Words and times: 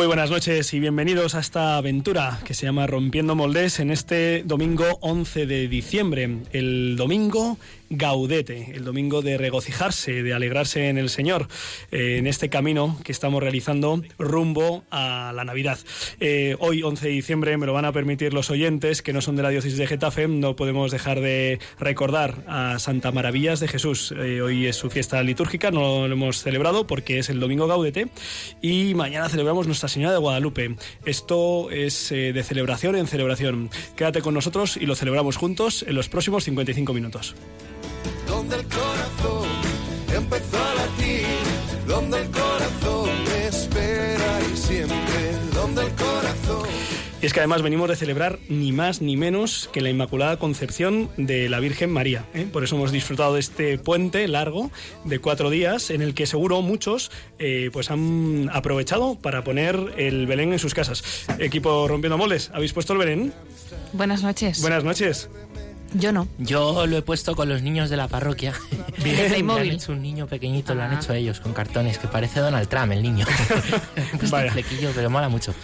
Muy 0.00 0.06
buenas 0.06 0.30
noches 0.30 0.72
y 0.72 0.80
bienvenidos 0.80 1.34
a 1.34 1.40
esta 1.40 1.76
aventura 1.76 2.40
que 2.46 2.54
se 2.54 2.64
llama 2.64 2.86
Rompiendo 2.86 3.36
Moldes 3.36 3.80
en 3.80 3.90
este 3.90 4.42
domingo 4.46 4.86
11 5.02 5.44
de 5.44 5.68
diciembre, 5.68 6.38
el 6.52 6.96
domingo 6.96 7.58
gaudete, 7.90 8.70
el 8.74 8.84
domingo 8.84 9.20
de 9.20 9.36
regocijarse, 9.36 10.22
de 10.22 10.32
alegrarse 10.32 10.88
en 10.88 10.96
el 10.96 11.10
Señor, 11.10 11.48
eh, 11.90 12.18
en 12.18 12.28
este 12.28 12.48
camino 12.48 12.96
que 13.02 13.10
estamos 13.10 13.42
realizando 13.42 14.00
rumbo 14.16 14.84
a 14.92 15.32
la 15.34 15.44
Navidad. 15.44 15.78
Eh, 16.20 16.56
hoy, 16.60 16.84
11 16.84 17.08
de 17.08 17.12
diciembre, 17.12 17.56
me 17.58 17.66
lo 17.66 17.72
van 17.72 17.84
a 17.84 17.92
permitir 17.92 18.32
los 18.32 18.48
oyentes 18.48 19.02
que 19.02 19.12
no 19.12 19.20
son 19.20 19.34
de 19.34 19.42
la 19.42 19.48
diócesis 19.48 19.76
de 19.76 19.88
Getafe, 19.88 20.28
no 20.28 20.54
podemos 20.54 20.92
dejar 20.92 21.20
de 21.20 21.58
recordar 21.80 22.44
a 22.46 22.78
Santa 22.78 23.10
Maravillas 23.10 23.58
de 23.58 23.66
Jesús. 23.66 24.14
Eh, 24.16 24.40
hoy 24.40 24.66
es 24.66 24.76
su 24.76 24.88
fiesta 24.88 25.20
litúrgica, 25.24 25.72
no 25.72 26.06
lo 26.06 26.14
hemos 26.14 26.42
celebrado 26.42 26.86
porque 26.86 27.18
es 27.18 27.28
el 27.28 27.40
domingo 27.40 27.66
gaudete 27.66 28.06
y 28.62 28.94
mañana 28.94 29.28
celebramos 29.28 29.66
Nuestra 29.66 29.88
Señora 29.90 30.12
de 30.12 30.18
Guadalupe. 30.18 30.76
Esto 31.04 31.70
es 31.70 32.10
de 32.10 32.42
celebración 32.42 32.96
en 32.96 33.06
celebración. 33.06 33.70
Quédate 33.96 34.22
con 34.22 34.34
nosotros 34.34 34.76
y 34.76 34.86
lo 34.86 34.94
celebramos 34.94 35.36
juntos 35.36 35.84
en 35.86 35.96
los 35.96 36.08
próximos 36.08 36.44
55 36.44 36.92
minutos. 36.92 37.34
Y 47.22 47.26
es 47.26 47.34
que 47.34 47.40
además 47.40 47.60
venimos 47.60 47.88
de 47.88 47.96
celebrar 47.96 48.38
ni 48.48 48.72
más 48.72 49.02
ni 49.02 49.16
menos 49.18 49.68
que 49.74 49.82
la 49.82 49.90
Inmaculada 49.90 50.38
Concepción 50.38 51.10
de 51.18 51.50
la 51.50 51.60
Virgen 51.60 51.90
María. 51.90 52.24
¿eh? 52.32 52.46
Por 52.50 52.64
eso 52.64 52.76
hemos 52.76 52.92
disfrutado 52.92 53.34
de 53.34 53.40
este 53.40 53.76
puente 53.76 54.26
largo 54.26 54.70
de 55.04 55.18
cuatro 55.18 55.50
días 55.50 55.90
en 55.90 56.00
el 56.00 56.14
que 56.14 56.24
seguro 56.24 56.62
muchos 56.62 57.10
eh, 57.38 57.68
pues 57.74 57.90
han 57.90 58.48
aprovechado 58.54 59.16
para 59.16 59.44
poner 59.44 59.78
el 59.98 60.26
Belén 60.26 60.54
en 60.54 60.58
sus 60.58 60.72
casas. 60.72 61.26
Equipo 61.38 61.86
Rompiendo 61.88 62.16
Moldes, 62.16 62.50
¿habéis 62.54 62.72
puesto 62.72 62.94
el 62.94 63.00
Belén? 63.00 63.34
Buenas 63.92 64.22
noches. 64.22 64.62
Buenas 64.62 64.82
noches. 64.82 65.28
Yo 65.94 66.12
no. 66.12 66.28
Yo 66.38 66.86
lo 66.86 66.96
he 66.96 67.02
puesto 67.02 67.34
con 67.34 67.48
los 67.48 67.62
niños 67.62 67.90
de 67.90 67.96
la 67.96 68.08
parroquia. 68.08 68.52
Bien. 69.02 69.50
han 69.50 69.66
hecho 69.66 69.92
un 69.92 70.02
niño 70.02 70.26
pequeñito, 70.26 70.74
lo 70.74 70.82
han 70.82 70.92
ah. 70.92 70.98
hecho 71.00 71.12
ellos 71.12 71.40
con 71.40 71.52
cartones, 71.52 71.98
que 71.98 72.08
parece 72.08 72.40
Donald 72.40 72.68
Trump 72.68 72.92
el 72.92 73.02
niño. 73.02 73.26
Vaya. 74.30 74.52
flequillo, 74.52 74.90
pero 74.94 75.10
mola 75.10 75.28
mucho. 75.28 75.54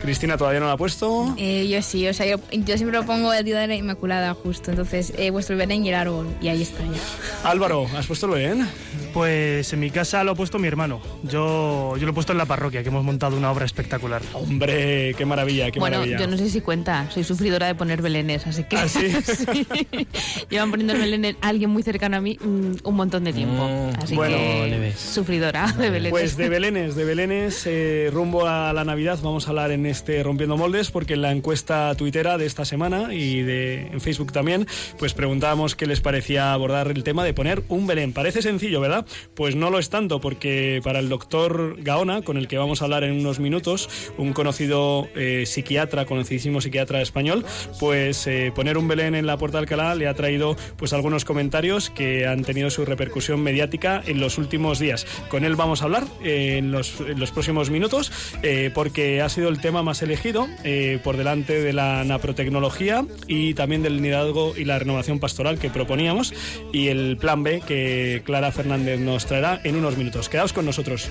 Cristina 0.00 0.36
todavía 0.36 0.60
no 0.60 0.66
lo 0.66 0.72
ha 0.72 0.76
puesto. 0.76 1.34
Eh, 1.36 1.66
yo 1.68 1.82
sí, 1.82 2.06
o 2.06 2.14
sea, 2.14 2.26
yo, 2.26 2.38
siempre 2.50 2.92
lo 2.92 3.04
pongo 3.04 3.32
el 3.32 3.44
día 3.44 3.58
de 3.60 3.66
la 3.66 3.74
Inmaculada 3.74 4.34
justo. 4.34 4.70
Entonces 4.70 5.12
puesto 5.32 5.52
el 5.52 5.58
Belén 5.58 5.84
y 5.84 5.88
el 5.88 5.94
árbol 5.94 6.26
y 6.40 6.48
ahí 6.48 6.62
está 6.62 6.82
ya. 6.84 7.48
Álvaro, 7.48 7.86
¿has 7.96 8.06
puesto 8.06 8.26
el 8.26 8.32
Belén? 8.32 8.68
Pues 9.12 9.72
en 9.72 9.80
mi 9.80 9.90
casa 9.90 10.22
lo 10.24 10.32
ha 10.32 10.34
puesto 10.34 10.58
mi 10.58 10.68
hermano. 10.68 11.00
Yo, 11.24 11.96
yo 11.96 12.04
lo 12.04 12.10
he 12.10 12.14
puesto 12.14 12.32
en 12.32 12.38
la 12.38 12.46
parroquia, 12.46 12.82
que 12.82 12.88
hemos 12.88 13.04
montado 13.04 13.36
una 13.36 13.50
obra 13.50 13.64
espectacular. 13.64 14.22
Hombre, 14.32 15.14
qué 15.16 15.24
maravilla, 15.24 15.70
qué 15.70 15.80
bueno, 15.80 15.98
maravilla. 15.98 16.18
yo 16.20 16.26
no 16.26 16.36
sé 16.36 16.50
si 16.50 16.60
cuenta, 16.60 17.10
soy 17.10 17.24
sufridora 17.24 17.66
de 17.66 17.74
poner 17.74 18.02
belenes, 18.02 18.46
así 18.46 18.64
que... 18.64 18.76
¿Ah, 18.76 18.88
sí? 18.88 19.12
Llevan 20.50 20.70
poniendo 20.70 20.94
el 20.94 21.00
belén 21.00 21.36
alguien 21.40 21.70
muy 21.70 21.82
cercano 21.82 22.16
a 22.16 22.20
mí 22.20 22.38
mm, 22.40 22.76
un 22.84 22.94
montón 22.94 23.24
de 23.24 23.32
tiempo. 23.32 23.68
Mm, 23.68 24.02
así 24.02 24.14
bueno, 24.14 24.36
que 24.36 24.92
sufridora 24.96 25.72
de 25.72 25.90
belenes. 25.90 26.10
Pues 26.10 26.36
de 26.36 26.48
belenes, 26.48 26.94
de 26.94 27.04
belenes, 27.04 27.62
eh, 27.66 28.10
rumbo 28.12 28.46
a 28.46 28.72
la 28.72 28.84
Navidad 28.84 29.18
vamos 29.22 29.46
a 29.46 29.50
hablar 29.50 29.70
en 29.70 29.86
este 29.86 30.22
Rompiendo 30.22 30.56
Moldes, 30.56 30.90
porque 30.90 31.14
en 31.14 31.22
la 31.22 31.32
encuesta 31.32 31.94
tuitera 31.94 32.38
de 32.38 32.46
esta 32.46 32.64
semana 32.64 33.14
y 33.14 33.42
de, 33.42 33.88
en 33.88 34.00
Facebook 34.00 34.32
también, 34.32 34.66
pues 34.98 35.14
preguntábamos 35.14 35.74
qué 35.74 35.86
les 35.86 36.00
parecía 36.00 36.52
abordar 36.52 36.88
el 36.88 37.02
tema 37.02 37.24
de 37.24 37.34
poner 37.34 37.62
un 37.68 37.86
belén. 37.86 38.12
Parece 38.12 38.42
sencillo, 38.42 38.80
¿verdad? 38.80 39.06
Pues 39.34 39.56
no 39.56 39.70
lo 39.70 39.78
es 39.78 39.90
tanto, 39.90 40.20
porque 40.20 40.80
para 40.84 40.98
el 40.98 41.08
doctor 41.08 41.76
Gaona, 41.82 42.22
con 42.22 42.36
el 42.36 42.48
que 42.48 42.58
vamos 42.58 42.82
a 42.82 42.84
hablar 42.84 43.04
en 43.04 43.18
unos 43.18 43.40
minutos, 43.40 43.88
un 44.18 44.32
conocido 44.32 45.08
eh, 45.14 45.44
psiquiatra, 45.46 46.04
conocidísimo 46.04 46.60
psiquiatra 46.60 47.00
español, 47.00 47.44
pues 47.80 48.26
eh, 48.26 48.52
poner 48.54 48.78
un 48.78 48.88
belén 48.88 49.14
en 49.14 49.26
la 49.26 49.37
Puerta 49.38 49.58
de 49.58 49.62
Alcalá 49.62 49.94
le 49.94 50.08
ha 50.08 50.14
traído 50.14 50.56
pues 50.76 50.92
algunos 50.92 51.24
comentarios 51.24 51.90
que 51.90 52.26
han 52.26 52.44
tenido 52.44 52.70
su 52.70 52.84
repercusión 52.84 53.42
mediática 53.42 54.02
en 54.06 54.20
los 54.20 54.38
últimos 54.38 54.78
días. 54.78 55.06
Con 55.28 55.44
él 55.44 55.56
vamos 55.56 55.82
a 55.82 55.84
hablar 55.84 56.04
eh, 56.22 56.56
en, 56.58 56.70
los, 56.72 56.90
próximos 57.32 57.70
minutos 57.70 58.12
eh, 58.42 58.70
porque 58.74 59.22
ha 59.22 59.28
sido 59.28 59.48
el 59.48 59.60
tema 59.60 59.82
más 59.82 60.02
elegido 60.02 60.48
eh, 60.64 61.00
por 61.02 61.16
delante 61.16 61.60
de 61.60 61.72
la 61.72 62.04
naprotecnología 62.04 63.04
y 63.26 63.54
también 63.54 63.82
del 63.82 64.02
liderazgo 64.02 64.54
y 64.56 64.64
la 64.64 64.78
renovación 64.78 65.18
pastoral 65.20 65.58
que 65.58 65.70
proponíamos 65.70 66.34
y 66.72 66.88
el 66.88 67.16
plan 67.16 67.42
B 67.42 67.62
que 67.66 68.22
Clara 68.24 68.52
Fernández 68.52 69.00
nos 69.00 69.26
traerá 69.26 69.60
en 69.64 69.76
unos 69.76 69.96
minutos. 69.96 70.28
Quedaos 70.28 70.52
con 70.52 70.66
nosotros. 70.66 71.10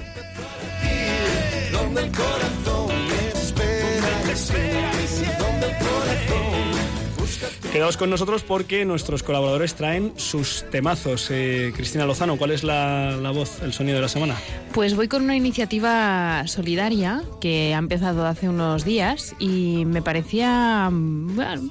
Quedaos 7.71 7.97
con 7.97 8.09
nosotros 8.09 8.43
porque 8.43 8.85
nuestros 8.85 9.23
colaboradores 9.23 9.75
traen 9.75 10.13
sus 10.15 10.65
temazos. 10.71 11.27
Eh, 11.31 11.73
Cristina 11.75 12.05
Lozano, 12.05 12.37
¿cuál 12.37 12.51
es 12.51 12.63
la, 12.63 13.17
voz, 13.33 13.61
el 13.61 13.73
sonido 13.73 13.97
de 13.97 14.01
la 14.01 14.07
semana? 14.07 14.35
Pues 14.73 14.95
voy 14.95 15.07
con 15.09 15.23
una 15.23 15.35
iniciativa 15.35 16.47
solidaria 16.47 17.23
que 17.41 17.73
ha 17.75 17.77
empezado 17.77 18.25
hace 18.25 18.47
unos 18.47 18.85
días 18.85 19.35
y 19.37 19.83
me 19.85 20.01
parecía 20.01 20.89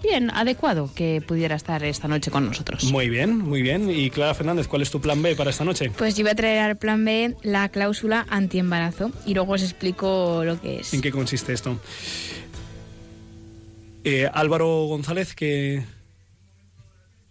bien, 0.03 0.31
adecuado 0.33 0.91
que 0.95 1.23
pudiera 1.27 1.57
estar 1.57 1.83
esta 1.83 2.09
noche 2.09 2.31
con 2.31 2.47
nosotros. 2.47 2.85
Muy 2.85 3.09
bien, 3.09 3.39
muy 3.39 3.63
bien. 3.63 3.91
Y 3.91 4.11
Clara 4.11 4.35
Fernández, 4.35 4.69
¿cuál 4.69 4.83
es 4.83 4.91
tu 4.91 5.01
plan 5.01 5.23
B 5.23 5.35
para 5.35 5.51
esta 5.51 5.65
noche? 5.65 5.91
Pues 5.97 6.15
yo 6.15 6.25
voy 6.25 6.33
a 6.33 6.37
traer 6.37 6.59
al 6.61 6.77
plan 6.77 7.05
B 7.05 7.37
la 7.43 7.71
cláusula 7.71 8.27
antiembarazo 8.29 9.11
y 9.25 9.33
luego 9.33 9.55
os 9.55 9.63
explico 9.63 10.43
lo 10.45 10.61
que 10.61 10.81
es. 10.81 10.93
¿En 10.93 11.01
qué 11.01 11.11
consiste 11.11 11.55
esto? 11.55 11.79
Eh, 14.09 14.31
Álvaro 14.33 14.87
González, 14.87 15.35
que 15.35 15.83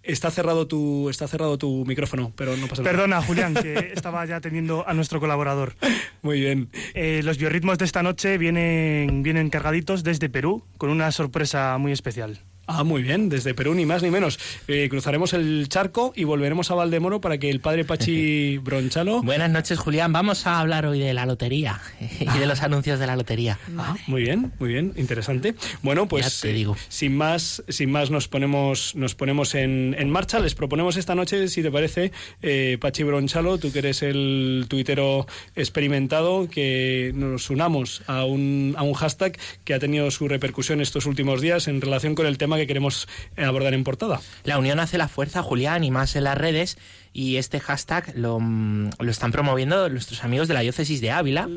está 0.03 0.29
cerrado 0.29 0.67
tu 0.67 1.09
está 1.09 1.25
cerrado 1.25 1.57
tu 1.57 1.85
micrófono, 1.85 2.33
pero 2.35 2.57
no 2.57 2.67
pasa 2.67 2.81
nada. 2.81 2.91
Perdona, 2.91 3.21
Julián, 3.25 3.53
que 3.53 3.93
estaba 3.95 4.25
ya 4.25 4.35
atendiendo 4.35 4.85
a 4.85 4.93
nuestro 4.93 5.21
colaborador. 5.21 5.77
Muy 6.21 6.41
bien. 6.41 6.69
Eh, 6.93 7.21
los 7.23 7.37
biorritmos 7.37 7.77
de 7.77 7.85
esta 7.85 8.03
noche 8.03 8.37
vienen, 8.37 9.23
vienen 9.23 9.49
cargaditos 9.49 10.03
desde 10.03 10.27
Perú 10.27 10.65
con 10.77 10.89
una 10.89 11.13
sorpresa 11.13 11.77
muy 11.77 11.93
especial. 11.93 12.41
Ah, 12.67 12.83
muy 12.83 13.03
bien, 13.03 13.29
desde 13.29 13.53
Perú 13.53 13.75
ni 13.75 13.85
más 13.85 14.01
ni 14.01 14.09
menos. 14.09 14.39
Eh, 14.67 14.87
cruzaremos 14.89 15.33
el 15.33 15.67
charco 15.69 16.13
y 16.15 16.23
volveremos 16.23 16.71
a 16.71 16.75
Valdemoro 16.75 17.21
para 17.21 17.37
que 17.37 17.51
el 17.51 17.59
padre 17.59 17.85
Pachi 17.85 18.57
Bronchalo... 18.63 19.21
Buenas 19.21 19.51
noches, 19.51 19.77
Julián. 19.77 20.11
Vamos 20.11 20.47
a 20.47 20.59
hablar 20.59 20.87
hoy 20.87 20.99
de 20.99 21.13
la 21.13 21.27
lotería 21.27 21.79
y 22.19 22.39
de 22.39 22.45
los 22.47 22.63
anuncios 22.63 22.97
de 22.97 23.05
la 23.05 23.15
lotería. 23.15 23.59
Ah, 23.77 23.95
muy 24.07 24.23
bien, 24.23 24.51
muy 24.59 24.69
bien, 24.69 24.93
interesante. 24.95 25.53
Bueno, 25.83 26.07
pues 26.07 26.41
te 26.41 26.53
digo. 26.53 26.75
sin 26.89 27.15
más, 27.15 27.63
sin 27.69 27.91
más 27.91 28.09
nos 28.09 28.27
ponemos, 28.27 28.95
nos 28.95 29.13
ponemos 29.13 29.53
en, 29.53 29.95
en, 29.99 30.09
marcha. 30.09 30.39
Les 30.39 30.55
proponemos 30.55 30.97
esta 30.97 31.13
noche, 31.13 31.47
si 31.49 31.61
te 31.61 31.69
parece, 31.69 32.11
eh, 32.41 32.77
Pachi 32.81 33.03
Bronchalo, 33.03 33.59
tú 33.59 33.71
que 33.71 33.79
eres 33.79 34.01
el 34.01 34.65
tuitero 34.67 35.27
experimentado, 35.55 36.49
que 36.49 37.11
nos 37.13 37.51
unamos 37.51 38.01
a 38.07 38.25
un, 38.25 38.73
a 38.75 38.81
un 38.81 38.93
hashtag 38.93 39.37
que 39.63 39.75
ha 39.75 39.79
tenido 39.79 40.09
su 40.09 40.27
repercusión 40.27 40.81
estos 40.81 41.05
últimos 41.05 41.41
días 41.41 41.67
en 41.67 41.79
relación 41.79 42.15
con 42.15 42.25
el 42.25 42.39
tema 42.39 42.54
que 42.55 42.67
queremos 42.67 43.07
abordar 43.37 43.73
en 43.73 43.83
portada. 43.83 44.21
La 44.43 44.57
unión 44.57 44.79
hace 44.79 44.97
la 44.97 45.07
fuerza, 45.07 45.43
Julián, 45.43 45.83
y 45.83 45.91
más 45.91 46.15
en 46.15 46.23
las 46.23 46.37
redes. 46.37 46.77
Y 47.13 47.37
este 47.37 47.61
hashtag 47.61 48.13
lo, 48.17 48.41
mm, 48.41 48.89
lo 48.99 49.09
están 49.09 49.31
promoviendo 49.31 49.87
nuestros 49.87 50.25
amigos 50.25 50.49
de 50.49 50.53
la 50.53 50.59
diócesis 50.59 50.99
de 50.99 51.11
Ávila. 51.11 51.47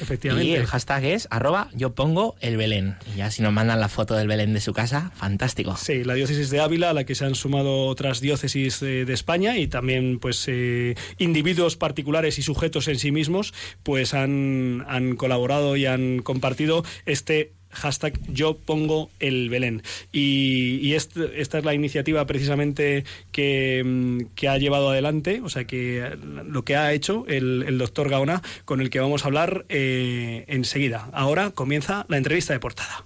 Efectivamente. 0.00 0.48
Y 0.48 0.54
el 0.54 0.66
hashtag 0.66 1.04
es 1.04 1.26
arroba 1.30 1.68
yo 1.74 1.94
pongo 1.94 2.36
el 2.40 2.56
Belén. 2.56 2.96
Y 3.12 3.18
ya 3.18 3.30
si 3.30 3.42
nos 3.42 3.52
mandan 3.52 3.80
la 3.80 3.88
foto 3.88 4.14
del 4.14 4.28
Belén 4.28 4.52
de 4.52 4.60
su 4.60 4.72
casa, 4.72 5.10
fantástico. 5.16 5.76
Sí, 5.76 6.04
la 6.04 6.14
diócesis 6.14 6.50
de 6.50 6.60
Ávila, 6.60 6.90
a 6.90 6.92
la 6.92 7.04
que 7.04 7.14
se 7.14 7.24
han 7.24 7.34
sumado 7.34 7.86
otras 7.86 8.20
diócesis 8.20 8.80
de, 8.80 9.10
España 9.10 9.58
y 9.58 9.66
también 9.66 10.20
pues 10.20 10.44
eh, 10.46 10.94
individuos 11.18 11.76
particulares 11.76 12.38
y 12.38 12.42
sujetos 12.42 12.86
en 12.86 12.98
sí 13.00 13.10
mismos, 13.10 13.52
pues 13.82 14.14
han, 14.14 14.84
han 14.88 15.16
colaborado 15.16 15.76
y 15.76 15.86
han 15.86 16.20
compartido 16.20 16.84
este 17.06 17.54
hashtag 17.70 18.18
yo 18.32 18.56
pongo 18.56 19.10
el 19.20 19.48
Belén. 19.48 19.82
Y, 20.12 20.94
esta 20.94 21.58
es 21.58 21.64
la 21.64 21.74
iniciativa 21.74 22.26
precisamente 22.26 23.04
que, 23.32 23.82
mm, 23.84 24.34
que, 24.34 24.48
ha 24.48 24.58
llevado 24.58 24.90
adelante, 24.90 25.40
o 25.42 25.48
sea, 25.48 25.64
que 25.64 26.16
lo 26.46 26.64
que 26.64 26.76
ha 26.76 26.92
hecho 26.92 27.24
el, 27.28 27.78
doctor 27.78 28.08
Gaona, 28.08 28.42
con 28.64 28.80
el 28.80 28.90
que 28.90 29.00
vamos 29.00 29.24
a 29.24 29.28
hablar 29.28 29.64
eh, 29.68 30.44
enseguida. 30.48 31.08
Ahora 31.12 31.50
comienza 31.50 32.04
la 32.08 32.16
entrevista 32.16 32.52
de 32.52 32.60
portada. 32.60 33.04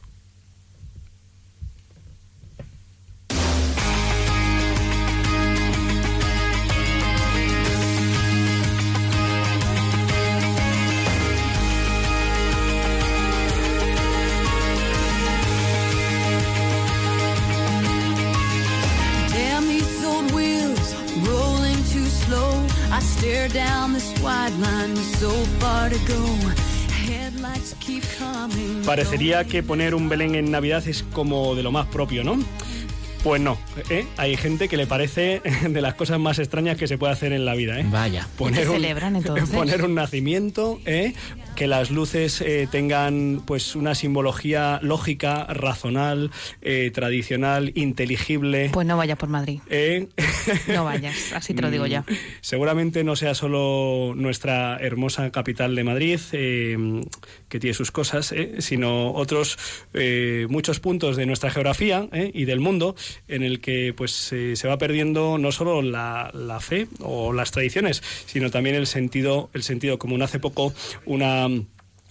Swear 23.24 23.48
down 23.48 23.94
this 23.94 24.12
wide 24.22 24.52
line 24.60 24.92
was 24.92 25.06
so 25.18 25.30
far 25.58 25.88
to 25.88 25.98
go. 26.06 26.20
Headlights 26.92 27.74
keep 27.80 28.02
coming. 28.18 28.82
Parecería 28.84 29.44
que 29.44 29.62
poner 29.62 29.94
un 29.94 30.08
Belén 30.08 30.34
en 30.34 30.50
Navidad 30.50 30.86
es 30.86 31.02
como 31.02 31.54
de 31.54 31.62
lo 31.62 31.72
más 31.72 31.86
propio, 31.86 32.22
¿no? 32.22 32.38
Pues 33.22 33.40
no, 33.40 33.56
¿eh? 33.88 34.04
hay 34.18 34.36
gente 34.36 34.68
que 34.68 34.76
le 34.76 34.86
parece 34.86 35.40
de 35.68 35.80
las 35.80 35.94
cosas 35.94 36.20
más 36.20 36.38
extrañas 36.38 36.76
que 36.76 36.86
se 36.86 36.98
puede 36.98 37.14
hacer 37.14 37.32
en 37.32 37.46
la 37.46 37.54
vida. 37.54 37.80
¿eh? 37.80 37.86
Vaya. 37.90 38.28
¿Qué 38.36 38.66
celebran, 38.66 39.16
entonces? 39.16 39.48
poner 39.48 39.82
un 39.82 39.94
nacimiento, 39.94 40.78
¿eh? 40.84 41.14
Que 41.54 41.66
las 41.66 41.90
luces 41.90 42.40
eh, 42.40 42.68
tengan 42.70 43.42
pues 43.46 43.76
una 43.76 43.94
simbología 43.94 44.78
lógica, 44.82 45.46
razonal, 45.46 46.30
eh, 46.62 46.90
tradicional, 46.92 47.72
inteligible. 47.74 48.70
Pues 48.72 48.86
no 48.86 48.96
vayas 48.96 49.18
por 49.18 49.28
Madrid. 49.28 49.60
¿eh? 49.70 50.08
No 50.68 50.84
vayas, 50.84 51.32
así 51.32 51.54
te 51.54 51.62
lo 51.62 51.70
digo 51.70 51.86
ya. 51.86 52.02
Mm, 52.02 52.14
Seguramente 52.40 53.04
no 53.04 53.16
sea 53.16 53.34
solo 53.34 54.14
nuestra 54.16 54.76
hermosa 54.78 55.30
capital 55.30 55.74
de 55.74 55.84
Madrid, 55.84 56.20
eh, 56.32 56.76
que 57.48 57.60
tiene 57.60 57.74
sus 57.74 57.90
cosas, 57.90 58.32
eh, 58.32 58.56
sino 58.58 59.12
otros 59.12 59.58
muchos 60.48 60.80
puntos 60.80 61.16
de 61.16 61.26
nuestra 61.26 61.50
geografía 61.50 62.08
eh, 62.12 62.30
y 62.34 62.44
del 62.44 62.60
mundo 62.60 62.96
en 63.28 63.42
el 63.42 63.60
que 63.60 63.94
pues 63.96 64.12
se 64.12 64.68
va 64.68 64.78
perdiendo 64.78 65.38
no 65.38 65.52
solo 65.52 65.82
la, 65.82 66.30
la 66.34 66.60
fe 66.60 66.88
o 67.00 67.32
las 67.32 67.50
tradiciones, 67.50 68.02
sino 68.26 68.50
también 68.50 68.76
el 68.76 68.86
sentido, 68.86 69.50
el 69.54 69.62
sentido 69.62 69.98
común. 69.98 70.22
Hace 70.22 70.38
poco 70.38 70.72
una 71.06 71.43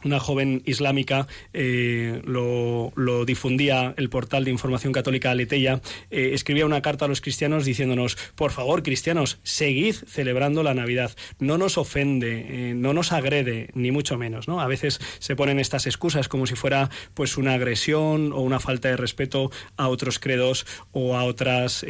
una 0.04 0.20
joven 0.20 0.62
islámica 0.66 1.28
eh, 1.54 2.22
lo, 2.26 2.92
difundía 3.26 3.94
el 3.98 4.10
portal 4.10 4.44
de 4.44 4.52
información 4.52 4.94
católica 4.94 5.32
Aleteia, 5.32 5.82
eh, 6.12 6.32
escribía 6.34 6.66
una 6.66 6.82
carta 6.82 7.06
a 7.06 7.08
los 7.08 7.22
cristianos 7.22 7.66
diciéndonos, 7.66 8.18
por 8.36 8.52
favor, 8.52 8.84
cristianos, 8.84 9.40
seguid 9.44 9.96
celebrando 9.96 10.64
la 10.64 10.74
Navidad, 10.74 11.12
no 11.40 11.58
nos 11.58 11.78
ofende, 11.78 12.46
eh, 12.50 12.74
no 12.76 12.94
nos 12.94 13.12
agrede, 13.12 13.70
ni 13.74 13.92
mucho 13.92 14.18
menos, 14.18 14.48
¿no? 14.48 14.60
A 14.60 14.68
veces 14.68 15.00
se 15.20 15.36
ponen 15.36 15.60
estas 15.60 15.88
excusas 15.88 16.28
como 16.28 16.48
si 16.48 16.56
fuera 16.56 16.90
pues 17.14 17.38
una 17.38 17.54
agresión 17.54 18.34
o 18.34 18.42
una 18.42 18.60
falta 18.60 18.90
de 18.90 18.98
respeto 18.98 19.52
a 19.78 19.88
otros 19.88 20.20
credos 20.20 20.66
o 20.92 21.16
a 21.16 21.24
otras 21.24 21.86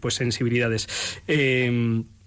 pues 0.00 0.14
sensibilidades. 0.14 0.88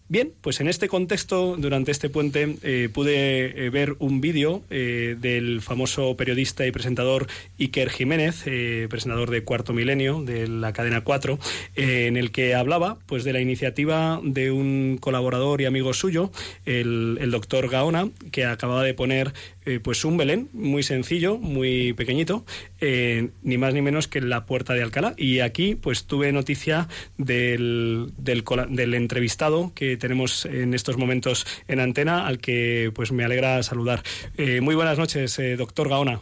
Bien, 0.07 0.31
pues 0.41 0.59
en 0.61 0.67
este 0.67 0.87
contexto, 0.87 1.55
durante 1.57 1.89
este 1.89 2.09
puente, 2.09 2.57
eh, 2.61 2.89
pude 2.93 3.65
eh, 3.65 3.71
ver 3.71 3.95
un 3.97 4.21
vídeo 4.21 4.61
eh, 4.69 5.15
del 5.19 5.61
famoso 5.61 6.15
periodista 6.15 6.67
y 6.67 6.71
presentador 6.71 7.25
Iker 7.59 7.89
Jiménez, 7.89 8.43
presentador 8.87 9.31
de 9.31 9.43
Cuarto 9.43 9.73
Milenio, 9.73 10.21
de 10.21 10.47
la 10.47 10.73
cadena 10.73 11.01
4, 11.01 11.39
eh, 11.75 12.05
en 12.05 12.17
el 12.17 12.29
que 12.29 12.53
hablaba 12.53 12.99
pues, 13.07 13.23
de 13.23 13.33
la 13.33 13.39
iniciativa 13.39 14.21
de 14.23 14.51
un 14.51 14.99
colaborador 15.01 15.61
y 15.61 15.65
amigo 15.65 15.91
suyo, 15.95 16.31
el, 16.67 17.17
el 17.19 17.31
doctor 17.31 17.67
Gaona, 17.67 18.09
que 18.31 18.45
acababa 18.45 18.83
de 18.83 18.93
poner 18.93 19.33
pues 19.81 20.05
un 20.05 20.15
Belén 20.15 20.47
muy 20.53 20.83
sencillo, 20.83 21.39
muy 21.39 21.93
pequeñito, 21.93 22.45
ni 22.79 23.57
más 23.57 23.73
ni 23.73 23.81
menos 23.81 24.07
que 24.07 24.19
en 24.19 24.29
la 24.29 24.45
puerta 24.45 24.75
de 24.75 24.83
Alcalá. 24.83 25.15
Y 25.17 25.39
aquí 25.39 25.73
pues 25.73 26.03
tuve 26.05 26.31
noticia 26.31 26.87
del, 27.17 28.11
del 28.19 28.93
entrevistado 28.93 29.71
que 29.73 29.94
tenemos 29.97 30.45
en 30.45 30.73
estos 30.73 30.97
momentos 30.97 31.45
en 31.67 31.79
antena, 31.79 32.27
al 32.27 32.39
que 32.39 32.91
pues 32.93 33.11
me 33.11 33.23
alegra 33.23 33.61
saludar. 33.63 34.03
Eh, 34.37 34.61
muy 34.61 34.75
buenas 34.75 34.97
noches, 34.97 35.37
eh, 35.39 35.55
doctor 35.55 35.89
Gaona. 35.89 36.21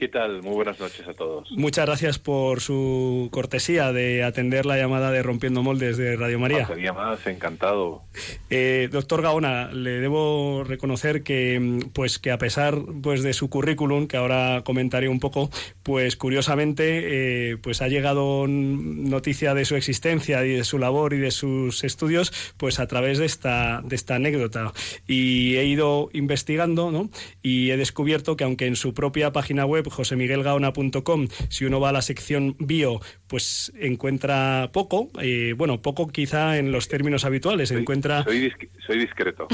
¿Qué 0.00 0.08
tal? 0.08 0.42
Muy 0.42 0.54
buenas 0.54 0.80
noches 0.80 1.06
a 1.06 1.12
todos. 1.12 1.50
Muchas 1.50 1.84
gracias 1.84 2.18
por 2.18 2.62
su 2.62 3.28
cortesía 3.30 3.92
de 3.92 4.24
atender 4.24 4.64
la 4.64 4.78
llamada 4.78 5.10
de 5.10 5.22
Rompiendo 5.22 5.62
Moldes 5.62 5.98
de 5.98 6.16
Radio 6.16 6.38
María. 6.38 6.60
Faltaría 6.60 6.94
más, 6.94 7.26
encantado. 7.26 8.04
Eh, 8.48 8.88
doctor 8.90 9.20
Gaona, 9.20 9.70
le 9.72 10.00
debo 10.00 10.64
reconocer 10.64 11.22
que, 11.22 11.60
mm, 11.60 11.90
pues, 11.92 12.18
que 12.18 12.30
a 12.30 12.38
pesar 12.38 12.78
pues, 13.02 13.22
de 13.22 13.34
su 13.34 13.50
currículum, 13.50 14.06
que 14.06 14.16
ahora 14.16 14.62
comentaré 14.64 15.06
un 15.10 15.20
poco, 15.20 15.50
pues 15.82 16.16
curiosamente 16.16 17.50
eh, 17.50 17.58
pues, 17.58 17.82
ha 17.82 17.88
llegado 17.88 18.46
noticia 18.48 19.52
de 19.52 19.66
su 19.66 19.76
existencia 19.76 20.46
y 20.46 20.52
de 20.54 20.64
su 20.64 20.78
labor 20.78 21.12
y 21.12 21.18
de 21.18 21.30
sus 21.30 21.84
estudios 21.84 22.32
pues, 22.56 22.80
a 22.80 22.86
través 22.86 23.18
de 23.18 23.26
esta, 23.26 23.82
de 23.84 23.96
esta 23.96 24.14
anécdota. 24.14 24.72
Y 25.06 25.56
he 25.56 25.66
ido 25.66 26.08
investigando 26.14 26.90
¿no? 26.90 27.10
y 27.42 27.70
he 27.70 27.76
descubierto 27.76 28.38
que 28.38 28.44
aunque 28.44 28.66
en 28.66 28.76
su 28.76 28.94
propia 28.94 29.30
página 29.30 29.66
web, 29.66 29.89
josemiguelgaona.com, 29.90 31.28
si 31.48 31.64
uno 31.64 31.80
va 31.80 31.90
a 31.90 31.92
la 31.92 32.02
sección 32.02 32.56
bio, 32.58 33.00
pues 33.26 33.72
encuentra 33.78 34.70
poco, 34.72 35.10
eh, 35.20 35.54
bueno, 35.56 35.82
poco 35.82 36.08
quizá 36.08 36.58
en 36.58 36.72
los 36.72 36.88
términos 36.88 37.24
habituales, 37.24 37.70
encuentra 37.70 38.24
Soy, 38.24 38.48
dis- 38.48 38.68
soy 38.86 38.98
discreto. 38.98 39.46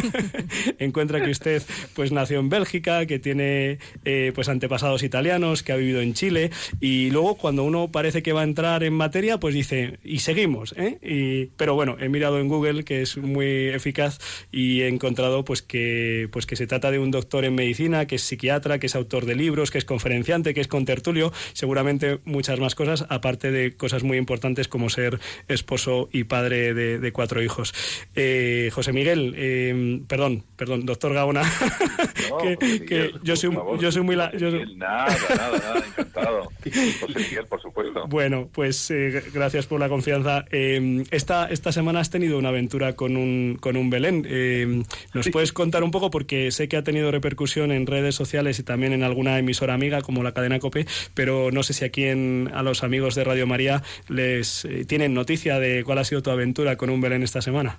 encuentra 0.78 1.22
que 1.22 1.30
usted 1.30 1.62
pues 1.94 2.12
nació 2.12 2.38
en 2.40 2.48
Bélgica, 2.48 3.06
que 3.06 3.18
tiene 3.18 3.78
eh, 4.04 4.32
pues 4.34 4.48
antepasados 4.48 5.02
italianos, 5.02 5.62
que 5.62 5.72
ha 5.72 5.76
vivido 5.76 6.00
en 6.00 6.14
Chile 6.14 6.50
y 6.80 7.10
luego 7.10 7.36
cuando 7.36 7.64
uno 7.64 7.88
parece 7.90 8.22
que 8.22 8.32
va 8.32 8.40
a 8.40 8.44
entrar 8.44 8.82
en 8.84 8.94
materia, 8.94 9.38
pues 9.38 9.54
dice 9.54 9.98
y 10.04 10.20
seguimos, 10.20 10.74
¿eh? 10.76 10.98
Y, 11.02 11.46
pero 11.56 11.74
bueno, 11.74 11.96
he 12.00 12.08
mirado 12.08 12.38
en 12.40 12.48
Google 12.48 12.84
que 12.84 13.02
es 13.02 13.16
muy 13.16 13.68
eficaz 13.68 14.18
y 14.52 14.82
he 14.82 14.88
encontrado 14.88 15.44
pues 15.44 15.62
que 15.62 16.28
pues 16.32 16.46
que 16.46 16.56
se 16.56 16.66
trata 16.66 16.90
de 16.90 16.98
un 16.98 17.10
doctor 17.10 17.44
en 17.44 17.54
medicina, 17.54 18.06
que 18.06 18.16
es 18.16 18.22
psiquiatra, 18.22 18.78
que 18.78 18.86
es 18.86 18.94
autor 18.94 19.26
de 19.26 19.34
libros, 19.34 19.69
que 19.70 19.78
es 19.78 19.84
conferenciante, 19.84 20.54
que 20.54 20.60
es 20.60 20.68
contertulio, 20.68 21.32
seguramente 21.52 22.18
muchas 22.24 22.60
más 22.60 22.74
cosas, 22.74 23.06
aparte 23.08 23.50
de 23.50 23.72
cosas 23.76 24.02
muy 24.02 24.18
importantes 24.18 24.68
como 24.68 24.90
ser 24.90 25.18
esposo 25.48 26.08
y 26.12 26.24
padre 26.24 26.74
de, 26.74 26.98
de 26.98 27.12
cuatro 27.12 27.42
hijos. 27.42 27.72
Eh, 28.14 28.70
José 28.72 28.92
Miguel, 28.92 29.34
eh, 29.36 30.00
perdón, 30.06 30.44
perdón, 30.56 30.86
doctor 30.86 31.14
Gaona, 31.14 31.42
No, 32.30 32.38
que, 32.86 33.12
yo 33.22 33.34
soy, 33.36 33.50
favor, 33.52 33.80
yo 33.80 33.90
soy 33.90 34.02
muy... 34.02 34.16
la- 34.16 34.26
José 34.26 34.38
yo 34.38 34.50
soy- 34.50 34.60
Miguel, 34.60 34.78
Nada, 34.78 35.16
nada, 35.36 35.58
nada, 35.58 35.84
encantado. 35.86 36.44
José 37.00 37.18
Miguel, 37.18 37.46
por 37.48 37.60
supuesto. 37.60 38.06
Bueno, 38.08 38.48
pues 38.52 38.90
eh, 38.90 39.22
gracias 39.32 39.66
por 39.66 39.80
la 39.80 39.88
confianza. 39.88 40.44
Eh, 40.50 41.04
esta, 41.10 41.46
esta 41.50 41.72
semana 41.72 42.00
has 42.00 42.10
tenido 42.10 42.38
una 42.38 42.50
aventura 42.50 42.94
con 42.94 43.16
un, 43.16 43.56
con 43.60 43.76
un 43.76 43.90
Belén. 43.90 44.26
Eh, 44.28 44.82
¿Nos 45.14 45.28
puedes 45.30 45.52
contar 45.52 45.82
un 45.82 45.90
poco? 45.90 46.10
Porque 46.10 46.50
sé 46.52 46.68
que 46.68 46.76
ha 46.76 46.84
tenido 46.84 47.10
repercusión 47.10 47.72
en 47.72 47.86
redes 47.86 48.14
sociales 48.14 48.58
y 48.58 48.62
también 48.62 48.92
en 48.92 49.02
alguna 49.02 49.38
emisora 49.60 49.74
amiga 49.74 50.00
como 50.02 50.22
la 50.22 50.32
cadena 50.32 50.58
COPE, 50.58 50.86
pero 51.14 51.50
no 51.50 51.62
sé 51.62 51.72
si 51.74 51.84
aquí 51.84 52.04
en, 52.04 52.50
a 52.54 52.62
los 52.62 52.82
amigos 52.82 53.14
de 53.14 53.24
Radio 53.24 53.46
María 53.46 53.82
les 54.08 54.64
eh, 54.64 54.84
tienen 54.86 55.12
noticia 55.14 55.58
de 55.58 55.84
cuál 55.84 55.98
ha 55.98 56.04
sido 56.04 56.22
tu 56.22 56.30
aventura 56.30 56.76
con 56.76 56.88
un 56.90 57.00
Belén 57.00 57.22
esta 57.22 57.42
semana. 57.42 57.76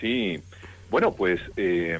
Sí, 0.00 0.38
bueno, 0.90 1.12
pues 1.12 1.40
eh, 1.56 1.98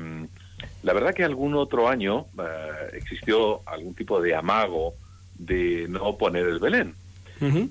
la 0.83 0.93
verdad 0.93 1.15
que 1.15 1.25
algún 1.25 1.55
otro 1.55 1.88
año 1.88 2.26
eh, 2.38 2.97
existió 2.97 3.61
algún 3.69 3.95
tipo 3.95 4.21
de 4.21 4.35
amago 4.35 4.95
de 5.38 5.87
no 5.88 6.17
poner 6.17 6.47
el 6.47 6.59
Belén. 6.59 6.95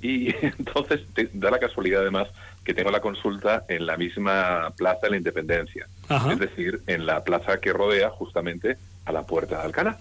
Y 0.04 0.28
entonces 0.46 1.02
te- 1.16 1.30
da 1.34 1.50
la 1.50 1.58
casualidad 1.58 2.02
además 2.02 2.28
que 2.64 2.74
tengo 2.76 2.92
la 2.92 3.00
consulta 3.02 3.64
en 3.68 3.86
la 3.88 3.98
misma 3.98 4.72
Plaza 4.78 5.02
de 5.04 5.10
la 5.12 5.18
Independencia, 5.18 5.88
Ajá. 6.08 6.34
es 6.34 6.40
decir, 6.40 6.82
en 6.88 7.06
la 7.08 7.24
plaza 7.24 7.60
que 7.60 7.72
rodea 7.74 8.10
justamente 8.12 8.78
a 9.06 9.12
la 9.12 9.24
Puerta 9.24 9.58
de 9.60 9.64
Alcalá. 9.66 9.98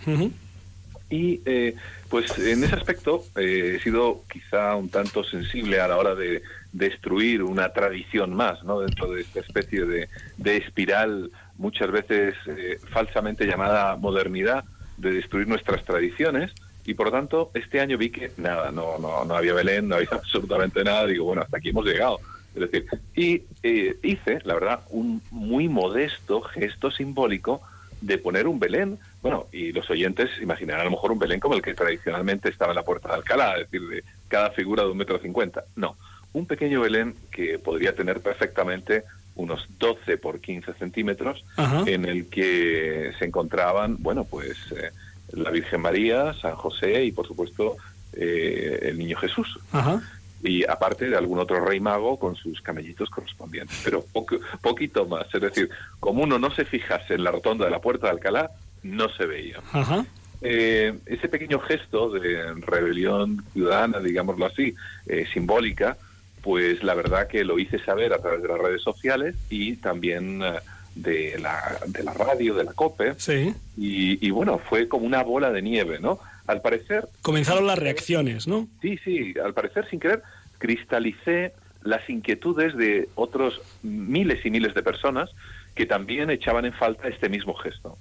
Y 1.11 1.43
eh, 1.45 1.75
pues 2.09 2.37
en 2.39 2.65
ese 2.65 2.75
aspecto 2.75 3.25
eh, 3.37 3.77
he 3.77 3.81
sido 3.83 4.23
quizá 4.31 4.75
un 4.75 4.89
tanto 4.89 5.23
sensible 5.23 5.81
a 5.81 5.89
la 5.89 5.99
hora 5.99 6.15
de 6.15 6.43
destruir 6.73 7.43
una 7.43 7.73
tradición 7.73 8.35
más, 8.35 8.65
¿no? 8.65 8.81
Dentro 8.81 9.11
de 9.11 9.21
esta 9.21 9.41
especie 9.41 9.85
de, 9.85 10.09
de 10.39 10.57
espiral 10.57 11.31
muchas 11.57 11.91
veces 11.91 12.35
eh, 12.47 12.79
falsamente 12.91 13.47
llamada 13.47 13.97
modernidad, 13.97 14.65
de 14.97 15.13
destruir 15.13 15.49
nuestras 15.49 15.85
tradiciones. 15.85 16.53
Y 16.85 16.95
por 16.95 17.07
lo 17.07 17.13
tanto, 17.13 17.51
este 17.55 17.81
año 17.81 17.97
vi 17.97 18.11
que 18.11 18.31
nada, 18.37 18.71
no, 18.71 18.99
no, 18.99 19.25
no 19.25 19.37
había 19.37 19.55
Belén, 19.55 19.89
no 19.89 19.97
había 19.97 20.09
absolutamente 20.13 20.85
nada. 20.85 21.07
Digo, 21.07 21.25
bueno, 21.25 21.43
hasta 21.43 21.59
aquí 21.59 21.71
hemos 21.71 21.87
llegado. 21.87 22.19
Es 22.55 22.61
decir, 22.61 22.87
y 23.17 23.43
eh, 23.63 23.97
hice, 24.03 24.39
la 24.45 24.55
verdad, 24.55 24.81
un 24.91 25.23
muy 25.31 25.69
modesto 25.69 26.43
gesto 26.43 26.91
simbólico 26.91 27.61
de 28.01 28.19
poner 28.19 28.47
un 28.47 28.61
Belén. 28.61 28.99
Bueno, 29.25 29.47
y 29.53 29.73
los 29.73 29.89
oyentes 29.89 30.29
imaginarán 30.43 30.83
a 30.83 30.85
lo 30.85 30.91
mejor 30.91 31.11
un 31.11 31.19
Belén 31.19 31.41
como 31.41 31.55
el 31.55 31.63
que 31.63 31.73
tradicionalmente 31.73 32.51
estaba 32.51 32.73
en 32.73 32.77
la 32.77 32.83
puerta 32.83 33.09
de 33.09 33.15
Alcalá, 33.15 33.55
es 33.59 33.71
decir, 33.71 33.89
de 33.89 34.05
cada 34.29 34.51
figura 34.51 34.83
de 34.83 34.91
un 34.91 34.99
metro 34.99 35.19
cincuenta. 35.19 35.65
No, 35.77 35.97
un 36.35 36.45
pequeño 36.47 36.83
Belén 36.83 37.15
que 37.33 37.59
podría 37.59 37.95
tener 37.95 38.21
perfectamente 38.21 39.05
unos 39.37 39.67
12 39.79 40.19
por 40.19 40.41
15 40.41 40.75
centímetros, 40.75 41.43
Ajá. 41.57 41.85
en 41.87 42.05
el 42.05 42.29
que 42.29 43.13
se 43.19 43.25
encontraban, 43.25 43.97
bueno, 44.01 44.25
pues 44.25 44.59
eh, 44.73 44.91
la 45.33 45.51
Virgen 45.51 45.81
María, 45.81 46.35
San 46.35 46.55
José 46.57 47.03
y, 47.05 47.11
por 47.13 47.27
supuesto, 47.27 47.77
eh, 48.13 48.79
el 48.83 48.99
Niño 48.99 49.17
Jesús 49.17 49.59
Ajá. 49.73 50.03
y 50.43 50.65
aparte 50.69 51.09
de 51.09 51.17
algún 51.17 51.39
otro 51.39 51.65
rey 51.65 51.81
mago 51.81 52.19
con 52.19 52.37
sus 52.37 52.61
camellitos 52.61 53.09
correspondientes, 53.09 53.81
pero 53.83 54.05
poco- 54.13 54.37
poquito 54.61 55.07
más. 55.07 55.35
Es 55.35 55.41
decir, 55.41 55.71
como 55.99 56.25
uno 56.25 56.39
no 56.39 56.51
se 56.55 56.67
fijase 56.67 57.15
en 57.15 57.25
la 57.25 57.31
rotonda 57.31 57.65
de 57.65 57.71
la 57.71 57.81
puerta 57.81 58.09
de 58.09 58.13
Alcalá, 58.13 58.51
no 58.85 59.09
se 59.09 59.27
veía. 59.27 59.59
Ajá. 59.73 60.07
Eh, 60.41 60.95
ese 61.07 61.29
pequeño 61.29 61.59
gesto 61.59 62.11
de 62.11 62.55
rebelión 62.55 63.43
ciudadana, 63.53 63.99
digámoslo 63.99 64.47
así, 64.47 64.75
eh, 65.07 65.27
simbólica, 65.33 65.97
pues 66.43 66.83
la 66.85 66.95
verdad 66.95 67.27
que 67.27 67.43
lo 67.45 67.59
hice 67.59 67.79
saber 67.79 68.13
a 68.13 68.19
través 68.19 68.43
de 68.43 68.49
las 68.49 68.59
redes 68.59 68.83
sociales 68.83 69.35
y 69.51 69.77
también 69.77 70.43
eh, 70.43 70.53
de 70.95 71.39
la, 71.41 71.79
de 71.87 72.05
la 72.05 72.13
radio, 72.13 72.55
de 72.55 72.65
la 72.65 72.73
COPE, 72.75 73.15
Sí. 73.17 73.55
y, 73.77 74.25
y 74.25 74.31
bueno, 74.31 74.59
fue 74.59 74.87
como 74.87 75.07
una 75.07 75.23
bola 75.23 75.51
de 75.51 75.63
nieve, 75.63 75.99
¿no? 75.99 76.21
Al 76.47 76.61
parecer, 76.61 77.09
Comenzaron 77.23 77.67
las 77.67 77.79
reacciones, 77.79 78.47
¿no? 78.47 78.69
Sí, 78.83 78.99
sí, 79.03 79.35
al 79.43 79.55
parecer 79.55 79.89
sin 79.89 79.99
querer 79.99 80.23
cristalicé 80.59 81.53
las 81.83 82.09
inquietudes 82.09 82.77
de 82.77 83.09
otros 83.15 83.61
miles 83.83 84.45
y 84.45 84.51
miles 84.51 84.75
de 84.75 84.83
personas 84.83 85.31
que 85.75 85.87
también 85.87 86.31
echaban 86.31 86.65
en 86.65 86.73
falta 86.73 87.09
este 87.09 87.29
mismo 87.29 87.55
gesto. 87.55 87.97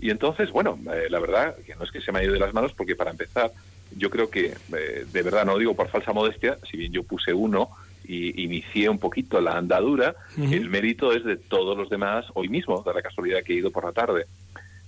Y 0.00 0.10
entonces, 0.10 0.50
bueno, 0.50 0.78
eh, 0.92 1.08
la 1.10 1.20
verdad 1.20 1.56
que 1.56 1.74
no 1.76 1.84
es 1.84 1.90
que 1.90 2.00
se 2.00 2.10
me 2.10 2.18
haya 2.20 2.26
ido 2.26 2.34
de 2.34 2.40
las 2.40 2.54
manos 2.54 2.72
porque 2.72 2.96
para 2.96 3.10
empezar, 3.10 3.52
yo 3.96 4.08
creo 4.08 4.30
que, 4.30 4.54
eh, 4.76 5.06
de 5.12 5.22
verdad, 5.22 5.44
no 5.44 5.52
lo 5.52 5.58
digo 5.58 5.74
por 5.74 5.88
falsa 5.88 6.12
modestia, 6.12 6.56
si 6.70 6.78
bien 6.78 6.92
yo 6.92 7.02
puse 7.02 7.34
uno 7.34 7.68
y 8.04 8.42
inicié 8.42 8.88
un 8.88 8.98
poquito 8.98 9.40
la 9.40 9.58
andadura, 9.58 10.16
el 10.36 10.68
mérito 10.70 11.12
es 11.12 11.22
de 11.22 11.36
todos 11.36 11.76
los 11.76 11.90
demás, 11.90 12.24
hoy 12.34 12.48
mismo, 12.48 12.82
de 12.84 12.94
la 12.94 13.02
casualidad 13.02 13.42
que 13.44 13.52
he 13.52 13.56
ido 13.56 13.70
por 13.70 13.84
la 13.84 13.92
tarde. 13.92 14.24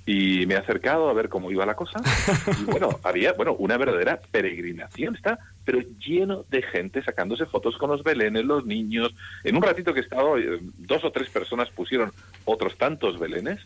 Y 0.05 0.47
me 0.47 0.55
he 0.55 0.57
acercado 0.57 1.09
a 1.09 1.13
ver 1.13 1.29
cómo 1.29 1.51
iba 1.53 1.65
la 1.65 1.77
cosa. 1.77 2.01
Y 2.61 2.65
bueno, 2.65 2.99
había 3.05 3.35
bueno 3.35 3.55
una 3.55 3.77
verdadera 3.77 4.21
peregrinación, 4.31 5.15
está, 5.15 5.39
pero 5.65 5.81
lleno 6.05 6.45
de 6.51 6.63
gente 6.63 7.03
sacándose 7.05 7.47
fotos 7.47 7.77
con 7.77 7.91
los 7.91 8.03
belenes, 8.03 8.45
los 8.45 8.67
niños. 8.67 9.15
En 9.45 9.55
un 9.55 9.63
ratito 9.63 9.95
que 9.95 10.01
he 10.01 10.03
estado, 10.03 10.39
eh, 10.39 10.59
dos 10.79 11.05
o 11.05 11.13
tres 11.13 11.29
personas 11.29 11.71
pusieron 11.71 12.11
otros 12.45 12.77
tantos 12.77 13.21
belenes. 13.21 13.61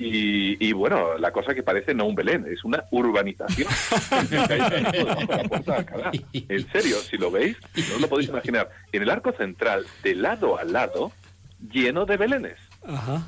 Y, 0.00 0.64
y 0.64 0.72
bueno, 0.72 1.18
la 1.18 1.32
cosa 1.32 1.54
que 1.54 1.62
parece 1.62 1.92
no 1.94 2.06
un 2.06 2.14
Belén, 2.14 2.46
es 2.50 2.64
una 2.64 2.84
urbanización. 2.90 3.68
En 6.48 6.70
serio, 6.70 6.96
si 6.98 7.16
lo 7.16 7.30
veis, 7.30 7.56
no 7.88 7.96
os 7.96 8.00
lo 8.00 8.08
podéis 8.08 8.28
imaginar. 8.28 8.70
En 8.92 9.02
el 9.02 9.10
arco 9.10 9.32
central, 9.32 9.86
de 10.02 10.14
lado 10.14 10.58
a 10.58 10.64
lado, 10.64 11.12
lleno 11.70 12.06
de 12.06 12.16
belenes. 12.16 12.58
Ajá. 12.86 13.26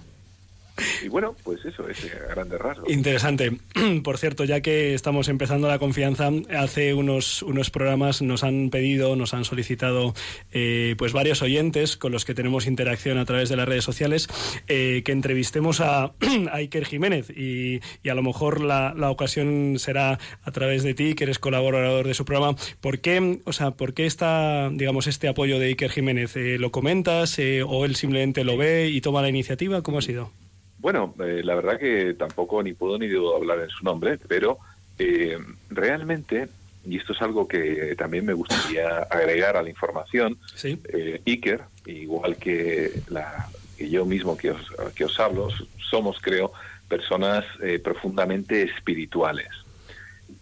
Y 1.02 1.08
bueno, 1.08 1.34
pues 1.42 1.64
eso, 1.64 1.88
es 1.88 2.04
a 2.14 2.34
grandes 2.34 2.58
rasgos. 2.58 2.90
Interesante. 2.90 3.52
Por 4.04 4.18
cierto, 4.18 4.44
ya 4.44 4.60
que 4.60 4.94
estamos 4.94 5.28
empezando 5.28 5.68
la 5.68 5.78
confianza, 5.78 6.30
hace 6.56 6.94
unos, 6.94 7.42
unos 7.42 7.70
programas 7.70 8.22
nos 8.22 8.44
han 8.44 8.70
pedido, 8.70 9.16
nos 9.16 9.34
han 9.34 9.44
solicitado 9.44 10.14
eh, 10.52 10.94
pues 10.98 11.12
varios 11.12 11.42
oyentes 11.42 11.96
con 11.96 12.12
los 12.12 12.24
que 12.24 12.34
tenemos 12.34 12.66
interacción 12.66 13.18
a 13.18 13.24
través 13.24 13.48
de 13.48 13.56
las 13.56 13.68
redes 13.68 13.84
sociales 13.84 14.28
eh, 14.68 15.02
que 15.04 15.12
entrevistemos 15.12 15.80
a, 15.80 16.04
a 16.04 16.12
Iker 16.54 16.84
Jiménez 16.84 17.30
y, 17.30 17.80
y 18.02 18.08
a 18.08 18.14
lo 18.14 18.22
mejor 18.22 18.60
la, 18.60 18.94
la 18.96 19.10
ocasión 19.10 19.78
será 19.78 20.18
a 20.42 20.50
través 20.50 20.82
de 20.82 20.94
ti, 20.94 21.14
que 21.14 21.24
eres 21.24 21.38
colaborador 21.38 22.06
de 22.06 22.14
su 22.14 22.24
programa. 22.24 22.56
¿Por 22.80 23.00
qué, 23.00 23.40
o 23.44 23.52
sea, 23.52 23.72
¿por 23.72 23.94
qué 23.94 24.06
está, 24.06 24.70
digamos, 24.72 25.06
este 25.06 25.28
apoyo 25.28 25.58
de 25.58 25.66
Iker 25.66 25.90
Jiménez? 25.90 26.36
Eh, 26.36 26.58
¿Lo 26.58 26.70
comentas 26.70 27.38
eh, 27.38 27.62
o 27.62 27.84
él 27.84 27.96
simplemente 27.96 28.44
lo 28.44 28.56
ve 28.56 28.88
y 28.88 29.00
toma 29.00 29.22
la 29.22 29.28
iniciativa? 29.28 29.82
¿Cómo 29.82 29.98
ha 29.98 30.02
sido? 30.02 30.32
Bueno, 30.80 31.14
eh, 31.20 31.42
la 31.44 31.54
verdad 31.54 31.78
que 31.78 32.14
tampoco 32.14 32.62
ni 32.62 32.72
puedo 32.72 32.98
ni 32.98 33.06
debo 33.06 33.36
hablar 33.36 33.60
en 33.60 33.68
su 33.68 33.84
nombre, 33.84 34.18
pero 34.28 34.58
eh, 34.98 35.38
realmente, 35.68 36.48
y 36.86 36.96
esto 36.96 37.12
es 37.12 37.20
algo 37.22 37.46
que 37.46 37.94
también 37.96 38.24
me 38.24 38.32
gustaría 38.32 38.98
agregar 39.10 39.56
a 39.56 39.62
la 39.62 39.68
información, 39.68 40.38
Sí. 40.54 40.80
eh, 40.92 41.20
Iker, 41.26 41.60
igual 41.86 42.36
que, 42.36 43.02
la, 43.08 43.46
que 43.76 43.90
yo 43.90 44.06
mismo 44.06 44.36
que 44.36 44.52
os, 44.52 44.60
que 44.94 45.04
os 45.04 45.20
hablo, 45.20 45.48
somos, 45.90 46.18
creo, 46.20 46.52
personas 46.88 47.44
eh, 47.62 47.78
profundamente 47.78 48.62
espirituales. 48.62 49.48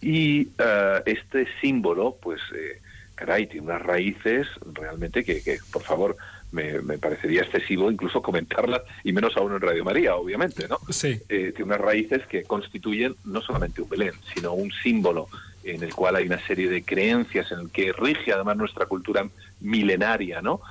Y 0.01 0.47
eh, 0.57 1.01
este 1.05 1.47
símbolo, 1.59 2.15
pues, 2.21 2.39
eh, 2.55 2.79
caray, 3.19 3.47
tiene 3.47 3.67
unas 3.67 3.81
raíces 3.81 4.47
realmente 4.73 5.25
que, 5.25 5.43
que, 5.43 5.57
por 5.73 5.83
favor, 5.83 6.15
me, 6.53 6.81
me 6.81 6.97
parecería 6.97 7.41
excesivo 7.41 7.91
incluso 7.91 8.21
comentarlas, 8.21 8.81
y 9.03 9.11
menos 9.11 9.35
aún 9.35 9.53
en 9.53 9.59
Radio 9.59 9.83
María, 9.83 10.15
obviamente, 10.15 10.67
¿no? 10.69 10.79
Sí. 10.89 11.19
Eh, 11.27 11.51
tiene 11.53 11.65
unas 11.65 11.81
raíces 11.81 12.25
que 12.27 12.43
constituyen 12.43 13.15
no 13.25 13.41
solamente 13.41 13.81
un 13.81 13.89
Belén, 13.89 14.13
sino 14.33 14.53
un 14.53 14.71
símbolo 14.71 15.27
en 15.65 15.83
el 15.83 15.93
cual 15.93 16.15
hay 16.15 16.25
una 16.27 16.39
serie 16.47 16.69
de 16.69 16.83
creencias, 16.83 17.51
en 17.51 17.59
el 17.59 17.69
que 17.71 17.91
rige 17.91 18.31
además 18.31 18.55
nuestra 18.55 18.85
cultura 18.85 19.27
milenaria, 19.59 20.41
¿no? 20.41 20.61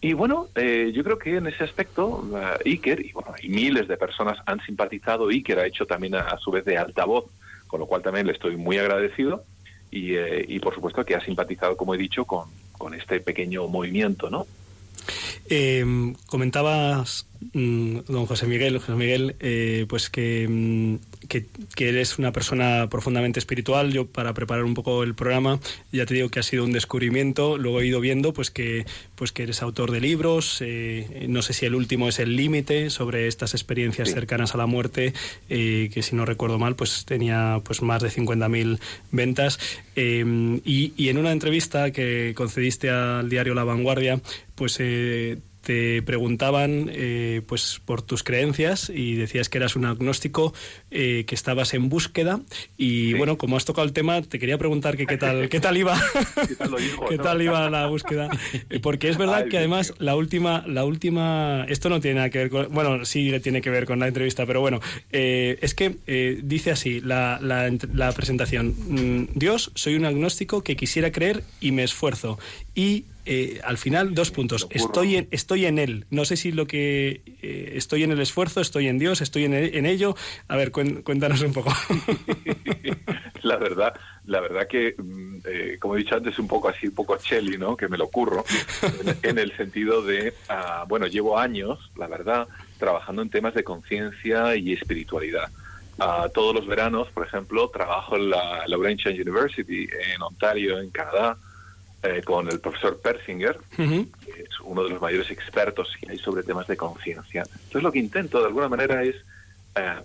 Y 0.00 0.14
bueno, 0.14 0.48
eh, 0.56 0.90
yo 0.92 1.04
creo 1.04 1.16
que 1.16 1.36
en 1.36 1.46
ese 1.46 1.62
aspecto 1.62 2.28
eh, 2.34 2.70
Iker, 2.70 3.06
y 3.06 3.12
bueno, 3.12 3.32
y 3.40 3.48
miles 3.48 3.86
de 3.86 3.96
personas 3.96 4.38
han 4.46 4.60
simpatizado, 4.66 5.28
Iker 5.28 5.60
ha 5.60 5.66
hecho 5.66 5.86
también 5.86 6.16
a, 6.16 6.22
a 6.22 6.38
su 6.38 6.50
vez 6.50 6.64
de 6.64 6.76
altavoz, 6.76 7.26
con 7.68 7.78
lo 7.78 7.86
cual 7.86 8.02
también 8.02 8.26
le 8.26 8.32
estoy 8.32 8.56
muy 8.56 8.76
agradecido, 8.78 9.44
y, 9.92 10.14
eh, 10.14 10.44
y 10.48 10.58
por 10.58 10.74
supuesto 10.74 11.04
que 11.04 11.14
ha 11.14 11.24
simpatizado, 11.24 11.76
como 11.76 11.94
he 11.94 11.98
dicho, 11.98 12.24
con, 12.24 12.48
con 12.76 12.94
este 12.94 13.20
pequeño 13.20 13.68
movimiento, 13.68 14.28
¿no? 14.28 14.46
Eh, 15.48 15.84
comentabas, 16.26 17.26
don 17.52 18.26
José 18.26 18.46
Miguel, 18.46 18.78
José 18.78 18.92
Miguel, 18.92 19.36
eh, 19.40 19.86
pues 19.88 20.10
que, 20.10 20.46
mm, 20.48 20.96
que, 21.28 21.46
una 22.18 22.32
persona 22.32 22.88
profundamente 22.90 23.38
espiritual. 23.38 23.92
Yo 23.92 24.06
para 24.06 24.34
preparar 24.34 24.64
un 24.64 24.74
poco 24.74 25.02
el 25.02 25.14
programa 25.14 25.60
ya 25.92 26.06
te 26.06 26.14
digo 26.14 26.28
que 26.30 26.40
ha 26.40 26.42
sido 26.42 26.64
un 26.64 26.72
descubrimiento. 26.72 27.58
Luego 27.58 27.80
he 27.80 27.86
ido 27.86 28.00
viendo 28.00 28.32
pues 28.32 28.50
que 28.50 28.84
pues 29.14 29.32
que 29.32 29.44
eres 29.44 29.62
autor 29.62 29.90
de 29.90 30.00
libros. 30.00 30.58
eh, 30.60 31.26
no 31.28 31.42
sé 31.42 31.52
si 31.52 31.66
el 31.66 31.74
último 31.74 32.08
es 32.08 32.18
el 32.18 32.36
límite 32.36 32.90
sobre 32.90 33.26
estas 33.28 33.54
experiencias 33.54 34.08
Sí. 34.08 34.14
cercanas 34.14 34.54
a 34.54 34.58
la 34.58 34.66
muerte, 34.66 35.12
eh, 35.48 35.90
que 35.92 36.02
si 36.02 36.16
no 36.16 36.24
recuerdo 36.24 36.58
mal 36.58 36.74
pues 36.76 37.04
tenía 37.04 37.60
pues 37.64 37.82
más 37.82 38.02
de 38.02 38.10
50.000 38.10 38.78
ventas. 39.10 39.58
Y, 39.96 40.92
y 40.96 41.08
en 41.08 41.18
una 41.18 41.32
entrevista 41.32 41.90
que 41.92 42.32
concediste 42.34 42.90
al 42.90 43.28
diario 43.28 43.54
La 43.54 43.64
Vanguardia, 43.64 44.20
pues 44.54 44.76
eh, 44.80 45.38
te 45.62 46.02
preguntaban 46.02 46.90
eh, 46.92 47.40
pues 47.46 47.80
por 47.84 48.02
tus 48.02 48.22
creencias 48.22 48.90
y 48.94 49.14
decías 49.14 49.48
que 49.48 49.58
eras 49.58 49.76
un 49.76 49.84
agnóstico 49.86 50.52
eh, 50.90 51.24
que 51.26 51.34
estabas 51.34 51.72
en 51.74 51.88
búsqueda. 51.88 52.40
Y 52.76 53.12
Sí. 53.12 53.14
bueno 53.14 53.38
como 53.38 53.56
has 53.56 53.64
tocado 53.64 53.86
el 53.86 53.92
tema 53.92 54.20
te 54.22 54.38
quería 54.38 54.58
preguntar 54.58 54.96
que 54.96 55.06
qué 55.06 55.16
tal 55.16 55.48
qué 55.48 55.60
tal 55.60 55.76
iba 55.76 56.00
¿Qué 56.48 56.54
tal 56.56 56.70
lo 56.70 56.78
digo, 56.78 57.06
qué 57.08 57.16
no? 57.16 57.22
tal 57.22 57.40
iba 57.42 57.70
la 57.70 57.86
búsqueda. 57.86 58.28
Porque 58.82 59.08
es 59.08 59.16
verdad 59.18 59.42
Ay, 59.44 59.48
que 59.48 59.58
además 59.58 59.94
la 59.98 60.16
última 60.16 60.64
la 60.66 60.84
última 60.84 61.64
esto 61.68 61.88
no 61.88 62.00
tiene 62.00 62.16
nada 62.16 62.30
que 62.30 62.38
ver 62.38 62.50
con 62.50 62.72
bueno 62.72 63.04
sí 63.04 63.32
tiene 63.42 63.60
que 63.62 63.70
ver 63.70 63.86
con 63.86 63.98
la 64.00 64.08
entrevista 64.08 64.44
pero 64.46 64.60
bueno 64.60 64.80
eh, 65.10 65.58
es 65.62 65.74
que 65.74 65.96
eh, 66.06 66.40
dice 66.42 66.70
así 66.72 67.00
la, 67.00 67.38
la, 67.40 67.70
la 67.94 68.12
presentación. 68.12 68.74
Mm, 68.88 69.28
Dios 69.34 69.70
soy 69.74 69.94
un 69.94 70.04
agnóstico 70.04 70.62
que 70.62 70.76
quisiera 70.76 71.12
creer 71.12 71.42
y 71.60 71.72
me 71.72 71.82
esfuerzo. 71.84 72.38
Y 72.74 73.04
eh, 73.24 73.60
al 73.64 73.78
final 73.78 74.14
dos 74.14 74.30
puntos. 74.30 74.66
estoy 74.70 75.16
en, 75.16 75.28
estoy 75.30 75.66
en 75.66 75.78
él. 75.78 76.06
No 76.10 76.24
sé 76.24 76.36
si 76.36 76.52
lo 76.52 76.66
que 76.66 77.22
eh, 77.42 77.72
estoy 77.74 78.02
en 78.02 78.12
el 78.12 78.20
esfuerzo 78.20 78.60
estoy 78.60 78.88
en 78.88 78.98
Dios 78.98 79.20
estoy 79.20 79.44
en, 79.44 79.54
en 79.54 79.86
ello. 79.86 80.14
A 80.48 80.56
ver 80.56 80.72
cuéntanos 80.72 81.40
un 81.42 81.52
poco. 81.52 81.72
La 83.42 83.56
verdad, 83.56 83.94
la 84.26 84.40
verdad 84.40 84.68
que, 84.68 84.94
mm, 84.96 85.36
eh, 85.44 85.76
como 85.80 85.96
he 85.96 85.98
dicho 85.98 86.14
antes, 86.14 86.38
un 86.38 86.46
poco 86.46 86.68
así, 86.68 86.86
un 86.86 86.94
poco 86.94 87.16
Chelly, 87.16 87.58
¿no? 87.58 87.76
Que 87.76 87.88
me 87.88 87.98
lo 87.98 88.08
curro, 88.08 88.44
en, 89.22 89.38
el 89.38 89.56
sentido 89.56 90.02
de, 90.02 90.32
ah, 90.48 90.84
bueno, 90.88 91.06
llevo 91.06 91.38
años, 91.38 91.90
la 91.96 92.06
verdad, 92.06 92.46
trabajando 92.78 93.22
en 93.22 93.30
temas 93.30 93.54
de 93.54 93.64
conciencia 93.64 94.54
y 94.56 94.72
espiritualidad. 94.72 95.50
Ah, 95.98 96.28
todos 96.32 96.54
los 96.54 96.66
veranos, 96.66 97.08
por 97.10 97.26
ejemplo, 97.26 97.68
trabajo 97.68 98.16
en 98.16 98.30
la 98.30 98.66
Laurentian 98.66 99.14
University 99.14 99.88
en 100.14 100.22
Ontario, 100.22 100.78
en 100.78 100.90
Canadá, 100.90 101.36
eh, 102.02 102.22
con 102.24 102.48
el 102.48 102.60
profesor 102.60 103.00
Persinger, 103.00 103.58
que 103.76 104.42
es 104.42 104.60
uno 104.64 104.82
de 104.84 104.90
los 104.90 105.00
mayores 105.00 105.30
expertos 105.30 105.94
que 106.00 106.10
hay 106.10 106.18
sobre 106.18 106.42
temas 106.42 106.66
de 106.66 106.76
conciencia. 106.76 107.42
Entonces 107.42 107.82
lo 107.82 107.92
que 107.92 107.98
intento 108.00 108.40
de 108.40 108.46
alguna 108.46 108.68
manera 108.68 109.02
es 109.02 109.16
eh, 109.76 110.00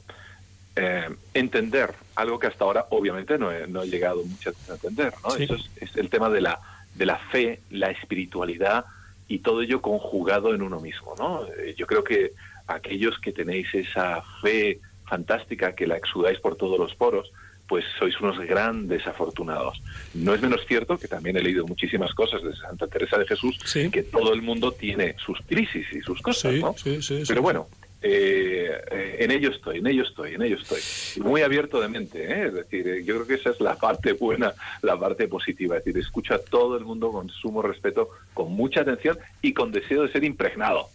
eh, 0.75 1.09
entender 1.33 1.93
algo 2.15 2.37
que 2.37 2.47
hasta 2.47 2.63
ahora 2.63 2.85
obviamente 2.91 3.37
no 3.37 3.51
he, 3.51 3.67
no 3.67 3.81
he 3.81 3.87
llegado 3.87 4.21
veces 4.23 4.69
a 4.69 4.73
entender, 4.73 5.13
¿no? 5.23 5.31
Sí. 5.31 5.43
Eso 5.43 5.55
es, 5.55 5.69
es 5.81 5.95
el 5.97 6.09
tema 6.09 6.29
de 6.29 6.41
la, 6.41 6.59
de 6.93 7.05
la 7.05 7.17
fe, 7.17 7.61
la 7.71 7.89
espiritualidad 7.89 8.85
y 9.27 9.39
todo 9.39 9.61
ello 9.61 9.81
conjugado 9.81 10.53
en 10.53 10.61
uno 10.61 10.79
mismo, 10.79 11.15
¿no? 11.17 11.45
Eh, 11.57 11.73
Yo 11.77 11.87
creo 11.87 12.03
que 12.03 12.33
aquellos 12.67 13.17
que 13.19 13.31
tenéis 13.31 13.73
esa 13.73 14.21
fe 14.41 14.79
fantástica 15.05 15.73
que 15.73 15.87
la 15.87 15.97
exudáis 15.97 16.39
por 16.39 16.55
todos 16.57 16.77
los 16.77 16.93
poros, 16.95 17.31
pues 17.67 17.83
sois 17.99 18.19
unos 18.21 18.39
grandes 18.39 19.05
afortunados. 19.05 19.81
No 20.13 20.33
es 20.33 20.41
menos 20.41 20.61
cierto 20.67 20.97
que 20.97 21.07
también 21.07 21.37
he 21.37 21.41
leído 21.41 21.65
muchísimas 21.67 22.13
cosas 22.13 22.41
de 22.43 22.55
Santa 22.55 22.87
Teresa 22.87 23.17
de 23.17 23.25
Jesús, 23.27 23.57
Sí. 23.65 23.89
que 23.91 24.03
todo 24.03 24.33
el 24.33 24.41
mundo 24.41 24.71
tiene 24.71 25.15
sus 25.23 25.39
crisis 25.47 25.85
y 25.91 26.01
sus 26.01 26.21
cosas, 26.21 26.53
Sí, 26.53 26.61
¿no? 26.61 26.73
sí. 26.77 27.23
Pero 27.27 27.41
bueno, 27.41 27.67
eh, 28.01 28.71
eh, 28.91 29.15
en 29.19 29.31
ello 29.31 29.49
estoy, 29.49 29.79
en 29.79 29.87
ello 29.87 30.03
estoy, 30.03 30.35
en 30.35 30.43
ello 30.43 30.57
estoy. 30.57 30.79
Muy 31.23 31.41
abierto 31.41 31.81
de 31.81 31.87
mente, 31.89 32.23
¿eh? 32.23 32.45
es 32.47 32.53
decir, 32.53 32.87
eh, 32.87 33.03
yo 33.03 33.15
creo 33.15 33.27
que 33.27 33.33
esa 33.33 33.49
es 33.49 33.59
la 33.59 33.75
parte 33.75 34.13
buena, 34.13 34.53
la 34.81 34.97
parte 34.97 35.27
positiva. 35.27 35.77
Es 35.77 35.83
decir, 35.83 35.99
escucho 36.01 36.35
a 36.35 36.39
todo 36.39 36.77
el 36.77 36.85
mundo 36.85 37.11
con 37.11 37.27
sumo 37.29 37.61
respeto, 37.61 38.09
con 38.33 38.53
mucha 38.53 38.81
atención 38.81 39.17
y 39.41 39.53
con 39.53 39.71
deseo 39.71 40.03
de 40.03 40.11
ser 40.11 40.23
impregnado. 40.23 40.89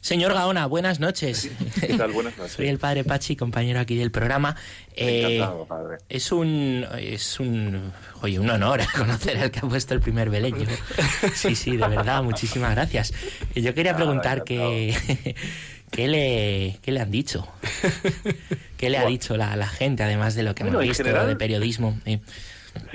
Señor 0.00 0.32
Gaona, 0.32 0.64
buenas 0.66 0.98
noches. 0.98 1.50
¿Qué 1.78 1.94
tal? 1.94 2.12
Buenas 2.12 2.36
noches. 2.38 2.52
Soy 2.56 2.68
el 2.68 2.78
padre 2.78 3.04
Pachi, 3.04 3.36
compañero 3.36 3.80
aquí 3.80 3.96
del 3.96 4.10
programa. 4.10 4.56
Eh, 4.96 5.36
Encantado, 5.36 5.66
padre. 5.66 5.98
es 6.08 6.32
un 6.32 6.86
es 6.98 7.38
un 7.38 7.92
oye, 8.22 8.38
un 8.38 8.48
honor 8.48 8.80
conocer 8.96 9.36
al 9.36 9.50
que 9.50 9.58
ha 9.58 9.62
puesto 9.68 9.92
el 9.92 10.00
primer 10.00 10.30
Belén. 10.30 10.56
Yo- 10.58 10.66
sí, 11.34 11.54
sí, 11.54 11.76
de 11.76 11.86
verdad, 11.86 12.22
muchísimas 12.22 12.70
gracias. 12.74 13.12
Yo 13.54 13.74
quería 13.74 13.94
preguntar 13.94 14.42
qué, 14.44 15.36
qué 15.90 16.08
le 16.08 16.78
qué 16.80 16.92
le 16.92 17.00
han 17.00 17.10
dicho. 17.10 17.46
¿Qué 18.78 18.88
le 18.88 18.96
ha 18.96 19.04
dicho 19.04 19.36
la, 19.36 19.54
la 19.56 19.68
gente, 19.68 20.02
además 20.02 20.34
de 20.34 20.42
lo 20.44 20.54
que 20.54 20.62
Bueno, 20.64 20.78
hemos 20.80 20.88
visto 20.88 21.04
general- 21.04 21.26
de 21.26 21.36
periodismo? 21.36 22.00
Eh, 22.06 22.20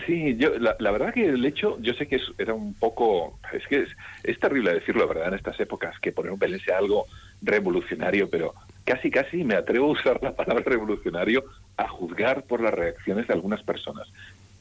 Sí, 0.05 0.35
yo, 0.37 0.57
la, 0.57 0.75
la 0.79 0.91
verdad 0.91 1.13
que 1.13 1.25
el 1.25 1.45
hecho, 1.45 1.77
yo 1.79 1.93
sé 1.93 2.07
que 2.07 2.17
es- 2.17 2.33
era 2.37 2.53
un 2.53 2.73
poco, 2.77 3.39
es 3.53 3.65
que 3.67 3.83
es, 3.83 3.89
es 4.23 4.39
terrible 4.39 4.73
decirlo, 4.73 5.07
¿verdad? 5.07 5.29
En 5.29 5.35
estas 5.35 5.59
épocas, 5.59 5.95
que 6.01 6.11
poner 6.11 6.31
un 6.31 6.39
Belén 6.39 6.59
sea 6.59 6.77
algo 6.79 7.07
revolucionario, 7.41 8.29
pero 8.29 8.55
casi, 8.83 9.09
casi 9.09 9.43
me 9.43 9.55
atrevo 9.55 9.87
a 9.87 9.91
usar 9.91 10.19
la 10.21 10.35
palabra 10.35 10.63
revolucionario 10.65 11.43
a 11.77 11.87
juzgar 11.87 12.45
por 12.45 12.61
las 12.61 12.73
reacciones 12.73 13.27
de 13.27 13.33
algunas 13.33 13.63
personas. 13.63 14.07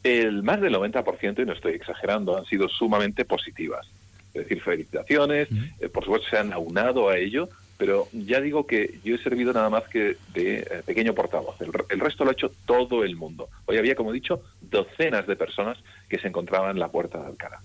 El 0.02 0.42
más 0.42 0.60
del 0.60 0.72
90%, 0.74 1.42
y 1.42 1.46
no 1.46 1.54
estoy 1.54 1.72
exagerando, 1.74 2.36
han 2.36 2.44
sido 2.44 2.68
sumamente 2.68 3.24
positivas. 3.24 3.86
Es 4.34 4.42
decir, 4.42 4.62
felicitaciones, 4.62 5.48
eh, 5.80 5.88
por 5.88 6.04
supuesto 6.04 6.28
se 6.28 6.38
han 6.38 6.52
aunado 6.52 7.08
a 7.08 7.16
ello, 7.16 7.48
pero 7.76 8.08
ya 8.12 8.40
digo 8.40 8.66
que 8.66 8.98
yo 9.04 9.16
he 9.16 9.18
servido 9.18 9.52
nada 9.52 9.68
más 9.70 9.84
que 9.88 10.16
de 10.32 10.58
eh, 10.58 10.82
pequeño 10.86 11.14
portavoz. 11.14 11.60
El, 11.60 11.70
el 11.90 12.00
resto 12.00 12.24
lo 12.24 12.30
ha 12.30 12.34
hecho 12.34 12.52
todo 12.66 13.04
el 13.04 13.16
mundo. 13.16 13.48
Hoy 13.66 13.78
había, 13.78 13.94
como 13.94 14.10
he 14.10 14.14
dicho, 14.14 14.42
docenas 14.60 15.26
de 15.26 15.36
personas 15.36 15.78
que 16.08 16.18
se 16.18 16.28
encontraban 16.28 16.72
en 16.72 16.78
la 16.78 16.88
puerta 16.88 17.18
de 17.18 17.26
Alcalá. 17.26 17.60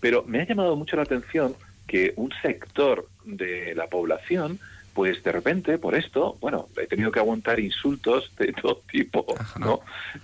Pero 0.00 0.24
me 0.26 0.40
ha 0.40 0.46
llamado 0.46 0.76
mucho 0.76 0.96
la 0.96 1.02
atención 1.02 1.54
que 1.86 2.12
un 2.16 2.32
sector 2.42 3.08
de 3.24 3.74
la 3.74 3.86
población, 3.86 4.58
pues 4.94 5.22
de 5.22 5.32
repente, 5.32 5.78
por 5.78 5.94
esto, 5.94 6.36
bueno, 6.40 6.68
he 6.80 6.86
tenido 6.86 7.10
que 7.10 7.18
aguantar 7.18 7.58
insultos 7.60 8.30
de 8.36 8.52
todo 8.62 8.82
tipo, 8.90 9.26
¿no? 9.58 9.80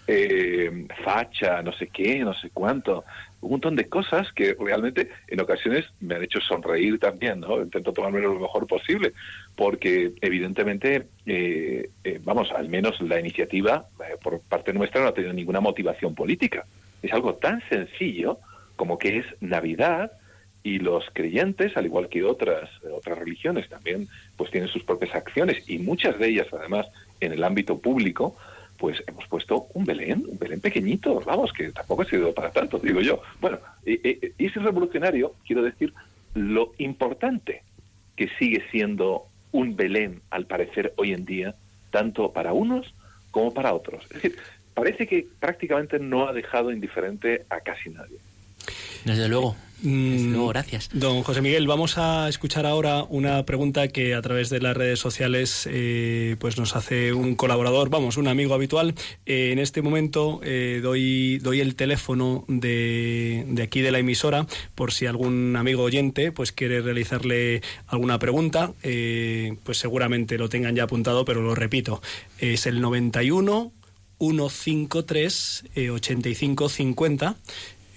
Eh, 0.07 0.87
facha, 1.05 1.61
no 1.62 1.73
sé 1.73 1.89
qué, 1.89 2.21
no 2.21 2.33
sé 2.35 2.50
cuánto, 2.55 3.05
un 3.41 3.53
montón 3.53 3.75
de 3.75 3.89
cosas 3.89 4.31
que 4.33 4.55
realmente 4.59 5.11
en 5.29 5.41
ocasiones 5.41 5.87
me 6.00 6.15
han 6.15 6.23
hecho 6.23 6.41
sonreír 6.41 6.99
también, 6.99 7.41
¿no? 7.41 7.62
Intento 7.62 7.93
tomármelo 7.93 8.35
lo 8.35 8.41
mejor 8.41 8.67
posible, 8.67 9.12
porque 9.57 10.12
evidentemente, 10.21 11.07
eh, 11.27 11.91
eh, 12.05 12.21
vamos, 12.23 12.50
al 12.53 12.69
menos 12.69 13.00
la 13.00 13.19
iniciativa 13.19 13.87
eh, 14.00 14.17
por 14.23 14.41
parte 14.41 14.73
nuestra 14.73 15.00
no 15.00 15.09
ha 15.09 15.15
tenido 15.15 15.33
ninguna 15.33 15.61
motivación 15.61 16.15
política. 16.15 16.67
Es 17.03 17.12
algo 17.12 17.35
tan 17.35 17.62
sencillo 17.69 18.39
como 18.77 18.99
que 18.99 19.19
es 19.19 19.27
Navidad 19.41 20.12
y 20.62 20.79
los 20.79 21.05
creyentes, 21.12 21.76
al 21.76 21.87
igual 21.87 22.09
que 22.09 22.23
otras 22.23 22.69
otras 22.93 23.19
religiones 23.19 23.69
también, 23.69 24.09
pues 24.37 24.50
tienen 24.50 24.69
sus 24.69 24.85
propias 24.85 25.14
acciones 25.14 25.69
y 25.69 25.79
muchas 25.79 26.19
de 26.19 26.29
ellas 26.29 26.49
además 26.52 26.87
en 27.21 27.33
el 27.33 27.43
ámbito 27.45 27.79
público, 27.79 28.37
pues 28.76 29.02
hemos 29.07 29.26
puesto 29.29 29.67
un 29.75 29.85
Belén, 29.85 30.25
un 30.26 30.38
Belén 30.38 30.61
pequeñito, 30.61 31.21
vamos, 31.21 31.52
que 31.52 31.71
tampoco 31.71 32.02
ha 32.02 32.07
sido 32.07 32.33
para 32.33 32.50
tanto, 32.50 32.79
digo 32.79 33.00
yo. 33.00 33.23
Bueno, 33.40 33.59
y, 33.85 34.00
ese 34.38 34.61
revolucionario, 34.61 35.35
quiero 35.47 35.62
decir, 35.62 35.93
lo 36.35 36.73
importante 36.79 37.62
que 38.17 38.29
sigue 38.38 38.64
siendo 38.71 39.26
un 39.52 39.76
Belén, 39.76 40.23
al 40.31 40.47
parecer, 40.47 40.95
hoy 40.97 41.12
en 41.12 41.25
día, 41.26 41.55
tanto 41.90 42.33
para 42.33 42.52
unos 42.52 42.95
como 43.31 43.52
para 43.52 43.75
otros. 43.75 44.05
Es 44.05 44.23
decir, 44.23 44.37
parece 44.73 45.07
que 45.07 45.26
prácticamente 45.38 45.99
no 45.99 46.26
ha 46.26 46.33
dejado 46.33 46.73
indiferente 46.73 47.45
a 47.50 47.61
casi 47.61 47.91
nadie. 47.91 48.19
desde 49.04 49.28
luego. 49.28 49.56
Desde 49.82 50.36
Mm, 50.36 50.49
gracias. 50.49 50.90
Don 50.93 51.23
José 51.23 51.40
Miguel, 51.40 51.66
vamos 51.66 51.97
a 51.97 52.28
escuchar 52.28 52.66
ahora 52.66 53.04
una 53.08 53.45
pregunta 53.47 53.88
que 53.88 54.14
a 54.14 54.23
través 54.23 54.50
de 54.50 54.60
las 54.60 54.76
redes 54.76 54.99
sociales 54.99 55.69
eh, 55.71 56.36
pues 56.38 56.58
nos 56.58 56.76
hace 56.76 57.12
un 57.12 57.34
colaborador, 57.34 57.88
vamos, 57.88 58.16
un 58.16 58.28
amigo 58.28 58.54
habitual. 58.54 58.95
Eh, 59.26 59.52
en 59.52 59.58
este 59.58 59.82
momento 59.82 60.40
eh, 60.43 60.80
doy, 60.82 61.38
doy 61.38 61.60
el 61.60 61.76
teléfono 61.76 62.45
de, 62.49 63.45
de 63.49 63.62
aquí 63.62 63.80
de 63.80 63.90
la 63.90 63.99
emisora 63.99 64.47
por 64.75 64.93
si 64.93 65.06
algún 65.06 65.56
amigo 65.56 65.82
oyente 65.82 66.32
pues 66.32 66.52
quiere 66.52 66.80
realizarle 66.82 67.62
alguna 67.86 68.19
pregunta, 68.19 68.73
pues 68.82 69.78
seguramente 69.78 70.36
lo 70.38 70.49
tengan 70.49 70.76
ya 70.76 70.84
apuntado, 70.84 71.25
pero 71.25 71.40
lo 71.40 71.54
repito. 71.54 72.02
Es 72.38 72.66
el 72.66 72.80
91 72.80 73.73
153 74.21 75.64
eh, 75.75 75.90
85 75.90 76.69
50 76.69 77.36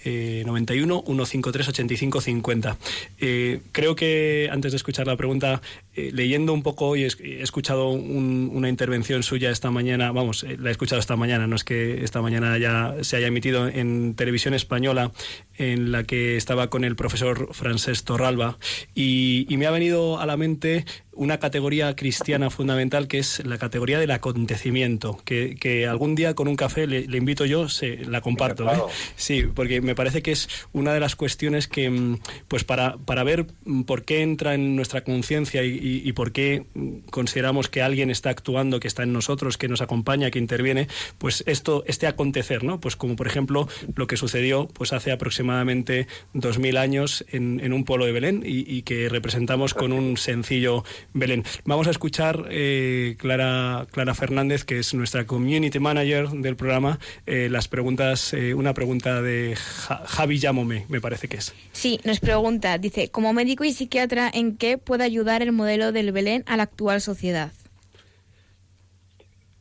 eh, 0.04 0.42
91 0.46 1.02
153 1.06 1.68
85 1.68 2.20
50. 2.20 2.76
Eh, 3.20 3.60
creo 3.72 3.96
que 3.96 4.48
antes 4.52 4.72
de 4.72 4.76
escuchar 4.76 5.06
la 5.06 5.16
pregunta, 5.16 5.60
eh, 5.94 6.10
leyendo 6.12 6.52
un 6.52 6.62
poco 6.62 6.88
hoy, 6.88 7.04
he 7.04 7.42
escuchado 7.42 7.88
un- 7.90 8.50
una 8.52 8.68
intervención 8.68 9.22
suya 9.22 9.50
esta 9.50 9.70
mañana, 9.70 10.12
vamos, 10.12 10.44
eh, 10.44 10.56
la 10.58 10.68
he 10.68 10.72
escuchado 10.72 11.00
esta 11.00 11.16
mañana, 11.16 11.46
no 11.46 11.56
es 11.56 11.64
que 11.64 12.04
esta 12.04 12.20
mañana 12.22 12.58
ya 12.58 12.94
se 13.02 13.16
haya 13.16 13.28
emitido 13.28 13.68
en 13.68 14.14
televisión 14.14 14.54
española, 14.54 15.12
en 15.56 15.92
la 15.92 16.04
que 16.04 16.36
estaba 16.36 16.68
con 16.70 16.84
el 16.84 16.96
profesor 16.96 17.50
Francés 17.52 18.04
Torralba, 18.04 18.58
y 18.94 19.46
me 19.56 19.66
ha 19.66 19.70
venido 19.70 20.18
a 20.20 20.26
la 20.26 20.36
mente 20.36 20.84
una 21.16 21.38
categoría 21.38 21.94
cristiana 21.96 22.50
fundamental 22.50 23.08
que 23.08 23.18
es 23.18 23.44
la 23.44 23.58
categoría 23.58 23.98
del 23.98 24.10
acontecimiento, 24.10 25.18
que, 25.24 25.56
que 25.58 25.86
algún 25.86 26.14
día 26.14 26.34
con 26.34 26.48
un 26.48 26.56
café 26.56 26.86
le, 26.86 27.06
le 27.06 27.18
invito 27.18 27.44
yo, 27.44 27.68
se, 27.68 27.98
la 28.04 28.20
comparto. 28.20 28.70
¿eh? 28.70 28.76
Sí, 29.16 29.44
porque 29.54 29.80
me 29.80 29.94
parece 29.94 30.22
que 30.22 30.32
es 30.32 30.48
una 30.72 30.92
de 30.92 31.00
las 31.00 31.16
cuestiones 31.16 31.68
que, 31.68 31.88
mm, 31.90 32.18
pues 32.48 32.64
para, 32.64 32.96
para 32.98 33.24
ver 33.24 33.46
mm, 33.64 33.82
por 33.82 34.04
qué 34.04 34.22
entra 34.22 34.54
en 34.54 34.76
nuestra 34.76 35.02
conciencia 35.04 35.64
y, 35.64 35.70
y- 35.70 36.02
y 36.08 36.12
por 36.12 36.32
qué 36.32 36.64
mm, 36.74 36.98
consideramos 37.10 37.68
que 37.68 37.82
alguien 37.82 38.10
está 38.10 38.30
actuando, 38.30 38.80
que 38.80 38.88
está 38.88 39.02
en 39.02 39.12
nosotros, 39.12 39.56
que 39.58 39.68
nos 39.68 39.80
acompaña, 39.80 40.30
que 40.30 40.38
interviene, 40.38 40.88
pues 41.18 41.42
esto, 41.46 41.84
este 41.86 42.06
acontecer, 42.06 42.64
¿no? 42.64 42.80
Pues 42.80 42.96
como 42.96 43.16
por 43.16 43.26
ejemplo 43.26 43.68
lo 43.96 44.06
que 44.06 44.16
sucedió 44.16 44.68
pues 44.72 44.92
hace 44.92 45.12
aproximadamente 45.12 46.06
2000 46.32 46.76
años 46.76 47.24
en, 47.30 47.60
en 47.60 47.72
un 47.72 47.84
pueblo 47.84 48.06
de 48.06 48.12
Belén 48.12 48.42
y, 48.44 48.60
y 48.72 48.82
que 48.82 49.08
representamos 49.08 49.74
con 49.74 49.92
un 49.92 50.16
sencillo 50.16 50.84
Belén. 51.12 51.44
Vamos 51.64 51.86
a 51.86 51.90
escuchar 51.90 52.46
eh, 52.50 53.16
Clara, 53.18 53.86
Clara 53.90 54.14
Fernández, 54.14 54.64
que 54.64 54.78
es 54.78 54.94
nuestra 54.94 55.26
community 55.26 55.78
manager 55.78 56.28
del 56.28 56.56
programa, 56.56 56.98
eh, 57.26 57.48
las 57.50 57.68
preguntas, 57.68 58.32
eh, 58.34 58.54
una 58.54 58.74
pregunta 58.74 59.22
de 59.22 59.56
Ja- 59.56 60.02
Javi 60.06 60.38
Llámome, 60.38 60.86
me 60.88 61.00
parece 61.00 61.28
que 61.28 61.36
es. 61.36 61.54
Sí, 61.72 62.00
nos 62.04 62.20
pregunta, 62.20 62.78
dice, 62.78 63.10
como 63.10 63.32
médico 63.32 63.64
y 63.64 63.72
psiquiatra, 63.72 64.30
¿en 64.32 64.56
qué 64.56 64.78
puede 64.78 65.04
ayudar 65.04 65.42
el 65.42 65.52
modelo 65.52 65.92
del 65.92 66.12
Belén 66.12 66.42
a 66.46 66.56
la 66.56 66.64
actual 66.64 67.00
sociedad? 67.00 67.52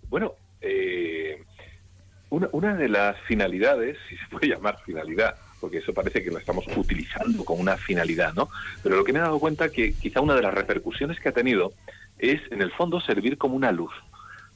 Bueno, 0.10 0.34
eh, 0.62 1.42
una, 2.30 2.50
una 2.52 2.76
de 2.76 2.90
las 2.90 3.16
finalidades, 3.28 3.98
si 4.10 4.16
se 4.18 4.24
puede 4.30 4.48
llamar 4.48 4.78
finalidad, 4.86 5.36
porque 5.64 5.78
eso 5.78 5.94
parece 5.94 6.22
que 6.22 6.30
lo 6.30 6.40
estamos 6.40 6.66
utilizando 6.76 7.46
como 7.46 7.62
una 7.62 7.78
finalidad, 7.78 8.34
¿no? 8.34 8.50
Pero 8.84 8.98
lo 8.98 9.06
que 9.06 9.14
me 9.14 9.20
he 9.20 9.22
dado 9.22 9.40
cuenta 9.40 9.70
que 9.70 9.94
quizá 9.94 10.20
una 10.20 10.36
de 10.36 10.42
las 10.42 10.54
repercusiones 10.54 11.22
que 11.22 11.30
ha 11.30 11.32
tenido 11.32 11.72
es, 12.20 12.42
en 12.52 12.62
el 12.62 12.70
fondo, 12.74 13.00
servir 13.00 13.38
como 13.38 13.56
una 13.56 13.72
luz. 13.72 13.94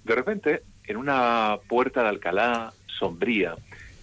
De 0.04 0.16
repente, 0.16 0.64
en 0.84 0.98
una 0.98 1.60
puerta 1.70 2.04
de 2.04 2.10
Alcalá 2.10 2.74
sombría, 2.88 3.56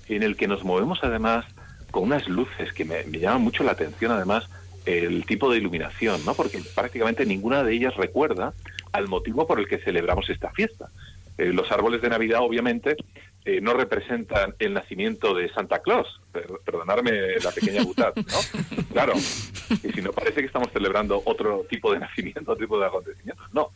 en 0.08 0.22
el 0.22 0.34
que 0.34 0.48
nos 0.48 0.64
movemos 0.64 1.00
además 1.02 1.44
con 1.90 2.04
unas 2.04 2.26
luces 2.26 2.72
que 2.72 2.86
me, 2.86 3.04
me 3.04 3.18
llaman 3.18 3.42
mucho 3.42 3.64
la 3.64 3.72
atención, 3.72 4.10
además, 4.10 4.48
el 4.86 5.26
tipo 5.26 5.50
de 5.50 5.58
iluminación, 5.58 6.24
¿no? 6.24 6.32
Porque 6.32 6.62
prácticamente 6.74 7.26
ninguna 7.26 7.62
de 7.64 7.74
ellas 7.74 7.94
recuerda 7.96 8.54
al 8.92 9.08
motivo 9.08 9.46
por 9.46 9.60
el 9.60 9.68
que 9.68 9.76
celebramos 9.76 10.30
esta 10.30 10.52
fiesta. 10.52 10.88
Eh, 11.36 11.52
los 11.52 11.70
árboles 11.70 12.00
de 12.00 12.08
Navidad, 12.08 12.40
obviamente, 12.40 12.96
eh, 13.44 13.60
no 13.60 13.74
representan 13.74 14.54
el 14.58 14.72
nacimiento 14.74 15.34
de 15.34 15.48
Santa 15.52 15.80
Claus. 15.80 16.20
Per- 16.32 16.60
perdonarme 16.64 17.36
la 17.42 17.50
pequeña 17.50 17.82
butad, 17.82 18.14
¿no? 18.16 18.84
Claro. 18.92 19.12
Y 19.14 19.92
si 19.92 20.00
no, 20.02 20.12
parece 20.12 20.40
que 20.40 20.46
estamos 20.46 20.70
celebrando 20.72 21.20
otro 21.24 21.64
tipo 21.68 21.92
de 21.92 21.98
nacimiento, 22.06 22.40
otro 22.52 22.56
tipo 22.64 22.78
de 22.78 22.86
acontecimiento. 22.86 23.42
No. 23.52 23.68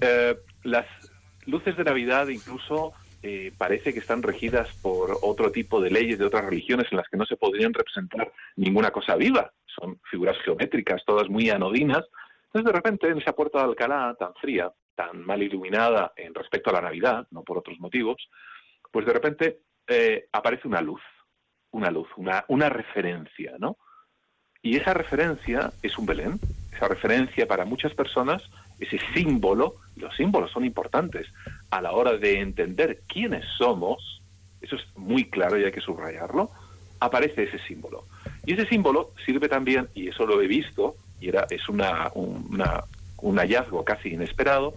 Eh, 0.00 0.36
las 0.64 0.86
luces 1.46 1.76
de 1.76 1.84
Navidad 1.84 2.28
incluso 2.28 2.94
eh, 3.22 3.52
parece 3.56 3.92
que 3.92 4.00
están 4.00 4.22
regidas 4.22 4.68
por 4.82 5.18
otro 5.22 5.50
tipo 5.50 5.80
de 5.80 5.90
leyes 5.90 6.18
de 6.18 6.26
otras 6.26 6.44
religiones 6.44 6.86
en 6.90 6.98
las 6.98 7.08
que 7.08 7.16
no 7.16 7.24
se 7.26 7.36
podrían 7.36 7.72
representar 7.72 8.32
ninguna 8.56 8.90
cosa 8.90 9.16
viva. 9.16 9.52
Son 9.66 9.98
figuras 10.10 10.36
geométricas, 10.44 11.02
todas 11.04 11.28
muy 11.28 11.50
anodinas. 11.50 12.04
Entonces, 12.46 12.66
de 12.66 12.72
repente, 12.72 13.08
en 13.08 13.18
esa 13.18 13.32
puerta 13.32 13.58
de 13.58 13.64
Alcalá 13.64 14.14
tan 14.18 14.34
fría, 14.34 14.70
tan 14.94 15.24
mal 15.24 15.42
iluminada 15.42 16.12
en 16.16 16.34
respecto 16.34 16.70
a 16.70 16.74
la 16.74 16.82
Navidad, 16.82 17.26
no 17.30 17.42
por 17.42 17.58
otros 17.58 17.80
motivos, 17.80 18.16
pues 18.94 19.06
de 19.06 19.12
repente 19.12 19.58
eh, 19.88 20.28
aparece 20.30 20.68
una 20.68 20.80
luz, 20.80 21.00
una 21.72 21.90
luz, 21.90 22.06
una, 22.16 22.68
referencia, 22.68 23.54
¿no? 23.58 23.76
Y 24.62 24.76
esa 24.76 24.94
referencia 24.94 25.72
es 25.82 25.98
un 25.98 26.06
Belén. 26.06 26.38
Esa 26.72 26.86
referencia 26.86 27.48
para 27.48 27.64
muchas 27.64 27.92
personas, 27.92 28.40
ese 28.78 29.00
símbolo, 29.12 29.74
los 29.96 30.14
símbolos 30.14 30.52
son 30.52 30.64
importantes 30.64 31.26
a 31.70 31.82
la 31.82 31.90
hora 31.90 32.16
de 32.18 32.38
entender 32.38 33.00
quiénes 33.08 33.44
somos, 33.58 34.22
eso 34.60 34.76
es 34.76 34.84
muy 34.96 35.28
claro 35.28 35.58
y 35.58 35.64
hay 35.64 35.72
que 35.72 35.80
subrayarlo, 35.80 36.52
aparece 37.00 37.42
ese 37.42 37.58
símbolo. 37.66 38.04
Y 38.46 38.52
ese 38.52 38.68
símbolo 38.68 39.10
sirve 39.26 39.48
también, 39.48 39.88
y 39.96 40.06
eso 40.06 40.24
lo 40.24 40.40
he 40.40 40.46
visto, 40.46 40.94
y 41.20 41.30
era, 41.30 41.48
es 41.50 41.68
una, 41.68 42.12
un 42.14 43.36
hallazgo 43.38 43.84
casi 43.84 44.10
inesperado, 44.10 44.76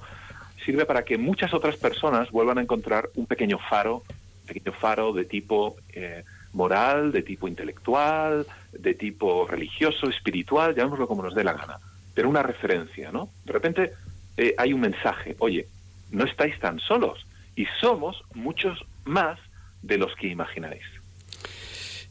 sirve 0.65 0.85
para 0.85 1.03
que 1.03 1.17
muchas 1.17 1.53
otras 1.53 1.77
personas 1.77 2.31
vuelvan 2.31 2.57
a 2.57 2.61
encontrar 2.61 3.09
un 3.15 3.25
pequeño 3.25 3.59
faro, 3.69 4.03
pequeño 4.45 4.73
faro 4.73 5.13
de 5.13 5.25
tipo 5.25 5.77
eh, 5.93 6.23
moral, 6.53 7.11
de 7.11 7.21
tipo 7.21 7.47
intelectual, 7.47 8.45
de 8.71 8.93
tipo 8.93 9.47
religioso, 9.47 10.09
espiritual, 10.09 10.75
llamémoslo 10.75 11.07
como 11.07 11.23
nos 11.23 11.35
dé 11.35 11.43
la 11.43 11.53
gana, 11.53 11.79
pero 12.13 12.29
una 12.29 12.43
referencia, 12.43 13.11
¿no? 13.11 13.29
De 13.45 13.53
repente 13.53 13.93
eh, 14.37 14.53
hay 14.57 14.73
un 14.73 14.81
mensaje, 14.81 15.35
oye, 15.39 15.67
no 16.11 16.25
estáis 16.25 16.59
tan 16.59 16.79
solos 16.79 17.25
y 17.55 17.65
somos 17.79 18.23
muchos 18.33 18.85
más 19.05 19.39
de 19.81 19.97
los 19.97 20.15
que 20.15 20.27
imagináis. 20.27 20.83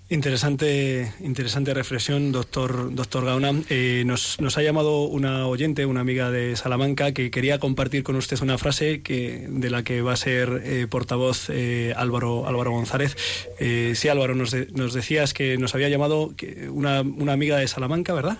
Interesante, 0.09 1.13
interesante 1.19 1.75
reflexión, 1.75 2.31
doctor, 2.31 2.95
doctor 2.95 3.25
Gaona. 3.25 3.51
Eh, 3.71 4.05
nos, 4.07 4.41
nos 4.41 4.57
ha 4.57 4.63
llamado 4.63 5.03
una 5.03 5.49
oyente, 5.49 5.85
una 5.85 6.01
amiga 6.01 6.31
de 6.31 6.55
Salamanca, 6.55 7.11
que 7.11 7.33
quería 7.33 7.59
compartir 7.59 8.05
con 8.05 8.15
usted 8.15 8.41
una 8.41 8.57
frase 8.57 9.03
que, 9.03 9.47
de 9.49 9.69
la 9.69 9.83
que 9.83 10.03
va 10.03 10.13
a 10.13 10.17
ser 10.17 10.63
eh, 10.65 10.87
portavoz 10.89 11.51
eh, 11.51 11.93
Álvaro, 11.97 12.47
Álvaro 12.47 12.71
González. 12.71 13.17
Eh, 13.59 13.95
sí, 13.97 14.09
Álvaro, 14.09 14.37
nos, 14.37 14.53
de- 14.53 14.69
nos 14.73 14.95
decías 14.95 15.35
que 15.35 15.59
nos 15.59 15.75
había 15.75 15.89
llamado 15.89 16.35
que 16.37 16.69
una, 16.71 17.01
una 17.01 17.33
amiga 17.33 17.57
de 17.57 17.67
Salamanca, 17.67 18.15
¿verdad? 18.15 18.39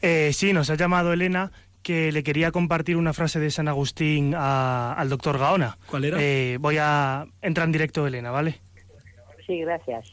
Eh, 0.00 0.30
sí, 0.32 0.54
nos 0.54 0.70
ha 0.70 0.76
llamado 0.76 1.12
Elena 1.12 1.52
que 1.82 2.10
le 2.10 2.22
quería 2.22 2.52
compartir 2.52 2.96
una 2.96 3.12
frase 3.12 3.38
de 3.38 3.50
San 3.50 3.68
Agustín 3.68 4.32
a- 4.34 4.94
al 4.94 5.10
doctor 5.10 5.38
Gaona. 5.38 5.76
¿Cuál 5.90 6.06
era? 6.06 6.16
Eh, 6.22 6.56
voy 6.58 6.78
a 6.80 7.26
entrar 7.42 7.66
en 7.66 7.72
directo, 7.72 8.06
Elena, 8.06 8.30
¿vale? 8.30 8.60
Sí, 9.46 9.58
gracias. 9.60 10.06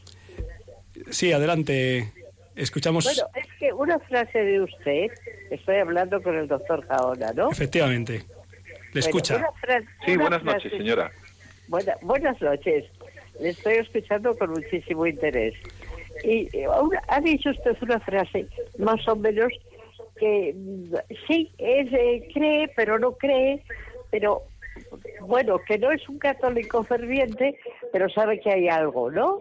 Sí, 1.10 1.32
adelante. 1.32 2.12
Escuchamos. 2.56 3.04
Bueno, 3.04 3.28
es 3.34 3.48
que 3.58 3.72
una 3.72 3.98
frase 3.98 4.38
de 4.38 4.60
usted, 4.60 5.10
estoy 5.50 5.76
hablando 5.76 6.22
con 6.22 6.36
el 6.36 6.46
doctor 6.46 6.86
Gaona, 6.86 7.32
¿no? 7.32 7.50
Efectivamente. 7.50 8.12
Le 8.92 9.00
Bueno, 9.00 9.06
escucha. 9.06 9.44
Sí, 10.06 10.16
buenas 10.16 10.44
noches, 10.44 10.70
frase- 10.72 10.76
señora. 10.78 11.10
Buena- 11.66 11.96
buenas 12.02 12.40
noches. 12.40 12.84
Le 13.40 13.48
estoy 13.48 13.74
escuchando 13.74 14.36
con 14.38 14.50
muchísimo 14.50 15.04
interés. 15.06 15.54
Y 16.22 16.48
eh, 16.56 16.68
una- 16.68 17.02
ha 17.08 17.20
dicho 17.20 17.50
usted 17.50 17.76
una 17.82 17.98
frase 18.00 18.46
más 18.78 19.06
o 19.08 19.16
menos 19.16 19.52
que 20.16 20.52
mm, 20.54 20.94
sí, 21.26 21.50
es, 21.58 21.92
eh, 21.92 22.28
cree, 22.32 22.68
pero 22.76 23.00
no 23.00 23.12
cree, 23.16 23.64
pero 24.12 24.44
bueno, 25.22 25.58
que 25.66 25.76
no 25.76 25.90
es 25.90 26.08
un 26.08 26.18
católico 26.18 26.84
ferviente, 26.84 27.58
pero 27.92 28.08
sabe 28.08 28.40
que 28.40 28.50
hay 28.52 28.68
algo, 28.68 29.10
¿no? 29.10 29.40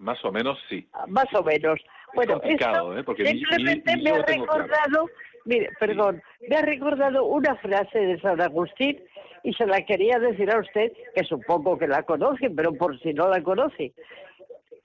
Más 0.00 0.24
o 0.24 0.32
menos 0.32 0.58
sí. 0.68 0.86
más 1.08 1.26
o 1.34 1.42
menos. 1.44 1.78
Bueno, 2.14 2.40
complicado, 2.40 2.90
esto 2.90 2.98
¿eh? 3.00 3.04
Porque 3.04 3.22
ni- 3.22 3.38
simplemente 3.38 3.92
ni- 3.96 4.02
ni 4.02 4.10
me 4.10 4.16
ha 4.18 4.24
claro. 4.24 4.40
recordado, 4.42 5.06
mire, 5.44 5.70
perdón, 5.78 6.22
me 6.48 6.56
ha 6.56 6.62
recordado 6.62 7.24
una 7.26 7.54
frase 7.56 7.98
de 7.98 8.20
San 8.20 8.40
Agustín 8.40 9.00
y 9.44 9.52
se 9.54 9.66
la 9.66 9.84
quería 9.84 10.18
decir 10.18 10.50
a 10.50 10.58
usted, 10.58 10.90
que 11.14 11.22
supongo 11.24 11.78
que 11.78 11.86
la 11.86 12.02
conoce, 12.02 12.50
pero 12.50 12.72
por 12.74 12.98
si 13.00 13.12
no 13.14 13.28
la 13.28 13.42
conoce. 13.42 13.92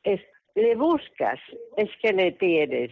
Es, 0.03 0.21
le 0.53 0.75
buscas, 0.75 1.39
es 1.77 1.89
que 2.01 2.13
le 2.13 2.33
tienes. 2.33 2.91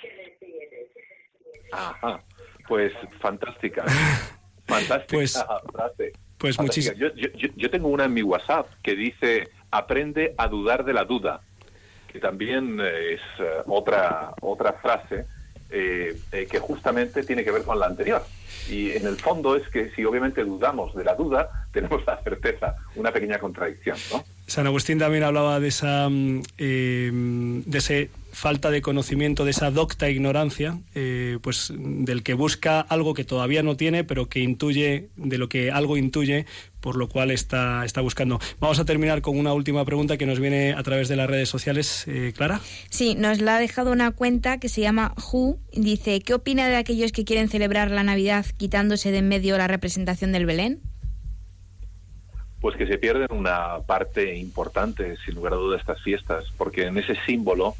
Ajá. 1.72 2.22
Pues 2.68 2.94
fantástica. 3.20 3.84
Fantástica 4.66 5.18
Pues- 5.18 5.46
frase. 5.74 6.14
pues. 6.38 6.58
Yo, 6.98 7.14
yo, 7.16 7.28
yo- 7.36 7.50
yo 7.56 7.70
tengo 7.70 7.90
una 7.90 8.06
en 8.06 8.14
mi 8.14 8.22
WhatsApp 8.24 8.68
que 8.82 8.96
dice, 8.96 9.50
aprende 9.72 10.34
a 10.38 10.48
dudar 10.48 10.84
de 10.86 10.94
la 10.94 11.04
duda, 11.04 11.42
que 12.14 12.20
también 12.20 12.80
eh, 12.80 13.16
es 13.16 13.22
eh, 13.40 13.64
otra, 13.66 14.34
otra 14.40 14.74
frase 14.74 15.26
eh, 15.76 16.16
eh, 16.32 16.48
que 16.50 16.60
justamente 16.60 17.24
tiene 17.24 17.44
que 17.44 17.50
ver 17.50 17.64
con 17.64 17.80
la 17.80 17.88
anterior. 17.88 18.24
Y 18.70 18.92
en 18.92 19.08
el 19.08 19.16
fondo 19.16 19.56
es 19.56 19.68
que 19.70 19.90
si 19.96 20.06
obviamente 20.06 20.44
dudamos 20.44 20.94
de 20.94 21.04
la 21.04 21.16
duda, 21.16 21.50
tenemos 21.74 22.06
la 22.06 22.22
certeza, 22.22 22.76
una 22.96 23.12
pequeña 23.12 23.40
contradicción, 23.40 23.98
¿no? 24.12 24.24
San 24.46 24.68
Agustín 24.68 25.00
también 25.00 25.24
hablaba 25.24 25.60
de 25.60 25.70
esa 25.70 26.08
mm, 26.10 26.44
eh, 26.60 27.10
de 27.12 27.78
ese 27.80 28.12
falta 28.34 28.72
de 28.72 28.82
conocimiento, 28.82 29.46
de 29.46 29.52
esa 29.52 29.72
docta 29.72 30.10
ignorancia, 30.10 30.80
eh, 30.96 31.38
pues 31.42 31.72
del 31.78 32.24
que 32.24 32.34
busca 32.34 32.82
algo 32.82 33.14
que 33.14 33.24
todavía 33.24 33.64
no 33.64 33.78
tiene, 33.78 34.04
pero 34.04 34.28
que 34.28 34.40
intuye, 34.40 35.10
de 35.16 35.38
lo 35.38 35.48
que 35.48 35.72
algo 35.72 35.96
intuye, 35.96 36.46
por 36.82 36.98
lo 36.98 37.08
cual 37.08 37.32
está, 37.32 37.86
está 37.86 38.02
buscando. 38.02 38.40
Vamos 38.60 38.80
a 38.80 38.86
terminar 38.86 39.22
con 39.22 39.38
una 39.38 39.54
última 39.54 39.86
pregunta 39.86 40.18
que 40.18 40.26
nos 40.26 40.40
viene 40.40 40.74
a 40.74 40.84
través 40.84 41.08
de 41.08 41.16
las 41.16 41.30
redes 41.30 41.48
sociales. 41.48 42.06
Eh, 42.08 42.34
Clara. 42.36 42.60
Sí, 42.90 43.16
nos 43.16 43.40
la 43.40 43.58
ha 43.58 43.60
dejado 43.60 43.92
una 43.92 44.12
cuenta 44.12 44.60
que 44.60 44.68
se 44.68 44.82
llama 44.82 45.14
Who. 45.32 45.60
Dice, 45.72 46.20
¿qué 46.20 46.34
opina 46.34 46.68
de 46.68 46.76
aquellos 46.76 47.12
que 47.12 47.24
quieren 47.24 47.50
celebrar 47.50 47.92
la 47.92 48.04
Navidad 48.04 48.46
quitándose 48.58 49.12
de 49.12 49.20
en 49.20 49.30
medio 49.30 49.58
la 49.58 49.68
representación 49.68 50.32
del 50.34 50.46
Belén? 50.46 50.82
pues 52.64 52.78
que 52.78 52.88
se 52.88 52.98
pierden 52.98 53.28
una 53.32 53.80
parte 53.86 54.38
importante, 54.38 55.18
sin 55.26 55.36
lugar 55.36 55.52
a 55.52 55.58
dudas, 55.58 55.80
de 55.80 55.82
estas 55.82 56.02
fiestas, 56.02 56.46
porque 56.58 56.86
en 56.86 56.98
ese 56.98 57.18
símbolo 57.26 57.76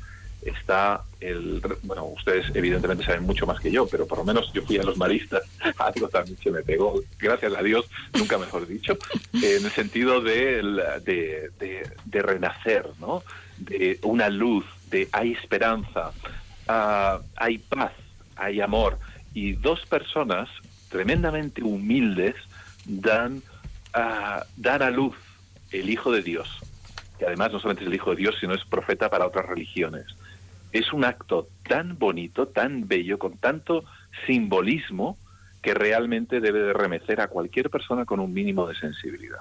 está 0.46 1.04
el... 1.20 1.62
Bueno, 1.84 2.06
ustedes 2.06 2.46
evidentemente 2.56 3.04
saben 3.06 3.24
mucho 3.24 3.46
más 3.46 3.60
que 3.60 3.72
yo, 3.72 3.88
pero 3.88 4.06
por 4.08 4.18
lo 4.20 4.24
menos 4.26 4.52
yo 4.54 4.62
fui 4.64 4.78
a 4.78 4.84
los 4.84 4.98
maristas, 4.98 5.44
algo 5.78 6.08
también 6.10 6.38
se 6.42 6.52
me 6.52 6.62
pegó, 6.62 7.02
gracias 7.20 7.54
a 7.56 7.62
Dios, 7.64 7.86
nunca 8.14 8.38
mejor 8.38 8.68
dicho, 8.68 8.98
en 9.34 9.66
el 9.66 9.72
sentido 9.72 10.22
de, 10.22 10.62
de, 11.04 11.50
de- 11.60 11.90
de 12.06 12.22
renacer, 12.22 12.88
¿no? 13.00 13.24
De 13.58 14.00
una 14.04 14.30
luz, 14.30 14.66
de 14.90 15.08
hay 15.12 15.32
esperanza, 15.34 16.12
ah, 16.68 17.20
hay 17.36 17.58
paz, 17.60 17.92
hay 18.36 18.62
amor, 18.62 18.98
y 19.34 19.54
dos 19.54 19.86
personas 19.88 20.50
tremendamente 20.90 21.64
humildes 21.64 22.36
dan 22.86 23.42
a 23.94 24.44
dar 24.58 24.84
a 24.84 24.90
luz 24.92 25.16
el 25.72 25.90
Hijo 25.90 26.12
de 26.12 26.22
Dios, 26.22 26.48
que 27.18 27.26
además 27.26 27.52
no 27.52 27.60
solamente 27.60 27.84
es 27.84 27.90
el 27.90 27.96
Hijo 27.96 28.12
de 28.12 28.18
Dios, 28.18 28.36
sino 28.40 28.54
es 28.54 28.64
profeta 28.66 29.10
para 29.10 29.26
otras 29.26 29.46
religiones. 29.48 30.06
Es 30.74 30.92
un 30.92 31.06
acto 31.06 31.48
tan 31.68 31.98
bonito, 31.98 32.48
tan 32.48 32.88
bello, 32.88 33.20
con 33.20 33.38
tanto 33.38 33.86
simbolismo, 34.26 35.18
que 35.62 35.74
realmente 35.74 36.42
debe 36.42 36.60
de 36.60 36.74
remecer 36.74 37.22
a 37.22 37.28
cualquier 37.28 37.70
persona 37.70 38.04
con 38.06 38.20
un 38.20 38.34
mínimo 38.34 38.68
de 38.68 38.76
sensibilidad. 38.76 39.40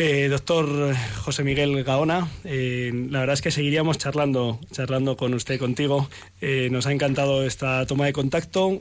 Eh, 0.00 0.28
doctor 0.28 0.94
José 1.24 1.42
Miguel 1.42 1.82
Gaona, 1.82 2.28
eh, 2.44 2.92
la 3.10 3.18
verdad 3.18 3.34
es 3.34 3.42
que 3.42 3.50
seguiríamos 3.50 3.98
charlando, 3.98 4.60
charlando 4.70 5.16
con 5.16 5.34
usted, 5.34 5.58
contigo. 5.58 6.08
Eh, 6.40 6.68
nos 6.70 6.86
ha 6.86 6.92
encantado 6.92 7.44
esta 7.44 7.84
toma 7.84 8.06
de 8.06 8.12
contacto. 8.12 8.78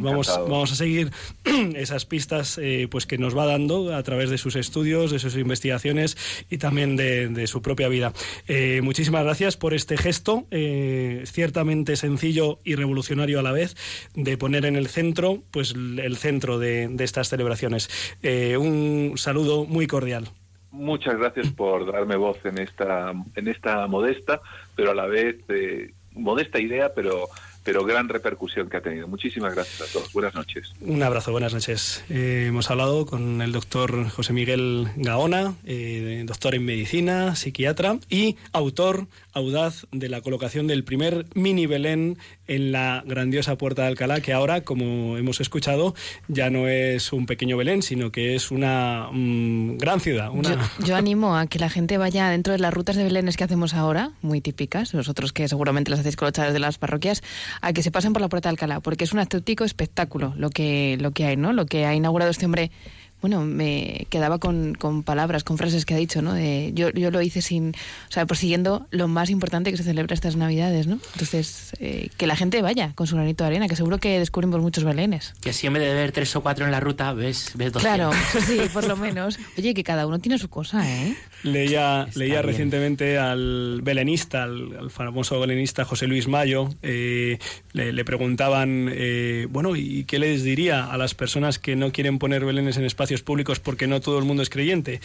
Vamos, 0.00 0.28
a 0.72 0.74
seguir 0.74 1.12
esas 1.76 2.06
pistas 2.06 2.58
pues 2.90 3.06
que 3.06 3.18
nos 3.18 3.38
va 3.38 3.46
dando 3.46 3.94
a 3.94 4.02
través 4.02 4.30
de 4.30 4.38
sus 4.38 4.56
estudios, 4.56 5.12
de 5.12 5.20
sus 5.20 5.36
investigaciones 5.36 6.16
y 6.50 6.58
también 6.58 6.96
de, 6.96 7.28
de 7.28 7.46
su 7.46 7.62
propia 7.62 7.86
vida. 7.86 8.12
Muchísimas 8.82 9.22
gracias 9.22 9.56
por 9.56 9.74
este 9.74 9.96
gesto, 9.96 10.48
ciertamente 10.50 11.94
sencillo 11.94 12.58
y 12.64 12.74
revolucionario 12.74 13.38
a 13.38 13.42
la 13.42 13.52
vez, 13.52 13.76
de 14.16 14.36
poner 14.36 14.64
en 14.64 14.74
el 14.74 14.88
centro, 14.88 15.40
pues 15.52 15.72
el 15.72 16.16
centro 16.16 16.58
de, 16.58 16.88
de 16.88 17.04
estas 17.04 17.28
celebraciones. 17.28 17.88
Un 18.24 19.12
saludo 19.16 19.64
muy 19.64 19.86
cordial. 19.86 20.32
Muchas 20.70 21.16
gracias 21.18 21.48
por 21.48 21.90
darme 21.90 22.16
voz 22.16 22.38
en 22.44 22.58
esta, 22.58 23.12
en 23.34 23.48
esta 23.48 23.86
modesta, 23.86 24.40
pero 24.76 24.90
a 24.90 24.94
la 24.94 25.06
vez 25.06 25.36
eh, 25.48 25.92
modesta 26.12 26.60
idea, 26.60 26.92
pero, 26.94 27.28
pero 27.64 27.84
gran 27.84 28.08
repercusión 28.08 28.68
que 28.68 28.76
ha 28.76 28.80
tenido. 28.82 29.08
Muchísimas 29.08 29.54
gracias 29.54 29.88
a 29.88 29.92
todos. 29.92 30.12
Buenas 30.12 30.34
noches. 30.34 30.74
Un 30.80 31.02
abrazo, 31.02 31.32
buenas 31.32 31.54
noches. 31.54 32.04
Eh, 32.10 32.46
hemos 32.48 32.70
hablado 32.70 33.06
con 33.06 33.40
el 33.40 33.52
doctor 33.52 34.10
José 34.10 34.32
Miguel 34.32 34.88
Gaona, 34.96 35.54
eh, 35.64 36.22
doctor 36.26 36.54
en 36.54 36.64
medicina, 36.64 37.34
psiquiatra 37.34 37.98
y 38.10 38.36
autor 38.52 39.06
audaz 39.38 39.86
de 39.90 40.08
la 40.08 40.20
colocación 40.20 40.66
del 40.66 40.84
primer 40.84 41.26
mini 41.34 41.66
Belén 41.66 42.18
en 42.46 42.72
la 42.72 43.02
grandiosa 43.06 43.56
Puerta 43.56 43.82
de 43.82 43.88
Alcalá, 43.88 44.20
que 44.20 44.32
ahora, 44.32 44.62
como 44.62 45.16
hemos 45.16 45.40
escuchado, 45.40 45.94
ya 46.28 46.50
no 46.50 46.68
es 46.68 47.12
un 47.12 47.26
pequeño 47.26 47.56
Belén, 47.56 47.82
sino 47.82 48.12
que 48.12 48.34
es 48.34 48.50
una 48.50 49.08
mm, 49.12 49.78
gran 49.78 50.00
ciudad. 50.00 50.30
Una... 50.30 50.50
Yo, 50.78 50.86
yo 50.86 50.96
animo 50.96 51.36
a 51.36 51.46
que 51.46 51.58
la 51.58 51.70
gente 51.70 51.98
vaya 51.98 52.28
dentro 52.30 52.52
de 52.52 52.58
las 52.58 52.72
rutas 52.72 52.96
de 52.96 53.04
Belénes 53.04 53.36
que 53.36 53.44
hacemos 53.44 53.74
ahora, 53.74 54.12
muy 54.22 54.40
típicas, 54.40 54.92
vosotros 54.92 55.32
que 55.32 55.48
seguramente 55.48 55.90
las 55.90 56.00
hacéis 56.00 56.16
con 56.16 56.26
los 56.26 56.32
chavales 56.32 56.54
de 56.54 56.60
las 56.60 56.78
parroquias, 56.78 57.22
a 57.60 57.72
que 57.72 57.82
se 57.82 57.90
pasen 57.90 58.12
por 58.12 58.22
la 58.22 58.28
Puerta 58.28 58.48
de 58.48 58.54
Alcalá, 58.54 58.80
porque 58.80 59.04
es 59.04 59.12
un 59.12 59.18
auténtico 59.18 59.64
espectáculo 59.64 60.34
lo 60.36 60.50
que, 60.50 60.96
lo 61.00 61.12
que 61.12 61.24
hay, 61.24 61.36
¿no? 61.36 61.52
Lo 61.52 61.66
que 61.66 61.86
ha 61.86 61.94
inaugurado 61.94 62.30
este 62.30 62.46
hombre 62.46 62.70
bueno, 63.20 63.44
me 63.44 64.06
quedaba 64.10 64.38
con, 64.38 64.74
con 64.74 65.02
palabras, 65.02 65.44
con 65.44 65.58
frases 65.58 65.84
que 65.84 65.94
ha 65.94 65.96
dicho, 65.96 66.22
¿no? 66.22 66.34
De, 66.34 66.72
yo, 66.74 66.90
yo 66.90 67.10
lo 67.10 67.20
hice 67.22 67.42
sin, 67.42 67.70
o 68.08 68.12
sea, 68.12 68.26
persiguiendo 68.26 68.86
lo 68.90 69.08
más 69.08 69.30
importante 69.30 69.70
que 69.70 69.76
se 69.76 69.82
celebra 69.84 70.14
estas 70.14 70.36
Navidades, 70.36 70.86
¿no? 70.86 70.98
Entonces, 71.14 71.72
eh, 71.80 72.10
que 72.16 72.26
la 72.26 72.36
gente 72.36 72.62
vaya 72.62 72.92
con 72.94 73.06
su 73.06 73.16
granito 73.16 73.44
de 73.44 73.48
arena, 73.48 73.68
que 73.68 73.76
seguro 73.76 73.98
que 73.98 74.18
descubrimos 74.18 74.60
muchos 74.60 74.84
belenes. 74.84 75.34
Que 75.40 75.50
así 75.50 75.66
en 75.66 75.72
vez 75.74 75.82
de 75.82 75.94
ver 75.94 76.12
tres 76.12 76.34
o 76.36 76.42
cuatro 76.42 76.64
en 76.64 76.70
la 76.70 76.80
ruta, 76.80 77.12
ves, 77.12 77.52
ves 77.54 77.72
200. 77.72 77.82
Claro, 77.82 78.10
sí, 78.46 78.58
por 78.72 78.86
lo 78.86 78.96
menos. 78.96 79.38
Oye, 79.56 79.74
que 79.74 79.84
cada 79.84 80.06
uno 80.06 80.18
tiene 80.18 80.38
su 80.38 80.48
cosa, 80.48 80.88
¿eh? 80.88 81.16
Leía, 81.42 82.04
Está 82.08 82.18
leía 82.18 82.34
bien. 82.34 82.46
recientemente 82.46 83.18
al 83.18 83.80
belenista, 83.82 84.42
al, 84.44 84.76
al 84.76 84.90
famoso 84.90 85.38
belenista 85.40 85.84
José 85.84 86.06
Luis 86.06 86.28
Mayo, 86.28 86.68
eh, 86.82 87.38
le, 87.72 87.92
le 87.92 88.04
preguntaban, 88.04 88.88
eh, 88.92 89.46
bueno, 89.50 89.76
¿y 89.76 90.04
qué 90.04 90.18
les 90.18 90.42
diría 90.42 90.84
a 90.86 90.96
las 90.98 91.14
personas 91.14 91.58
que 91.58 91.76
no 91.76 91.92
quieren 91.92 92.18
poner 92.18 92.44
belenes 92.44 92.76
en 92.76 92.84
espacios 93.08 93.22
públicos 93.22 93.58
porque 93.58 93.86
no 93.86 94.00
todo 94.00 94.18
el 94.18 94.24
mundo 94.26 94.42
es 94.42 94.50
creyente? 94.50 95.00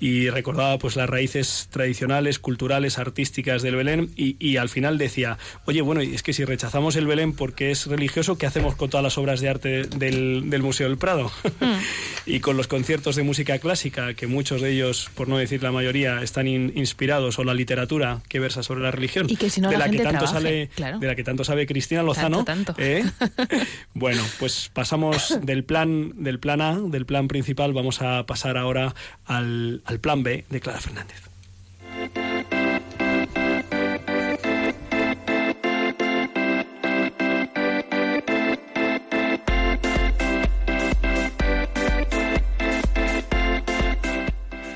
Y 0.00 0.30
recordaba 0.30 0.78
pues 0.78 0.96
las 0.96 1.08
raíces 1.08 1.68
tradicionales, 1.70 2.38
culturales, 2.38 2.98
artísticas 2.98 3.60
del 3.62 3.76
Belén 3.76 4.10
y, 4.16 4.36
y 4.40 4.56
al 4.56 4.68
final 4.70 4.96
decía, 4.96 5.36
oye, 5.66 5.82
bueno, 5.82 6.00
es 6.00 6.22
que 6.22 6.32
si 6.32 6.44
rechazamos 6.44 6.96
el 6.96 7.06
Belén 7.06 7.34
porque 7.34 7.70
es 7.70 7.86
religioso, 7.86 8.38
¿qué 8.38 8.46
hacemos 8.46 8.74
con 8.74 8.88
todas 8.90 9.04
las 9.04 9.18
obras 9.18 9.40
de 9.40 9.48
arte 9.50 9.82
del, 9.84 10.48
del 10.48 10.62
Museo 10.62 10.88
del 10.88 10.96
Prado? 10.98 11.30
y 12.26 12.40
con 12.40 12.56
los 12.56 12.68
conciertos 12.68 13.16
de 13.16 13.22
música 13.22 13.58
clásica, 13.58 14.14
que 14.14 14.26
muchos 14.26 14.60
de 14.62 14.70
ellos, 14.72 15.10
por 15.14 15.28
no 15.28 15.36
decir 15.36 15.62
la 15.62 15.72
mayoría, 15.72 16.22
están 16.22 16.48
in- 16.48 16.72
inspirados, 16.74 17.38
o 17.38 17.44
la 17.44 17.52
literatura 17.54 18.22
que 18.28 18.40
versa 18.40 18.62
sobre 18.62 18.80
la 18.80 18.90
religión, 18.90 19.26
Y 19.28 19.36
que 19.36 19.50
si 19.50 19.60
no 19.60 19.68
de 19.68 19.74
la 19.76 19.80
la, 19.80 19.84
que 19.90 19.98
gente 19.98 20.04
tanto 20.04 20.24
trabaje, 20.24 20.42
sale, 20.42 20.68
claro. 20.74 20.98
de 21.00 21.06
la 21.06 21.14
que 21.14 21.24
tanto 21.24 21.44
sabe 21.44 21.66
Cristina 21.66 22.02
Lozano. 22.02 22.44
Tanto, 22.44 22.72
tanto. 22.72 22.82
¿eh? 22.82 23.04
Bueno, 23.94 24.22
pues 24.38 24.70
pasamos 24.72 25.38
del 25.42 25.64
plan, 25.64 26.12
del 26.22 26.38
plan 26.38 26.60
A, 26.60 26.78
del 26.80 27.04
plan 27.06 27.28
principal, 27.28 27.41
vamos 27.72 28.02
a 28.02 28.24
pasar 28.26 28.56
ahora 28.56 28.94
al, 29.24 29.82
plan 30.00 30.22
B 30.22 30.44
de 30.48 30.60
Clara 30.60 30.80
Fernández. 30.80 31.22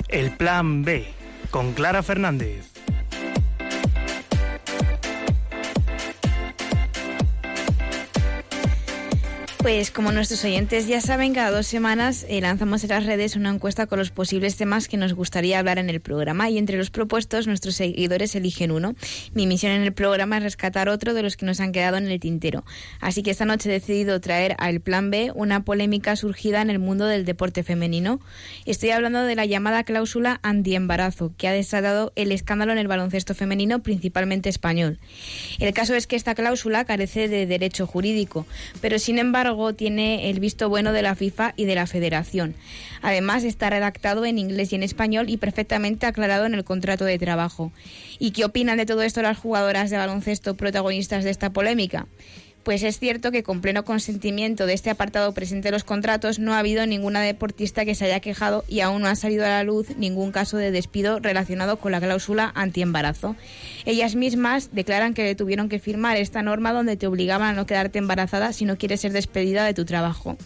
El 0.09 0.31
plan 0.33 0.83
B 0.83 1.07
con 1.51 1.73
Clara 1.73 2.03
Fernández. 2.03 2.76
Pues 9.67 9.91
como 9.91 10.13
nuestros 10.13 10.45
oyentes 10.45 10.87
ya 10.87 11.01
saben, 11.01 11.35
cada 11.35 11.51
dos 11.51 11.67
semanas 11.67 12.25
eh, 12.29 12.41
lanzamos 12.41 12.85
en 12.85 12.91
las 12.91 13.05
redes 13.05 13.35
una 13.35 13.51
encuesta 13.51 13.89
con 13.89 13.99
los 13.99 14.13
posibles 14.13 14.55
temas 14.55 14.87
que 14.87 14.97
nos 14.97 15.13
gustaría 15.13 15.59
hablar 15.59 15.79
en 15.79 15.91
el 15.91 16.01
programa 16.01 16.49
y 16.49 16.57
entre 16.57 16.77
los 16.77 16.91
propuestos 16.91 17.49
nuestros 17.49 17.75
seguidores 17.75 18.37
eligen 18.37 18.71
uno. 18.71 18.95
Mi 19.35 19.49
misión 19.49 19.73
en 19.73 19.83
el 19.83 19.93
programa 19.93 20.37
es 20.37 20.45
rescatar 20.45 20.89
otro 20.89 21.15
de 21.15 21.23
los 21.25 21.37
que 21.37 21.47
nos 21.47 21.59
han 21.59 21.73
quedado 21.73 21.97
en 21.97 22.07
el 22.07 22.21
tintero. 22.21 22.65
Así 23.01 23.25
que 23.25 23.33
esta 23.33 23.45
noche 23.45 23.69
he 23.69 23.73
decidido 23.73 24.21
traer 24.21 24.55
al 24.61 24.79
Plan 24.79 25.11
B 25.11 25.33
una 25.35 25.65
polémica 25.65 26.15
surgida 26.15 26.63
en 26.63 26.71
el 26.71 26.79
mundo 26.79 27.07
del 27.07 27.25
deporte 27.25 27.65
femenino. 27.65 28.21
Estoy 28.67 28.91
hablando 28.91 29.25
de 29.25 29.35
la 29.35 29.47
llamada 29.47 29.83
cláusula 29.83 30.39
antiembarazo 30.45 31.33
que 31.37 31.49
ha 31.49 31.53
desatado 31.53 32.13
el 32.15 32.31
escándalo 32.31 32.71
en 32.71 32.79
el 32.79 32.87
baloncesto 32.87 33.35
femenino, 33.35 33.83
principalmente 33.83 34.49
español. 34.49 35.01
El 35.59 35.75
caso 35.75 35.97
es 35.97 36.07
que 36.07 36.15
esta 36.15 36.37
cláusula 36.37 36.85
carece 36.85 37.27
de 37.27 37.47
derecho 37.47 37.89
jurídico, 37.89 38.47
pero 38.81 39.01
sin 39.01 39.19
embargo 39.19 39.56
tiene 39.75 40.31
el 40.31 40.40
visto 40.40 40.69
bueno 40.69 40.92
de 40.92 41.03
la 41.03 41.14
FIFA 41.14 41.55
y 41.57 41.64
de 41.64 41.75
la 41.75 41.87
Federación. 41.87 42.55
Además 43.03 43.45
está 43.45 43.71
redactado 43.71 44.25
en 44.25 44.38
inglés 44.38 44.73
y 44.73 44.77
en 44.77 44.83
español 44.83 45.31
y 45.31 45.38
perfectamente 45.38 46.07
aclarado 46.07 46.47
en 46.47 46.55
el 46.55 46.64
contrato 46.64 47.05
de 47.05 47.19
trabajo. 47.19 47.73
¿Y 48.19 48.33
qué 48.33 48.45
opinan 48.45 48.77
de 48.77 48.87
todo 48.87 49.03
esto 49.03 49.23
las 49.23 49.38
jugadoras 49.38 49.90
de 49.90 49.97
baloncesto 49.97 50.57
protagonistas 50.57 51.25
de 51.25 51.31
esta 51.31 51.51
polémica? 51.51 52.07
Pues 52.67 52.83
es 52.83 52.99
cierto 52.99 53.31
que 53.31 53.45
con 53.45 53.61
pleno 53.61 53.85
consentimiento 53.85 54.67
de 54.67 54.73
este 54.73 54.91
apartado 54.91 55.33
presente 55.33 55.69
en 55.69 55.75
los 55.75 55.85
contratos 55.85 56.41
no 56.41 56.53
ha 56.53 56.59
habido 56.59 56.85
ninguna 56.85 57.21
deportista 57.21 57.85
que 57.85 57.95
se 57.95 58.07
haya 58.07 58.19
quejado 58.19 58.65
y 58.67 58.81
aún 58.81 59.03
no 59.03 59.07
ha 59.09 59.15
salido 59.15 59.47
a 59.47 59.51
la 59.51 59.63
luz 59.63 59.97
ningún 59.97 60.33
caso 60.33 60.57
de 60.57 60.73
despido 60.73 61.21
relacionado 61.21 61.77
con 61.77 61.93
la 61.93 62.01
cláusula 62.01 62.51
antiembarazo. 62.57 63.37
Ellas 63.85 64.17
mismas 64.17 64.71
declaran 64.73 65.15
que 65.15 65.37
tuvieron 65.37 65.69
que 65.69 65.79
firmar 65.79 66.17
esta 66.17 66.43
norma 66.43 66.73
donde 66.73 66.97
te 66.97 67.07
obligaban 67.07 67.51
a 67.51 67.53
no 67.53 67.67
quedarte 67.67 68.01
embarazada 68.01 68.53
si 68.53 68.65
no 68.65 68.77
quieres 68.77 69.01
ser 69.01 69.13
despedida 69.13 69.65
de 69.65 69.73
tu 69.73 69.85
trabajo. 69.85 70.37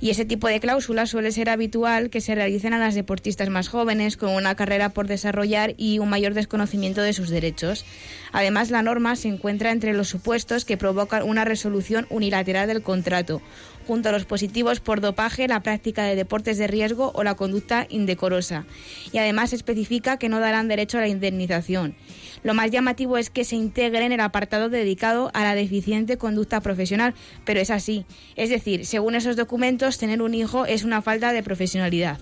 Y 0.00 0.10
ese 0.10 0.24
tipo 0.24 0.48
de 0.48 0.60
cláusulas 0.60 1.10
suele 1.10 1.32
ser 1.32 1.50
habitual 1.50 2.10
que 2.10 2.20
se 2.20 2.34
realicen 2.34 2.72
a 2.74 2.78
las 2.78 2.94
deportistas 2.94 3.48
más 3.48 3.68
jóvenes 3.68 4.16
con 4.16 4.30
una 4.30 4.54
carrera 4.54 4.90
por 4.90 5.06
desarrollar 5.06 5.74
y 5.76 5.98
un 5.98 6.08
mayor 6.08 6.34
desconocimiento 6.34 7.02
de 7.02 7.12
sus 7.12 7.30
derechos. 7.30 7.84
Además, 8.32 8.70
la 8.70 8.82
norma 8.82 9.16
se 9.16 9.28
encuentra 9.28 9.70
entre 9.70 9.92
los 9.92 10.08
supuestos 10.08 10.64
que 10.64 10.76
provocan 10.76 11.22
una 11.22 11.44
resolución 11.44 12.06
unilateral 12.10 12.66
del 12.66 12.82
contrato, 12.82 13.40
junto 13.86 14.08
a 14.08 14.12
los 14.12 14.24
positivos 14.24 14.80
por 14.80 15.00
dopaje, 15.00 15.48
la 15.48 15.62
práctica 15.62 16.04
de 16.04 16.16
deportes 16.16 16.58
de 16.58 16.66
riesgo 16.66 17.12
o 17.14 17.24
la 17.24 17.34
conducta 17.34 17.86
indecorosa. 17.88 18.66
Y 19.12 19.18
además 19.18 19.52
especifica 19.52 20.18
que 20.18 20.28
no 20.28 20.40
darán 20.40 20.68
derecho 20.68 20.98
a 20.98 21.02
la 21.02 21.08
indemnización. 21.08 21.94
Lo 22.42 22.54
más 22.54 22.70
llamativo 22.70 23.16
es 23.16 23.30
que 23.30 23.44
se 23.44 23.56
integre 23.56 24.04
en 24.04 24.12
el 24.12 24.20
apartado 24.20 24.68
dedicado 24.68 25.30
a 25.34 25.44
la 25.44 25.54
deficiente 25.54 26.18
conducta 26.18 26.60
profesional, 26.60 27.14
pero 27.44 27.60
es 27.60 27.70
así. 27.70 28.04
Es 28.36 28.50
decir, 28.50 28.84
según 28.84 29.14
esos 29.14 29.36
documentos, 29.36 29.98
tener 29.98 30.20
un 30.20 30.34
hijo 30.34 30.66
es 30.66 30.84
una 30.84 31.00
falta 31.00 31.32
de 31.32 31.42
profesionalidad. 31.42 32.18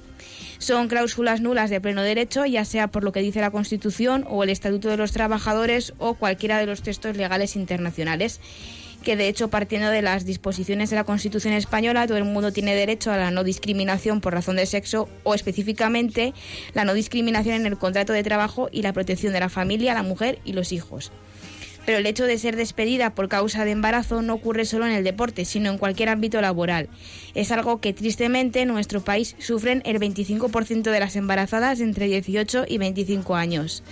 Son 0.59 0.87
cláusulas 0.87 1.41
nulas 1.41 1.71
de 1.71 1.81
pleno 1.81 2.03
derecho, 2.03 2.47
ya 2.47 2.65
sea 2.65 2.87
por 2.87 3.03
lo 3.03 3.11
que 3.11 3.21
dice 3.21 3.41
la 3.41 3.51
Constitución 3.51 4.25
o 4.29 4.45
el 4.45 4.51
Estatuto 4.51 4.89
de 4.89 4.97
los 4.97 5.11
Trabajadores 5.11 5.93
o 5.99 6.15
cualquiera 6.15 6.59
de 6.59 6.67
los 6.67 6.83
textos 6.83 7.17
legales 7.17 7.57
internacionales 7.57 8.41
que 9.03 9.17
de 9.17 9.29
hecho 9.29 9.49
partiendo 9.49 9.91
de 9.91 10.03
las 10.03 10.25
disposiciones 10.25 10.91
de 10.91 10.97
la 10.97 11.05
Constitución 11.05 11.55
española 11.55 12.07
todo 12.07 12.17
el 12.17 12.25
mundo 12.25 12.53
tiene 12.53 12.75
derecho 12.75 13.13
a 13.13 13.17
la 13.17 13.31
no 13.31 13.45
discriminación 13.45 14.21
por 14.21 14.33
razón 14.33 14.57
de 14.57 14.67
sexo 14.67 15.09
o 15.25 15.35
específicamente 15.35 16.33
la 16.75 16.85
no 16.85 16.95
discriminación 16.95 17.57
en 17.57 17.67
el 17.67 17.79
contrato 17.79 18.13
de 18.13 18.23
trabajo 18.23 18.69
y 18.73 18.83
la 18.83 18.93
protección 18.93 19.33
de 19.33 19.41
la 19.41 19.49
familia, 19.49 19.95
la 19.95 20.03
mujer 20.03 20.39
y 20.45 20.53
los 20.53 20.73
hijos. 20.73 21.13
Pero 21.85 21.99
el 21.99 22.07
hecho 22.07 22.25
de 22.25 22.39
ser 22.39 22.57
despedida 22.57 23.11
por 23.11 23.29
causa 23.29 23.65
de 23.65 23.73
embarazo 23.73 24.23
no 24.23 24.35
ocurre 24.35 24.65
solo 24.65 24.87
en 24.87 24.93
el 24.93 25.05
deporte, 25.05 25.45
sino 25.45 25.71
en 25.71 25.79
cualquier 25.79 26.09
ámbito 26.11 26.41
laboral. 26.41 26.89
Es 27.35 27.51
algo 27.51 27.81
que 27.81 27.93
tristemente 27.93 28.61
en 28.61 28.69
nuestro 28.69 29.01
país 29.03 29.35
sufren 29.39 29.83
el 29.85 29.99
25% 29.99 30.91
de 30.91 31.01
las 31.01 31.17
embarazadas 31.17 31.81
entre 31.81 32.07
18 32.07 32.67
y 32.69 32.79
25 32.79 33.35
años. 33.35 33.83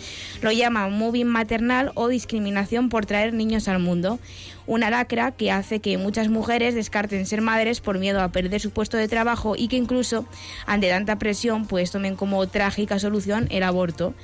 Lo 0.40 0.52
llaman 0.52 0.96
moving 0.96 1.26
maternal 1.26 1.90
o 1.94 2.08
discriminación 2.08 2.88
por 2.90 3.06
traer 3.06 3.34
niños 3.34 3.66
al 3.66 3.80
mundo. 3.80 4.20
Una 4.66 4.90
lacra 4.90 5.32
que 5.32 5.50
hace 5.50 5.80
que 5.80 5.98
muchas 5.98 6.28
mujeres 6.28 6.76
descarten 6.76 7.26
ser 7.26 7.40
madres 7.40 7.80
por 7.80 7.98
miedo 7.98 8.20
a 8.20 8.30
perder 8.30 8.60
su 8.60 8.70
puesto 8.70 8.98
de 8.98 9.08
trabajo 9.08 9.56
y 9.56 9.66
que 9.66 9.76
incluso 9.76 10.26
ante 10.64 10.88
tanta 10.88 11.18
presión 11.18 11.66
pues 11.66 11.90
tomen 11.90 12.14
como 12.14 12.46
trágica 12.46 13.00
solución 13.00 13.48
el 13.50 13.64
aborto. 13.64 14.14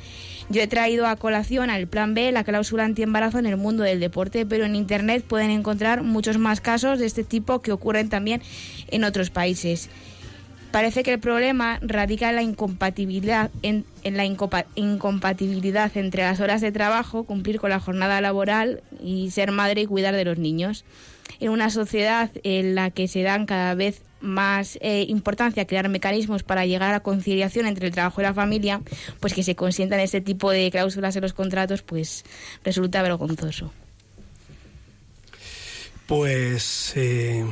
Yo 0.49 0.63
he 0.63 0.69
traído 0.69 1.07
a 1.07 1.17
colación 1.17 1.71
al 1.71 1.89
Plan 1.89 2.15
B 2.15 2.31
la 2.31 2.45
cláusula 2.45 2.85
antiembarazo 2.85 3.39
en 3.39 3.47
el 3.47 3.57
mundo 3.57 3.83
del 3.83 3.99
deporte, 3.99 4.47
pero 4.47 4.65
en 4.65 4.77
Internet 4.77 5.25
pueden 5.27 5.51
encontrar 5.51 6.03
muchos 6.03 6.39
más 6.39 6.61
casos 6.61 7.01
de 7.01 7.07
este 7.07 7.25
tipo 7.25 7.63
que 7.63 7.73
ocurren 7.73 8.09
también 8.09 8.43
en 8.89 9.03
otros 9.03 9.31
países. 9.31 9.89
Parece 10.71 11.03
que 11.03 11.13
el 11.13 11.21
problema 11.21 11.79
radica 11.81 12.29
en 12.29 12.37
la 12.37 12.43
incompatibilidad, 12.43 13.51
en, 13.63 13.85
la 14.05 14.25
incompa- 14.25 14.67
incompatibilidad 14.75 15.91
entre 15.97 16.23
las 16.23 16.39
horas 16.39 16.61
de 16.61 16.71
trabajo, 16.71 17.25
cumplir 17.25 17.59
con 17.59 17.71
la 17.71 17.81
jornada 17.81 18.21
laboral 18.21 18.83
y 19.03 19.31
ser 19.31 19.53
madre 19.53 19.83
y 19.83 19.87
cuidar 19.87 20.15
de 20.15 20.25
los 20.25 20.39
niños. 20.39 20.85
En 21.41 21.51
una 21.51 21.71
sociedad 21.71 22.31
en 22.43 22.75
la 22.75 22.91
que 22.91 23.09
se 23.09 23.23
dan 23.23 23.47
cada 23.47 23.75
vez 23.75 24.03
más 24.21 24.79
eh, 24.81 25.05
importancia 25.09 25.67
crear 25.67 25.89
mecanismos 25.89 26.43
para 26.43 26.67
llegar 26.67 26.95
a 26.95 27.01
conciliación 27.01 27.67
entre 27.67 27.87
el 27.87 27.93
trabajo 27.93 28.21
y 28.21 28.25
la 28.25 28.35
familia, 28.35 28.81
pues 29.21 29.35
que 29.35 29.43
se 29.43 29.55
consientan 29.55 30.01
este 30.01 30.21
tipo 30.21 30.51
de 30.51 30.71
cláusulas 30.71 31.17
en 31.17 31.23
los 31.23 31.33
contratos, 31.33 31.83
pues 31.83 32.25
resulta 32.65 33.03
vergonzoso. 33.03 33.73
Pues, 36.07 36.93
eh, 36.97 37.45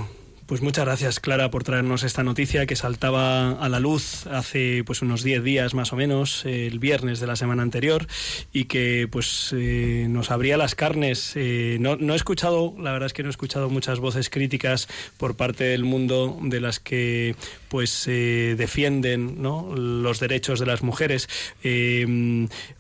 pues 0.55 0.63
muchas 0.63 0.85
gracias, 0.85 1.19
Clara, 1.19 1.51
por 1.51 1.65
traernos 1.65 2.05
esta 2.05 2.23
noticia 2.23 2.65
que 2.65 2.77
saltaba 2.77 3.51
a 3.51 3.69
la 3.69 3.81
luz 3.81 4.25
hace 4.29 4.85
pues 4.85 5.03
unos 5.03 5.25
10 5.25 5.43
días 5.43 5.75
más 5.75 5.93
o 5.93 5.97
menos, 5.97 6.45
el 6.45 6.79
viernes 6.79 7.19
de 7.19 7.27
la 7.27 7.35
semana 7.35 7.65
anterior, 7.65 8.07
y 8.53 8.67
que 8.67 9.09
pues 9.11 9.53
eh, 9.53 10.07
nos 10.09 10.31
abría 10.31 10.57
las 10.57 10.77
carnes. 10.77 11.33
Eh, 11.35 11.79
no, 11.81 11.97
no 11.97 12.13
he 12.13 12.17
escuchado, 12.17 12.73
la 12.79 12.93
verdad 12.93 13.07
es 13.07 13.13
que 13.13 13.25
no 13.25 13.31
he 13.31 13.33
escuchado 13.33 13.69
muchas 13.69 13.99
voces 13.99 14.31
críticas 14.31 14.87
por 15.17 15.35
parte 15.35 15.65
del 15.65 15.83
mundo 15.83 16.39
de 16.41 16.61
las 16.61 16.79
que 16.79 17.35
pues 17.69 18.07
eh, 18.07 18.55
defienden 18.57 19.43
¿no? 19.43 19.75
los 19.75 20.21
derechos 20.21 20.61
de 20.61 20.67
las 20.67 20.85
mujeres. 20.85 21.29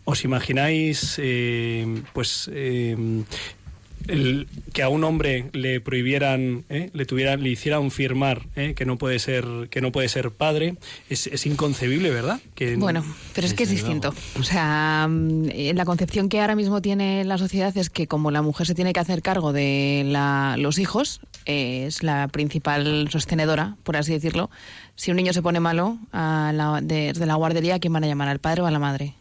¿Os 0.04 0.22
imagináis, 0.22 1.20
pues 2.12 2.48
el- 4.08 4.46
que 4.72 4.82
a 4.82 4.88
un 4.88 5.04
hombre 5.04 5.46
le 5.52 5.80
prohibieran, 5.80 6.64
¿eh? 6.68 6.90
le 6.92 7.06
tuvieran, 7.06 7.42
le 7.42 7.48
hicieran 7.50 7.90
firmar 7.90 8.42
¿eh? 8.56 8.74
que 8.74 8.84
no 8.84 8.98
puede 8.98 9.18
ser, 9.18 9.44
que 9.70 9.80
no 9.80 9.92
puede 9.92 10.08
ser 10.08 10.30
padre, 10.30 10.76
es, 11.08 11.26
es 11.28 11.46
inconcebible, 11.46 12.10
¿verdad? 12.10 12.40
Que 12.54 12.76
Bueno, 12.76 13.04
pero 13.34 13.46
es 13.46 13.54
que 13.54 13.62
es 13.64 13.70
distinto. 13.70 14.14
O 14.38 14.42
sea, 14.42 15.06
mm, 15.08 15.48
eh, 15.52 15.72
la 15.74 15.84
concepción 15.84 16.28
que 16.28 16.40
ahora 16.40 16.56
mismo 16.56 16.82
tiene 16.82 17.24
la 17.24 17.38
sociedad 17.38 17.76
es 17.76 17.90
que 17.90 18.06
como 18.06 18.30
la 18.30 18.42
mujer 18.42 18.66
se 18.66 18.74
tiene 18.74 18.92
que 18.92 19.00
hacer 19.00 19.22
cargo 19.22 19.52
de 19.52 20.02
la- 20.06 20.56
los 20.58 20.78
hijos, 20.78 21.20
eh, 21.46 21.84
es 21.86 22.02
la 22.02 22.28
principal 22.28 23.08
sostenedora, 23.10 23.76
por 23.84 23.96
así 23.96 24.12
decirlo. 24.12 24.50
Si 24.96 25.10
un 25.10 25.16
niño 25.16 25.32
se 25.32 25.42
pone 25.42 25.60
malo 25.60 25.98
a 26.12 26.52
la- 26.54 26.80
desde 26.82 27.26
la 27.26 27.34
guardería, 27.34 27.76
¿a 27.76 27.78
quién 27.78 27.92
van 27.92 28.04
a 28.04 28.06
llamar? 28.06 28.28
¿Al 28.28 28.38
padre 28.38 28.62
o 28.62 28.66
a 28.66 28.70
la 28.70 28.78
madre? 28.78 29.14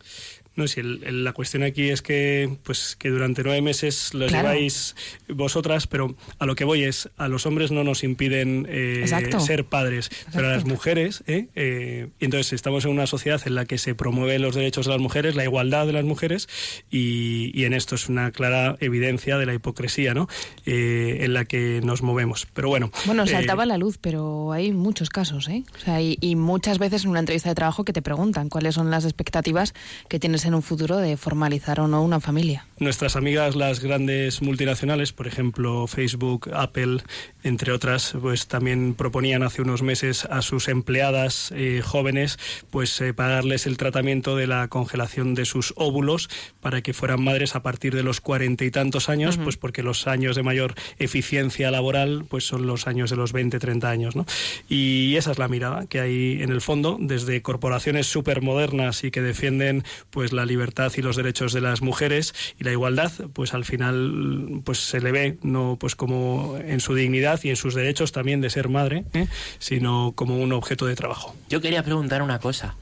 No, 0.56 0.68
si 0.68 0.80
el- 0.82 1.04
el- 1.04 1.24
la 1.24 1.34
cuestión 1.34 1.64
aquí 1.64 1.90
es 1.90 2.02
que, 2.02 2.58
pues, 2.64 2.96
que 2.98 3.10
durante 3.10 3.44
nueve 3.44 3.62
meses 3.62 4.14
los 4.14 4.30
Claro. 4.32 4.50
lleváis 4.50 4.96
vosotras, 5.28 5.88
pero 5.88 6.16
a 6.38 6.46
lo 6.46 6.56
que 6.56 6.64
voy 6.64 6.84
es, 6.84 7.10
a 7.18 7.28
los 7.28 7.46
hombres 7.46 7.72
no 7.72 7.84
nos 7.84 8.04
impiden 8.04 8.68
eh, 8.70 9.06
ser 9.40 9.66
padres, 9.66 10.10
pero 10.32 10.48
a 10.48 10.52
las 10.52 10.66
mujeres, 10.66 11.24
¿eh? 11.28 11.48
Eh, 11.56 12.10
y 12.20 12.26
entonces 12.26 12.54
estamos 12.54 12.86
en 12.86 12.92
una 12.92 13.08
sociedad 13.08 13.42
en 13.46 13.56
la 13.56 13.66
que 13.66 13.78
se 13.78 13.96
promueven 13.96 14.42
los 14.42 14.54
derechos 14.56 14.86
de 14.86 14.92
las 14.92 15.02
mujeres, 15.02 15.36
la 15.36 15.44
igualdad 15.44 15.88
de 15.88 15.94
las 15.94 16.04
mujeres, 16.06 16.48
y, 16.92 17.52
y 17.60 17.66
en 17.66 17.74
esto 17.74 17.96
es 17.96 18.08
una 18.10 18.32
clara 18.32 18.78
evidencia 18.80 19.38
de 19.38 19.46
la 19.46 19.54
hipocresía, 19.54 20.14
¿no? 20.14 20.28
Eh, 20.66 21.18
en 21.22 21.34
la 21.34 21.46
que 21.46 21.82
nos 21.84 22.02
movemos. 22.04 22.48
Pero 22.54 22.70
bueno. 22.70 22.92
Bueno, 23.06 23.24
eh, 23.24 23.28
saltaba 23.28 23.66
la 23.66 23.78
luz, 23.78 23.98
pero 24.00 24.52
hay 24.52 24.72
muchos 24.72 25.10
casos, 25.10 25.48
¿eh? 25.50 25.64
O 25.76 25.80
sea, 25.80 26.02
y, 26.02 26.18
y 26.22 26.36
muchas 26.36 26.78
veces 26.80 27.04
en 27.06 27.10
una 27.10 27.20
entrevista 27.20 27.50
de 27.50 27.56
trabajo 27.56 27.84
que 27.84 27.94
te 27.94 28.02
preguntan 28.02 28.50
cuáles 28.50 28.76
son 28.76 28.92
las 28.92 29.04
expectativas 29.06 29.74
que 30.10 30.20
tienes 30.20 30.43
en 30.46 30.56
un 30.56 30.62
futuro 30.62 30.98
de 30.98 31.18
formalizar 31.18 31.80
o 31.80 31.88
no 31.88 32.02
una 32.04 32.20
familia. 32.20 32.66
Nuestras 32.80 33.16
amigas, 33.16 33.56
las 33.56 33.80
grandes 33.80 34.42
multinacionales, 34.42 35.14
por 35.14 35.28
ejemplo 35.28 35.88
Facebook, 35.88 36.50
Apple, 36.54 36.98
entre 37.44 37.72
otras, 37.72 38.14
pues 38.22 38.48
también 38.48 38.94
proponían 38.94 39.44
hace 39.44 39.62
unos 39.62 39.84
meses 39.84 40.26
a 40.26 40.42
sus 40.42 40.68
empleadas 40.68 41.54
eh, 41.56 41.82
jóvenes, 41.84 42.40
pues 42.72 43.00
eh, 43.00 43.14
pagarles 43.14 43.68
el 43.68 43.78
tratamiento 43.78 44.36
de 44.36 44.48
la 44.48 44.68
congelación 44.68 45.34
de 45.34 45.46
sus 45.46 45.74
óvulos 45.78 46.30
para 46.62 46.82
que 46.82 46.94
fueran 46.94 47.24
madres 47.24 47.56
a 47.56 47.64
partir 47.64 47.96
de 47.96 48.04
los 48.04 48.22
cuarenta 48.22 48.66
y 48.66 48.72
tantos 48.72 49.10
años, 49.10 49.38
pues 49.38 49.56
porque 49.56 49.84
los 49.84 50.08
años 50.08 50.36
de 50.36 50.44
mayor 50.44 50.76
eficiencia 51.00 51.72
laboral, 51.72 52.26
pues 52.28 52.46
son 52.46 52.68
los 52.68 52.88
años 52.88 53.10
de 53.10 53.16
los 53.16 53.32
20, 53.32 53.60
30 53.60 53.90
años, 53.90 54.16
¿no? 54.16 54.26
Y 54.68 55.16
esa 55.16 55.32
es 55.32 55.40
la 55.40 55.48
mirada 55.48 55.86
que 55.86 56.00
hay 56.00 56.42
en 56.42 56.52
el 56.52 56.62
fondo, 56.62 56.98
desde 57.00 57.42
corporaciones 57.42 58.08
supermodernas 58.08 59.04
y 59.04 59.12
que 59.12 59.22
defienden, 59.22 59.84
pues 60.10 60.33
la 60.34 60.46
libertad 60.46 60.92
y 60.96 61.02
los 61.02 61.16
derechos 61.16 61.54
de 61.54 61.62
las 61.62 61.82
mujeres 61.82 62.34
y 62.60 62.64
la 62.64 62.72
igualdad, 62.72 63.12
pues 63.34 63.54
al 63.54 63.66
final 63.66 64.62
pues 64.64 64.80
se 64.80 65.00
le 65.00 65.12
ve 65.12 65.38
no 65.42 65.78
pues 65.80 65.96
como 65.96 66.58
en 66.58 66.80
su 66.80 66.96
dignidad 66.96 67.40
y 67.44 67.50
en 67.50 67.56
sus 67.56 67.76
derechos 67.76 68.12
también 68.12 68.42
de 68.42 68.50
ser 68.50 68.70
madre, 68.70 69.06
¿eh? 69.14 69.28
sino 69.60 70.14
como 70.16 70.38
un 70.38 70.54
objeto 70.54 70.86
de 70.86 70.96
trabajo. 70.96 71.36
Yo 71.50 71.62
quería 71.62 71.84
preguntar 71.84 72.22
una 72.22 72.40
cosa, 72.40 72.76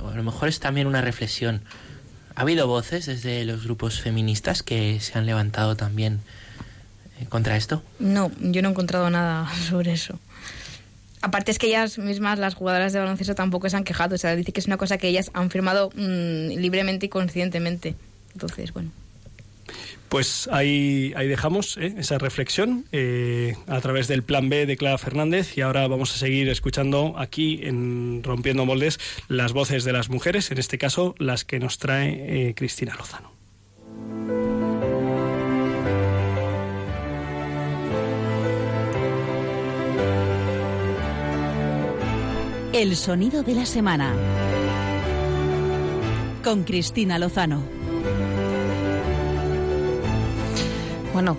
o 0.00 0.08
a 0.08 0.14
lo 0.14 0.22
mejor 0.22 0.48
es 0.48 0.60
también 0.60 0.86
una 0.86 1.00
reflexión. 1.00 1.62
¿Ha 2.34 2.42
habido 2.42 2.66
voces 2.66 3.06
desde 3.06 3.44
los 3.44 3.64
grupos 3.64 4.00
feministas 4.00 4.62
que 4.62 5.00
se 5.00 5.18
han 5.18 5.26
levantado 5.26 5.76
también 5.76 6.20
eh, 7.20 7.26
contra 7.28 7.56
esto? 7.56 7.82
No, 7.98 8.30
yo 8.40 8.62
no 8.62 8.68
he 8.68 8.70
encontrado 8.70 9.10
nada 9.10 9.52
sobre 9.68 9.92
eso. 9.92 10.20
Aparte 11.22 11.50
es 11.50 11.58
que 11.58 11.68
ellas 11.68 11.98
mismas, 11.98 12.38
las 12.38 12.54
jugadoras 12.54 12.92
de 12.92 13.00
baloncesto, 13.00 13.34
tampoco 13.34 13.68
se 13.68 13.76
han 13.76 13.84
quejado. 13.84 14.14
O 14.14 14.18
sea, 14.18 14.36
dice 14.36 14.52
que 14.52 14.60
es 14.60 14.66
una 14.66 14.76
cosa 14.76 14.98
que 14.98 15.08
ellas 15.08 15.30
han 15.34 15.50
firmado 15.50 15.90
mm, 15.94 16.58
libremente 16.58 17.06
y 17.06 17.08
conscientemente. 17.08 17.94
Entonces, 18.32 18.72
bueno. 18.72 18.90
Pues 20.08 20.48
ahí, 20.50 21.12
ahí 21.16 21.28
dejamos 21.28 21.76
¿eh? 21.76 21.94
esa 21.98 22.16
reflexión 22.16 22.86
eh, 22.92 23.56
a 23.66 23.80
través 23.80 24.08
del 24.08 24.22
plan 24.22 24.48
B 24.48 24.64
de 24.64 24.76
Clara 24.78 24.96
Fernández 24.96 25.58
y 25.58 25.60
ahora 25.60 25.86
vamos 25.86 26.14
a 26.14 26.18
seguir 26.18 26.48
escuchando 26.48 27.14
aquí 27.18 27.60
en 27.62 28.22
Rompiendo 28.22 28.64
Moldes 28.64 28.98
las 29.28 29.52
voces 29.52 29.84
de 29.84 29.92
las 29.92 30.08
mujeres, 30.08 30.50
en 30.50 30.58
este 30.58 30.78
caso 30.78 31.14
las 31.18 31.44
que 31.44 31.58
nos 31.58 31.78
trae 31.78 32.48
eh, 32.48 32.54
Cristina 32.54 32.94
Lozano. 32.96 33.37
El 42.72 42.96
sonido 42.96 43.42
de 43.42 43.54
la 43.54 43.64
semana. 43.64 44.14
Con 46.44 46.64
Cristina 46.64 47.18
Lozano. 47.18 47.62
Bueno, 51.14 51.36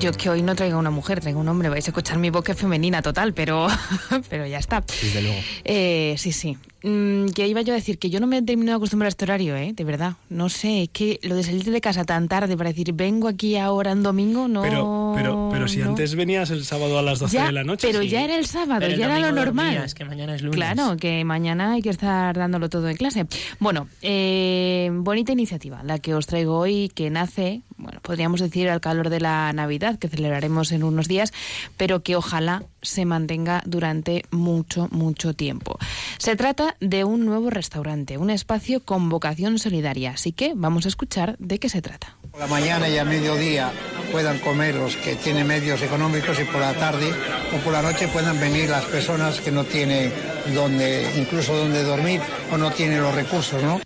yo 0.00 0.12
que 0.12 0.30
hoy 0.30 0.42
no 0.42 0.54
traigo 0.54 0.78
una 0.78 0.90
mujer, 0.90 1.20
traigo 1.20 1.40
un 1.40 1.48
hombre. 1.48 1.68
Vais 1.68 1.86
a 1.86 1.90
escuchar 1.90 2.18
mi 2.18 2.30
voz 2.30 2.44
que 2.44 2.52
es 2.52 2.58
femenina 2.58 3.02
total, 3.02 3.34
pero, 3.34 3.66
pero 4.30 4.46
ya 4.46 4.58
está. 4.58 4.84
Desde 5.02 5.22
luego. 5.22 5.40
Eh, 5.64 6.14
sí, 6.18 6.30
sí. 6.30 6.56
Mm, 6.86 7.30
que 7.30 7.48
iba 7.48 7.62
yo 7.62 7.72
a 7.72 7.76
decir 7.76 7.98
que 7.98 8.10
yo 8.10 8.20
no 8.20 8.26
me 8.26 8.36
he 8.36 8.42
terminado 8.42 8.76
de 8.78 8.82
acostumbrar 8.82 9.06
a 9.06 9.08
este 9.08 9.24
horario, 9.24 9.56
¿eh? 9.56 9.72
De 9.74 9.84
verdad. 9.84 10.16
No 10.28 10.50
sé, 10.50 10.82
es 10.82 10.88
que 10.90 11.18
lo 11.22 11.34
de 11.34 11.42
salir 11.42 11.64
de 11.64 11.80
casa 11.80 12.04
tan 12.04 12.28
tarde 12.28 12.58
para 12.58 12.68
decir 12.70 12.92
vengo 12.92 13.26
aquí 13.26 13.56
ahora 13.56 13.92
en 13.92 14.02
domingo, 14.02 14.48
no. 14.48 14.60
Pero, 14.60 15.12
pero, 15.16 15.48
pero 15.50 15.66
si 15.66 15.78
no. 15.78 15.88
antes 15.90 16.14
venías 16.14 16.50
el 16.50 16.62
sábado 16.62 16.98
a 16.98 17.02
las 17.02 17.20
12 17.20 17.34
Ya, 17.36 17.46
de 17.46 17.52
la 17.52 17.64
noche. 17.64 17.88
pero 17.90 18.02
sí. 18.02 18.08
ya 18.10 18.22
era 18.22 18.36
el 18.36 18.44
sábado, 18.46 18.80
Pero 18.80 18.92
el 18.92 18.98
ya 18.98 19.06
era 19.06 19.18
lo 19.18 19.32
normal. 19.32 19.66
dormías, 19.72 19.94
que 19.94 20.04
mañana 20.04 20.34
es 20.34 20.42
lunes. 20.42 20.56
Claro, 20.56 20.96
que 20.98 21.24
mañana 21.24 21.72
hay 21.72 21.80
que 21.80 21.88
estar 21.88 22.36
dándolo 22.36 22.68
todo 22.68 22.86
en 22.90 22.96
clase. 22.98 23.26
Bueno, 23.60 23.88
eh, 24.02 24.90
bonita 24.92 25.32
iniciativa 25.32 25.82
la 25.84 25.98
que 26.00 26.14
os 26.14 26.26
traigo 26.26 26.58
hoy, 26.58 26.90
que 26.94 27.08
nace, 27.08 27.62
bueno, 27.78 28.00
podríamos 28.02 28.40
decir 28.40 28.68
al 28.68 28.82
calor 28.82 29.08
de 29.08 29.20
la 29.20 29.50
Navidad, 29.54 29.98
que 29.98 30.08
celebraremos 30.08 30.70
en 30.70 30.82
unos 30.84 31.08
días, 31.08 31.32
pero 31.78 32.02
que 32.02 32.14
ojalá 32.14 32.62
se 32.84 33.04
mantenga 33.04 33.62
durante 33.66 34.24
mucho, 34.30 34.88
mucho 34.90 35.34
tiempo. 35.34 35.78
Se 36.18 36.36
trata 36.36 36.76
de 36.80 37.04
un 37.04 37.26
nuevo 37.26 37.50
restaurante, 37.50 38.18
un 38.18 38.30
espacio 38.30 38.84
con 38.84 39.08
vocación 39.08 39.58
solidaria, 39.58 40.12
así 40.12 40.32
que 40.32 40.52
vamos 40.54 40.84
a 40.84 40.88
escuchar 40.88 41.36
de 41.38 41.58
qué 41.58 41.68
se 41.68 41.82
trata. 41.82 42.16
Por 42.30 42.40
la 42.40 42.46
mañana 42.46 42.88
y 42.88 42.98
a 42.98 43.04
mediodía 43.04 43.72
puedan 44.12 44.38
comer 44.38 44.74
los 44.74 44.96
que 44.96 45.16
tienen 45.16 45.46
medios 45.46 45.82
económicos 45.82 46.38
y 46.40 46.44
por 46.44 46.60
la 46.60 46.74
tarde 46.74 47.10
o 47.54 47.58
por 47.58 47.72
la 47.72 47.82
noche 47.82 48.08
puedan 48.08 48.38
venir 48.40 48.68
las 48.68 48.84
personas 48.84 49.40
que 49.40 49.50
no 49.50 49.64
tienen 49.64 50.12
donde, 50.54 51.10
incluso 51.16 51.56
donde 51.56 51.82
dormir 51.82 52.20
o 52.52 52.58
no 52.58 52.70
tienen 52.70 53.02
los 53.02 53.14
recursos, 53.14 53.62
¿no? 53.62 53.80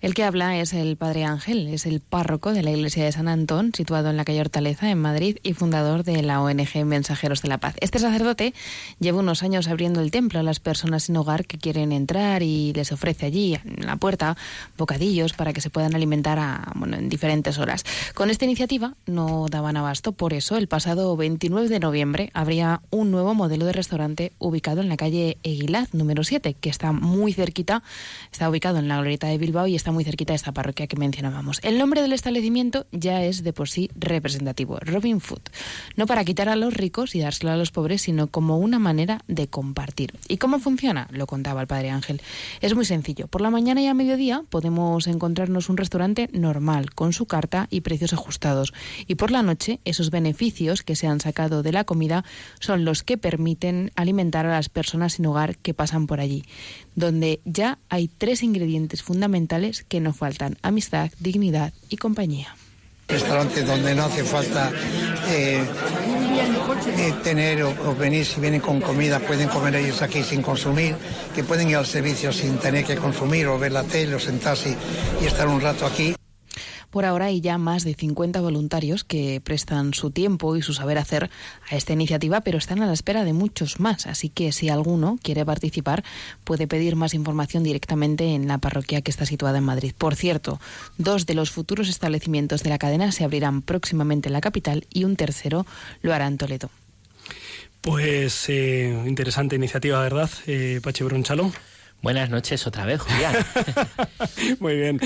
El 0.00 0.14
que 0.14 0.24
habla 0.24 0.58
es 0.58 0.72
el 0.72 0.96
Padre 0.96 1.24
Ángel, 1.24 1.66
es 1.66 1.84
el 1.84 2.00
párroco 2.00 2.54
de 2.54 2.62
la 2.62 2.70
iglesia 2.70 3.04
de 3.04 3.12
San 3.12 3.28
Antón, 3.28 3.74
situado 3.74 4.08
en 4.08 4.16
la 4.16 4.24
calle 4.24 4.40
Hortaleza, 4.40 4.90
en 4.90 4.98
Madrid, 4.98 5.36
y 5.42 5.52
fundador 5.52 6.04
de 6.04 6.22
la 6.22 6.40
ONG 6.40 6.86
Mensajeros 6.86 7.42
de 7.42 7.48
la 7.48 7.58
Paz. 7.58 7.74
Este 7.80 7.98
sacerdote 7.98 8.54
lleva 8.98 9.18
unos 9.18 9.42
años 9.42 9.68
abriendo 9.68 10.00
el 10.00 10.10
templo 10.10 10.40
a 10.40 10.42
las 10.42 10.58
personas 10.58 11.02
sin 11.02 11.18
hogar 11.18 11.44
que 11.44 11.58
quieren 11.58 11.92
entrar 11.92 12.42
y 12.42 12.72
les 12.72 12.92
ofrece 12.92 13.26
allí, 13.26 13.58
en 13.62 13.84
la 13.84 13.96
puerta, 13.96 14.38
bocadillos 14.78 15.34
para 15.34 15.52
que 15.52 15.60
se 15.60 15.68
puedan 15.68 15.94
alimentar 15.94 16.38
a, 16.38 16.72
en 16.82 17.10
diferentes 17.10 17.58
horas. 17.58 17.84
Con 18.14 18.30
esta 18.30 18.46
iniciativa 18.46 18.94
no 19.04 19.48
daban 19.50 19.76
abasto, 19.76 20.12
por 20.12 20.32
eso 20.32 20.56
el 20.56 20.66
pasado 20.66 21.14
29 21.14 21.68
de 21.68 21.78
noviembre 21.78 22.30
habría 22.32 22.80
un 22.88 23.10
nuevo 23.10 23.34
modelo 23.34 23.66
de 23.66 23.74
restaurante 23.74 24.32
ubicado 24.38 24.80
en 24.80 24.88
la 24.88 24.96
calle 24.96 25.36
Eguilaz, 25.42 25.92
número 25.92 26.24
7, 26.24 26.56
que 26.58 26.70
está 26.70 26.92
muy 26.92 27.34
cerquita, 27.34 27.82
está 28.32 28.48
ubicado 28.48 28.78
en 28.78 28.88
la 28.88 28.96
glorieta 28.96 29.26
de 29.26 29.36
Bilbao 29.36 29.66
y 29.66 29.76
está 29.76 29.89
muy 29.92 30.04
cerquita 30.04 30.32
de 30.32 30.36
esta 30.36 30.52
parroquia 30.52 30.86
que 30.86 30.96
mencionábamos. 30.96 31.60
El 31.62 31.78
nombre 31.78 32.02
del 32.02 32.12
establecimiento 32.12 32.86
ya 32.92 33.22
es 33.24 33.42
de 33.42 33.52
por 33.52 33.68
sí 33.68 33.90
representativo, 33.94 34.78
Robin 34.80 35.20
Food. 35.20 35.42
No 35.96 36.06
para 36.06 36.24
quitar 36.24 36.48
a 36.48 36.56
los 36.56 36.74
ricos 36.74 37.14
y 37.14 37.20
dárselo 37.20 37.52
a 37.52 37.56
los 37.56 37.70
pobres, 37.70 38.02
sino 38.02 38.28
como 38.28 38.58
una 38.58 38.78
manera 38.78 39.22
de 39.28 39.48
compartir. 39.48 40.14
¿Y 40.28 40.36
cómo 40.36 40.58
funciona? 40.58 41.08
Lo 41.10 41.26
contaba 41.26 41.60
el 41.60 41.66
padre 41.66 41.90
Ángel. 41.90 42.20
Es 42.60 42.74
muy 42.74 42.84
sencillo. 42.84 43.26
Por 43.28 43.40
la 43.40 43.50
mañana 43.50 43.80
y 43.80 43.86
a 43.86 43.94
mediodía 43.94 44.44
podemos 44.48 45.06
encontrarnos 45.06 45.68
un 45.68 45.76
restaurante 45.76 46.28
normal, 46.32 46.94
con 46.94 47.12
su 47.12 47.26
carta 47.26 47.66
y 47.70 47.80
precios 47.80 48.12
ajustados. 48.12 48.72
Y 49.06 49.16
por 49.16 49.30
la 49.30 49.42
noche, 49.42 49.80
esos 49.84 50.10
beneficios 50.10 50.82
que 50.82 50.96
se 50.96 51.06
han 51.06 51.20
sacado 51.20 51.62
de 51.62 51.72
la 51.72 51.84
comida 51.84 52.24
son 52.58 52.84
los 52.84 53.02
que 53.02 53.18
permiten 53.18 53.92
alimentar 53.96 54.46
a 54.46 54.50
las 54.50 54.68
personas 54.68 55.14
sin 55.14 55.26
hogar 55.26 55.56
que 55.56 55.74
pasan 55.74 56.06
por 56.06 56.20
allí, 56.20 56.44
donde 56.94 57.40
ya 57.44 57.78
hay 57.88 58.08
tres 58.08 58.42
ingredientes 58.42 59.02
fundamentales 59.02 59.79
que 59.88 60.00
no 60.00 60.12
faltan, 60.12 60.56
amistad, 60.62 61.10
dignidad 61.18 61.72
y 61.88 61.96
compañía. 61.96 62.54
Restaurante 63.08 63.64
donde 63.64 63.94
no 63.94 64.04
hace 64.04 64.22
falta 64.22 64.70
eh, 65.30 65.60
eh, 66.96 67.14
tener 67.24 67.62
o, 67.64 67.70
o 67.88 67.94
venir, 67.96 68.24
si 68.24 68.40
vienen 68.40 68.60
con 68.60 68.80
comida, 68.80 69.18
pueden 69.18 69.48
comer 69.48 69.74
ellos 69.76 70.00
aquí 70.00 70.22
sin 70.22 70.42
consumir, 70.42 70.94
que 71.34 71.42
pueden 71.42 71.68
ir 71.68 71.76
al 71.76 71.86
servicio 71.86 72.32
sin 72.32 72.58
tener 72.58 72.84
que 72.84 72.96
consumir 72.96 73.48
o 73.48 73.58
ver 73.58 73.72
la 73.72 73.82
tele 73.82 74.14
o 74.14 74.20
sentarse 74.20 74.76
y 75.20 75.26
estar 75.26 75.48
un 75.48 75.60
rato 75.60 75.86
aquí. 75.86 76.14
Por 76.90 77.04
ahora 77.04 77.26
hay 77.26 77.40
ya 77.40 77.56
más 77.58 77.84
de 77.84 77.94
50 77.94 78.40
voluntarios 78.40 79.04
que 79.04 79.40
prestan 79.42 79.94
su 79.94 80.10
tiempo 80.10 80.56
y 80.56 80.62
su 80.62 80.74
saber 80.74 80.98
hacer 80.98 81.30
a 81.70 81.76
esta 81.76 81.92
iniciativa, 81.92 82.40
pero 82.40 82.58
están 82.58 82.82
a 82.82 82.86
la 82.86 82.92
espera 82.92 83.24
de 83.24 83.32
muchos 83.32 83.80
más. 83.80 84.06
Así 84.06 84.28
que 84.28 84.52
si 84.52 84.68
alguno 84.68 85.18
quiere 85.22 85.44
participar, 85.46 86.04
puede 86.44 86.66
pedir 86.66 86.96
más 86.96 87.14
información 87.14 87.62
directamente 87.62 88.34
en 88.34 88.48
la 88.48 88.58
parroquia 88.58 89.02
que 89.02 89.10
está 89.10 89.24
situada 89.24 89.58
en 89.58 89.64
Madrid. 89.64 89.92
Por 89.96 90.16
cierto, 90.16 90.60
dos 90.98 91.26
de 91.26 91.34
los 91.34 91.50
futuros 91.50 91.88
establecimientos 91.88 92.62
de 92.62 92.70
la 92.70 92.78
cadena 92.78 93.12
se 93.12 93.24
abrirán 93.24 93.62
próximamente 93.62 94.28
en 94.28 94.32
la 94.32 94.40
capital 94.40 94.86
y 94.92 95.04
un 95.04 95.16
tercero 95.16 95.66
lo 96.02 96.12
hará 96.12 96.26
en 96.26 96.38
Toledo. 96.38 96.70
Pues 97.80 98.48
eh, 98.48 99.04
interesante 99.06 99.56
iniciativa, 99.56 100.00
¿verdad, 100.00 100.30
eh, 100.46 100.80
Pachi? 100.82 101.04
Buenas 102.02 102.30
noches 102.30 102.66
otra 102.66 102.86
vez, 102.86 103.00
Julián. 103.00 103.34
Muy 104.60 104.76
bien. 104.76 105.00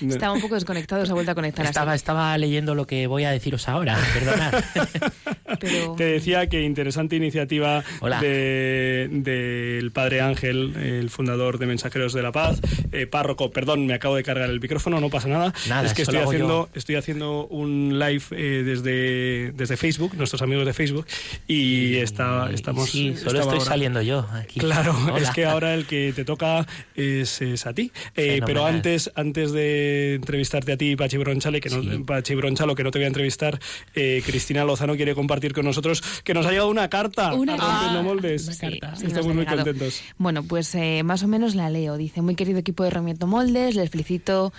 Estaba 0.00 0.32
un 0.32 0.40
poco 0.40 0.56
desconectado, 0.56 1.06
se 1.06 1.12
ha 1.12 1.14
vuelto 1.14 1.30
a 1.30 1.34
conectar. 1.36 1.64
Estaba, 1.64 1.92
así. 1.92 1.98
estaba 1.98 2.36
leyendo 2.38 2.74
lo 2.74 2.86
que 2.88 3.06
voy 3.06 3.22
a 3.24 3.30
deciros 3.30 3.68
ahora, 3.68 3.96
perdonad. 4.12 4.52
Pero- 5.60 5.94
Te 5.94 6.04
decía 6.04 6.48
que 6.48 6.62
interesante 6.62 7.14
iniciativa 7.14 7.84
Hola. 8.00 8.20
de- 8.20 9.08
del 9.10 9.92
padre 9.92 10.22
Ángel, 10.22 10.74
el 10.76 11.08
fundador 11.10 11.58
de 11.58 11.66
Mensajeros 11.66 12.12
de 12.12 12.22
la 12.22 12.32
Paz, 12.32 12.60
eh, 12.90 13.06
párroco, 13.06 13.52
perdón, 13.52 13.86
me 13.86 13.94
acabo 13.94 14.16
de 14.16 14.24
cargar 14.24 14.50
el 14.50 14.58
micrófono, 14.60 15.00
no 15.00 15.10
pasa 15.10 15.28
nada. 15.28 15.54
Nada, 15.68 15.86
es 15.86 15.94
que 15.94 16.02
estoy 16.02 16.18
haciendo, 16.18 16.68
estoy 16.74 16.96
haciendo 16.96 17.46
un 17.46 17.98
live 18.00 18.24
eh, 18.32 18.62
desde, 18.64 19.52
desde 19.52 19.76
Facebook, 19.76 20.14
nuestros 20.16 20.42
amigos 20.42 20.66
de 20.66 20.72
Facebook, 20.72 21.06
y 21.46 21.96
está, 21.98 22.50
estamos... 22.52 22.90
Sí, 22.90 23.14
solo 23.16 23.38
estaba 23.38 23.40
estoy 23.40 23.58
ahora- 23.58 23.64
saliendo 23.70 24.02
yo 24.02 24.26
aquí. 24.32 24.58
Claro, 24.58 24.96
Hola. 25.06 25.18
es 25.18 25.30
que 25.30 25.44
ahora 25.46 25.74
el 25.74 25.86
que 25.86 26.12
te 26.12 26.23
toca 26.24 26.66
es, 26.94 27.40
es 27.42 27.66
a 27.66 27.72
ti. 27.74 27.92
Eh, 28.16 28.40
pero 28.44 28.64
antes, 28.66 29.10
antes 29.14 29.52
de 29.52 30.14
entrevistarte 30.14 30.72
a 30.72 30.76
ti, 30.76 30.96
Pachi 30.96 31.16
Bronchale, 31.16 31.60
que 31.60 31.70
no, 31.70 31.82
Sí. 31.82 31.98
Pachi 32.06 32.34
Bronchalo, 32.34 32.74
que 32.74 32.82
no 32.84 32.90
te 32.90 32.98
voy 32.98 33.04
a 33.04 33.08
entrevistar, 33.08 33.60
eh, 33.94 34.22
Cristina 34.24 34.64
Lozano 34.64 34.96
quiere 34.96 35.14
compartir 35.14 35.52
con 35.52 35.64
nosotros 35.64 36.02
que 36.24 36.34
nos 36.34 36.46
ha 36.46 36.50
llegado 36.50 36.68
una 36.70 36.88
carta 36.88 37.34
Una 37.34 37.54
a 37.54 37.56
Rompiendo 37.56 37.86
carta. 37.86 38.02
Moldes. 38.02 38.46
Sí, 38.46 38.52
sí, 38.54 38.78
nos 38.82 39.02
Estamos 39.02 39.26
muy 39.34 39.36
llegado. 39.44 39.58
contentos. 39.64 40.02
Bueno, 40.18 40.42
pues 40.42 40.74
eh, 40.74 41.02
más 41.04 41.22
o 41.22 41.28
menos 41.28 41.54
la 41.54 41.70
leo. 41.70 41.96
Dice, 41.96 42.22
muy 42.22 42.34
querido 42.34 42.58
equipo 42.58 42.84
de 42.84 42.90
Rompiendo 42.90 43.26
Moldes, 43.26 43.74
les 43.76 43.90
felicito 43.90 44.52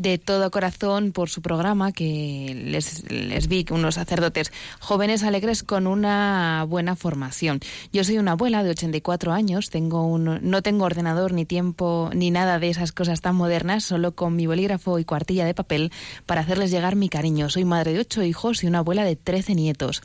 de 0.00 0.18
todo 0.18 0.50
corazón 0.50 1.12
por 1.12 1.28
su 1.28 1.42
programa 1.42 1.92
que 1.92 2.54
les, 2.66 3.10
les 3.10 3.48
vi 3.48 3.64
unos 3.70 3.96
sacerdotes 3.96 4.52
jóvenes 4.80 5.22
alegres 5.22 5.62
con 5.62 5.86
una 5.86 6.64
buena 6.68 6.96
formación. 6.96 7.60
Yo 7.92 8.04
soy 8.04 8.18
una 8.18 8.32
abuela 8.32 8.62
de 8.62 8.70
84 8.70 9.32
años, 9.32 9.70
tengo 9.70 10.06
un, 10.06 10.38
no 10.42 10.62
tengo 10.62 10.84
ordenador 10.84 11.32
ni 11.32 11.44
tiempo 11.44 12.10
ni 12.14 12.30
nada 12.30 12.58
de 12.58 12.70
esas 12.70 12.92
cosas 12.92 13.20
tan 13.20 13.36
modernas, 13.36 13.84
solo 13.84 14.14
con 14.14 14.36
mi 14.36 14.46
bolígrafo 14.46 14.98
y 14.98 15.04
cuartilla 15.04 15.44
de 15.44 15.54
papel 15.54 15.92
para 16.26 16.40
hacerles 16.40 16.70
llegar 16.70 16.96
mi 16.96 17.08
cariño. 17.08 17.50
Soy 17.50 17.64
madre 17.64 17.92
de 17.92 18.00
ocho 18.00 18.22
hijos 18.22 18.64
y 18.64 18.66
una 18.66 18.78
abuela 18.78 19.04
de 19.04 19.16
13 19.16 19.54
nietos. 19.54 20.02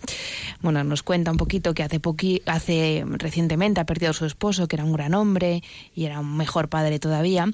Bueno, 0.61 0.83
nos 0.83 1.03
cuenta 1.03 1.31
un 1.31 1.37
poquito 1.37 1.73
que 1.73 1.83
hace 1.83 1.99
hace 2.45 3.03
recientemente 3.05 3.81
ha 3.81 3.85
perdido 3.85 4.11
a 4.11 4.13
su 4.13 4.25
esposo, 4.25 4.67
que 4.67 4.75
era 4.75 4.85
un 4.85 4.93
gran 4.93 5.13
hombre 5.13 5.63
y 5.93 6.05
era 6.05 6.19
un 6.19 6.37
mejor 6.37 6.69
padre 6.69 6.99
todavía, 6.99 7.47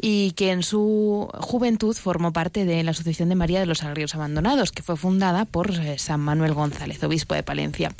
y 0.00 0.32
que 0.32 0.50
en 0.50 0.62
su 0.62 1.28
juventud 1.38 1.79
formó 2.00 2.32
parte 2.32 2.64
de 2.64 2.82
la 2.82 2.90
Asociación 2.90 3.30
de 3.30 3.34
María 3.34 3.60
de 3.60 3.66
los 3.66 3.78
Sagrarios 3.78 4.14
Abandonados, 4.14 4.70
que 4.70 4.82
fue 4.82 4.96
fundada 4.96 5.46
por 5.46 5.70
eh, 5.70 5.98
San 5.98 6.20
Manuel 6.20 6.52
González, 6.52 7.02
obispo 7.02 7.34
de 7.34 7.42
Palencia. 7.42 7.92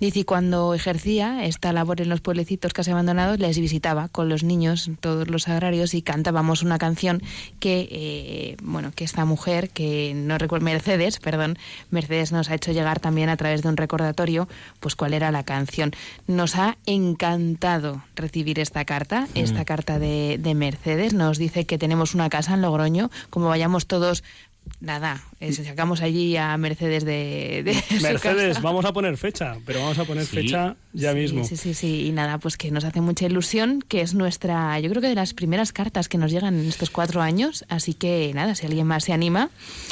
Dice, 0.00 0.20
y 0.20 0.24
cuando 0.24 0.74
ejercía 0.74 1.44
esta 1.44 1.72
labor 1.72 2.00
en 2.00 2.08
los 2.08 2.20
pueblecitos 2.20 2.72
casi 2.72 2.90
abandonados, 2.90 3.38
les 3.38 3.58
visitaba 3.58 4.08
con 4.08 4.28
los 4.28 4.42
niños, 4.42 4.90
todos 5.00 5.28
los 5.28 5.44
sagrarios, 5.44 5.94
y 5.94 6.02
cantábamos 6.02 6.62
una 6.62 6.78
canción 6.78 7.22
que, 7.60 7.88
eh, 7.90 8.56
bueno, 8.62 8.90
que 8.94 9.04
esta 9.04 9.24
mujer, 9.24 9.70
que 9.70 10.12
no 10.14 10.36
recuerdo, 10.36 10.64
Mercedes, 10.64 11.20
perdón, 11.20 11.58
Mercedes 11.90 12.32
nos 12.32 12.50
ha 12.50 12.54
hecho 12.54 12.72
llegar 12.72 12.98
también 12.98 13.28
a 13.28 13.36
través 13.36 13.62
de 13.62 13.68
un 13.68 13.76
recordatorio, 13.76 14.48
pues 14.80 14.96
cuál 14.96 15.14
era 15.14 15.30
la 15.30 15.44
canción. 15.44 15.92
Nos 16.26 16.56
ha 16.56 16.76
encantado 16.86 18.02
recibir 18.16 18.58
esta 18.58 18.84
carta, 18.84 19.28
esta 19.34 19.64
carta 19.64 20.00
de, 20.00 20.38
de 20.40 20.54
Mercedes. 20.54 21.14
Nos 21.14 21.38
dice 21.38 21.66
que 21.66 21.78
tenemos 21.78 22.14
una 22.14 22.28
casa 22.28 22.54
en 22.54 22.62
Logroño, 22.62 23.10
como 23.30 23.48
vayamos 23.48 23.86
todos, 23.86 24.24
nada, 24.80 25.22
eh, 25.40 25.52
sacamos 25.52 26.00
allí 26.02 26.36
a 26.36 26.56
Mercedes 26.56 27.04
de, 27.04 27.62
de 27.64 27.74
su 27.74 28.02
Mercedes, 28.02 28.48
casa. 28.56 28.60
vamos 28.60 28.84
a 28.84 28.92
poner 28.92 29.16
fecha, 29.16 29.56
pero 29.66 29.80
vamos 29.80 29.98
a 29.98 30.04
poner 30.04 30.24
Sí. 30.24 30.36
fecha 30.36 30.76
ya 30.92 31.12
Sí, 31.12 31.18
mismo. 31.18 31.44
Sí, 31.44 31.56
sí, 31.56 31.74
sí. 31.74 32.06
Y 32.06 32.12
nada, 32.12 32.38
pues 32.38 32.56
que 32.56 32.70
nos 32.70 32.84
hace 32.84 33.00
mucha 33.00 33.26
ilusión, 33.26 33.82
que 33.86 34.00
es 34.00 34.14
nuestra, 34.14 34.78
yo 34.80 34.88
creo 34.90 35.02
que 35.02 35.08
de 35.08 35.14
las 35.14 35.34
primeras 35.34 35.72
cartas 35.72 36.08
que 36.08 36.18
nos 36.18 36.30
llegan 36.32 36.58
en 36.58 36.66
estos 36.68 36.90
cuatro 36.90 37.20
años. 37.22 37.64
Así 37.68 37.94
que 37.94 38.32
nada, 38.34 38.54
si 38.54 38.66
alguien 38.66 38.86
más 38.86 39.04
se 39.04 39.12
anima, 39.12 39.50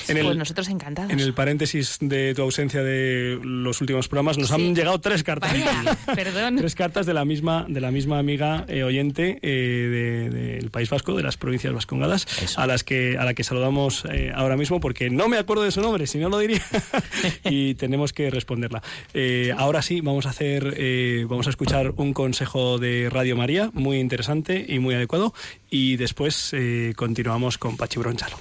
En 0.08 0.16
pues 0.16 0.26
el- 0.32 0.38
nosotros 0.38 0.68
encantados. 0.68 1.12
En 1.12 1.20
el 1.20 1.34
paréntesis 1.34 1.98
de 2.00 2.34
tu 2.34 2.42
ausencia 2.42 2.82
de 2.82 3.38
los 3.42 3.80
últimos 3.80 4.08
programas 4.08 4.38
nos 4.38 4.48
Sí. 4.48 4.54
han 4.54 4.74
llegado 4.74 5.00
tres 5.00 5.22
cartas. 5.22 5.52
Vaya, 5.52 5.96
perdón. 6.14 6.56
Tres 6.66 6.74
cartas 6.74 7.06
de 7.06 7.14
la 7.14 7.24
misma, 7.24 7.66
de 7.68 7.80
la 7.80 7.90
misma 7.90 8.18
amiga 8.18 8.64
eh, 8.68 8.82
oyente 8.82 9.38
eh, 9.42 10.28
de- 10.30 10.30
del 10.30 10.70
País 10.70 10.90
Vasco, 10.90 11.14
de 11.16 11.22
las 11.22 11.36
provincias 11.36 11.72
vascongadas, 11.72 12.26
Eso. 12.42 12.60
a 12.60 12.66
las 12.66 12.82
que 12.82 13.16
a 13.18 13.24
la 13.24 13.34
que 13.34 13.44
saludamos 13.44 14.04
eh, 14.10 14.32
ahora 14.34 14.56
mismo 14.56 14.65
porque 14.80 15.10
no 15.10 15.28
me 15.28 15.38
acuerdo 15.38 15.62
de 15.62 15.70
su 15.70 15.80
nombre, 15.80 16.06
si 16.06 16.18
no 16.18 16.28
lo 16.28 16.38
diría, 16.38 16.62
y 17.44 17.74
tenemos 17.74 18.12
que 18.12 18.30
responderla. 18.30 18.82
Eh, 19.14 19.54
ahora 19.56 19.82
sí, 19.82 20.00
vamos 20.00 20.26
a 20.26 20.30
hacer, 20.30 20.74
eh, 20.76 21.26
vamos 21.28 21.46
a 21.46 21.50
escuchar 21.50 21.94
un 21.96 22.12
consejo 22.12 22.78
de 22.78 23.08
Radio 23.10 23.36
María 23.36 23.70
muy 23.72 23.98
interesante 23.98 24.64
y 24.68 24.78
muy 24.78 24.94
adecuado, 24.94 25.32
y 25.70 25.96
después 25.96 26.50
eh, 26.52 26.92
continuamos 26.96 27.58
con 27.58 27.76
Pachi 27.76 27.98
Bronchalo. 27.98 28.36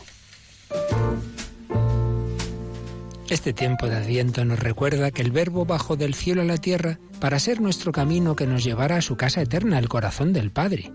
Este 3.30 3.53
tiempo 3.53 3.88
de 3.88 3.95
Adviento 3.95 4.45
nos 4.45 4.59
recuerda 4.59 5.09
que 5.09 5.23
el 5.23 5.32
Verbo 5.32 5.65
bajó 5.65 5.95
del 5.95 6.13
cielo 6.13 6.43
a 6.43 6.45
la 6.45 6.57
tierra 6.57 6.99
para 7.19 7.39
ser 7.39 7.59
nuestro 7.59 7.91
camino 7.91 8.36
que 8.36 8.45
nos 8.45 8.63
llevará 8.63 8.97
a 8.97 9.01
su 9.01 9.17
casa 9.17 9.41
eterna, 9.41 9.80
el 9.80 9.89
corazón 9.89 10.32
del 10.32 10.51
Padre. 10.51 10.91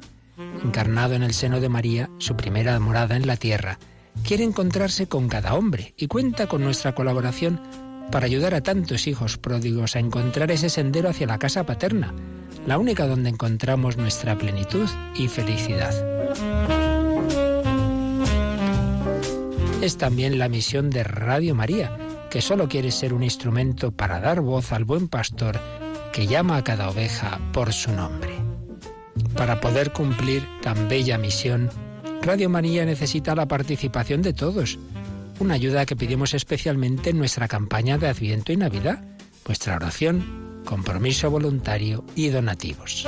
Encarnado 0.63 1.15
en 1.15 1.25
el 1.25 1.35
seno 1.35 1.61
de 1.61 1.69
María, 1.69 2.09
su 2.19 2.37
primera 2.37 2.79
morada 2.79 3.17
en 3.17 3.27
la 3.27 3.37
tierra, 3.37 3.79
quiere 4.25 4.45
encontrarse 4.45 5.07
con 5.07 5.29
cada 5.29 5.55
hombre 5.55 5.95
y 5.97 6.07
cuenta 6.07 6.47
con 6.47 6.63
nuestra 6.63 6.95
colaboración 6.95 7.61
para 8.11 8.27
ayudar 8.27 8.55
a 8.55 8.61
tantos 8.61 9.07
hijos 9.07 9.39
pródigos 9.39 9.97
a 9.97 10.01
encontrar 10.01 10.51
ese 10.51 10.69
sendero 10.69 11.09
hacia 11.09 11.27
la 11.27 11.39
casa 11.39 11.65
paterna, 11.65 12.15
la 12.67 12.79
única 12.79 13.07
donde 13.07 13.31
encontramos 13.31 13.97
nuestra 13.97 14.37
plenitud 14.37 14.89
y 15.15 15.29
felicidad. 15.29 15.95
Es 19.81 19.97
también 19.97 20.39
la 20.39 20.49
misión 20.49 20.91
de 20.91 21.05
Radio 21.05 21.55
María, 21.55 21.97
que 22.31 22.43
solo 22.43 22.69
quiere 22.69 22.91
ser 22.91 23.15
un 23.15 23.23
instrumento 23.23 23.93
para 23.93 24.21
dar 24.21 24.41
voz 24.41 24.73
al 24.73 24.85
buen 24.85 25.09
pastor 25.09 25.59
que 26.13 26.27
llama 26.27 26.57
a 26.57 26.65
cada 26.65 26.91
oveja 26.91 27.41
por 27.53 27.73
su 27.73 27.93
nombre. 27.93 28.31
Para 29.37 29.61
poder 29.61 29.93
cumplir 29.93 30.47
tan 30.61 30.89
bella 30.89 31.19
misión, 31.19 31.71
Radio 32.23 32.51
María 32.51 32.85
necesita 32.85 33.35
la 33.35 33.47
participación 33.47 34.21
de 34.23 34.35
todos, 34.35 34.79
una 35.39 35.55
ayuda 35.55 35.87
que 35.87 35.97
pedimos 35.97 36.35
especialmente 36.35 37.11
en 37.11 37.19
nuestra 37.19 37.49
campaña 37.49 37.99
de 37.99 38.07
Adviento 38.09 38.53
y 38.53 38.57
Navidad, 38.57 39.03
vuestra 39.45 39.75
oración, 39.77 40.63
compromiso 40.65 41.31
voluntario 41.31 42.05
y 42.15 42.29
donativos. 42.29 43.07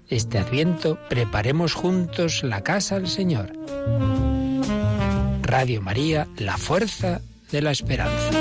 Este 0.10 0.40
adviento 0.40 0.98
preparemos 1.08 1.76
juntos 1.76 2.44
la 2.44 2.64
casa 2.64 2.96
al 2.96 3.08
Señor. 3.08 3.54
Radio 5.44 5.84
María, 5.84 6.28
la 6.36 6.58
fuerza 6.58 7.22
de 7.52 7.62
la 7.62 7.70
esperanza. 7.70 8.32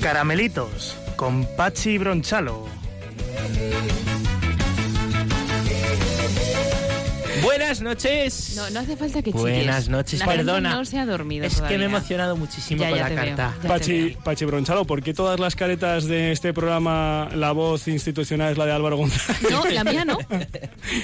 Caramelitos 0.00 0.96
con 1.16 1.44
Pachi 1.56 1.98
Bronchalo. 1.98 2.64
Buenas 7.42 7.80
noches. 7.80 8.54
No, 8.56 8.70
no 8.70 8.80
hace 8.80 8.96
falta 8.96 9.22
que 9.22 9.30
chilles. 9.32 9.40
Buenas 9.42 9.88
noches, 9.88 10.20
La 10.20 10.26
gente 10.26 10.38
perdona. 10.38 10.74
no 10.74 10.84
se 10.84 10.98
ha 10.98 11.06
dormido 11.06 11.46
Es 11.46 11.54
que 11.56 11.60
me 11.60 11.66
he 11.66 11.68
todavía. 11.78 11.86
emocionado 11.86 12.36
muchísimo 12.36 12.82
Ya, 12.82 12.88
con 12.90 12.98
ya 12.98 13.04
la 13.04 13.08
veo, 13.14 13.36
carta. 13.36 13.54
te 13.62 13.68
Pachi, 13.68 14.02
veo. 14.10 14.18
Pachi 14.24 14.44
Bronchalo, 14.44 14.84
¿por 14.86 15.02
qué 15.02 15.14
todas 15.14 15.40
las 15.40 15.56
caretas 15.56 16.04
de 16.06 16.32
este 16.32 16.52
programa, 16.52 17.28
la 17.34 17.52
voz 17.52 17.88
institucional 17.88 18.52
es 18.52 18.58
la 18.58 18.66
de 18.66 18.72
Álvaro 18.72 18.96
González? 18.96 19.42
No, 19.50 19.64
la 19.64 19.84
mía 19.84 20.04
no. 20.04 20.18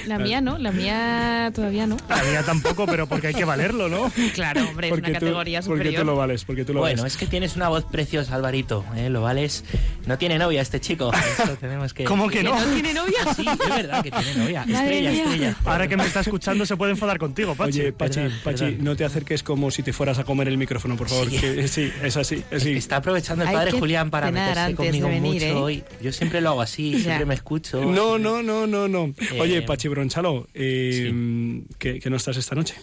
La 0.07 0.19
mía 0.19 0.41
no, 0.41 0.57
la 0.57 0.71
mía 0.71 1.51
todavía 1.55 1.87
no. 1.87 1.97
La 2.07 2.23
mía 2.23 2.43
tampoco, 2.45 2.85
pero 2.85 3.07
porque 3.07 3.27
hay 3.27 3.33
que 3.33 3.45
valerlo, 3.45 3.89
¿no? 3.89 4.11
Claro, 4.33 4.61
hombre, 4.67 4.87
es 4.87 4.93
una 4.93 5.01
Porque 5.01 5.13
tú, 5.19 5.25
categoría 5.25 5.61
porque 5.61 5.77
superior. 5.83 6.01
tú 6.01 6.05
lo 6.05 6.15
vales, 6.15 6.45
porque 6.45 6.65
tú 6.65 6.73
lo 6.73 6.79
Bueno, 6.81 7.01
vales. 7.01 7.13
es 7.13 7.19
que 7.19 7.25
tienes 7.25 7.55
una 7.55 7.67
voz 7.69 7.83
preciosa, 7.85 8.35
Alvarito. 8.35 8.85
¿eh? 8.95 9.09
Lo 9.09 9.21
vales. 9.21 9.63
No 10.05 10.17
tiene 10.17 10.37
novia 10.37 10.61
este 10.61 10.79
chico. 10.79 11.11
Eso 11.43 11.55
tenemos 11.59 11.93
que. 11.93 12.03
¿Cómo 12.03 12.27
que 12.29 12.39
¿Que 12.39 12.43
no? 12.43 12.59
no 12.59 12.73
tiene 12.73 12.93
novia? 12.93 13.19
Sí, 13.35 13.45
es 13.47 13.69
verdad 13.69 14.03
que 14.03 14.11
tiene 14.11 14.35
novia. 14.35 14.61
Estrella, 14.67 15.11
estrella. 15.11 15.55
Ahora 15.65 15.87
que 15.87 15.97
me 15.97 16.05
está 16.05 16.23
escuchando 16.31 16.65
se 16.65 16.77
puede 16.77 16.91
enfadar 16.93 17.17
contigo, 17.19 17.55
Pachi. 17.55 17.81
Oye, 17.81 17.93
Pachi, 17.93 18.15
perdón, 18.21 18.39
Pachi, 18.43 18.63
perdón. 18.65 18.83
no 18.85 18.95
te 18.95 19.03
acerques 19.03 19.43
como 19.43 19.69
si 19.69 19.83
te 19.83 19.91
fueras 19.91 20.17
a 20.19 20.23
comer 20.23 20.47
el 20.47 20.57
micrófono, 20.57 20.95
por 20.95 21.09
favor. 21.09 21.29
Sí. 21.29 21.37
que- 21.39 21.67
sí, 21.67 21.91
es 22.01 22.15
así, 22.17 22.43
es 22.49 22.61
así. 22.61 22.71
Está 22.73 22.97
aprovechando 22.97 23.43
el 23.43 23.49
Hay 23.49 23.55
padre 23.55 23.71
Julián 23.73 24.09
para 24.09 24.31
meterse 24.31 24.59
antes 24.61 24.75
conmigo 24.77 25.07
de 25.07 25.13
venir, 25.13 25.33
mucho 25.33 25.45
¿eh? 25.45 25.53
hoy. 25.53 25.83
Yo 26.01 26.11
siempre 26.13 26.39
lo 26.39 26.49
hago 26.51 26.61
así, 26.61 26.91
Ya. 26.93 26.99
siempre 26.99 27.25
me 27.25 27.33
escucho. 27.33 27.81
No, 27.83 28.17
no, 28.17 28.41
no, 28.41 28.65
no, 28.65 28.87
no. 28.87 29.13
Oye, 29.39 29.57
Eh, 29.57 29.61
Pachi 29.63 29.87
Bronchalo, 29.89 30.47
eh, 30.53 31.61
¿qué, 31.77 31.99
qué 31.99 32.09
no 32.09 32.15
estás 32.15 32.37
esta 32.37 32.55
noche? 32.55 32.75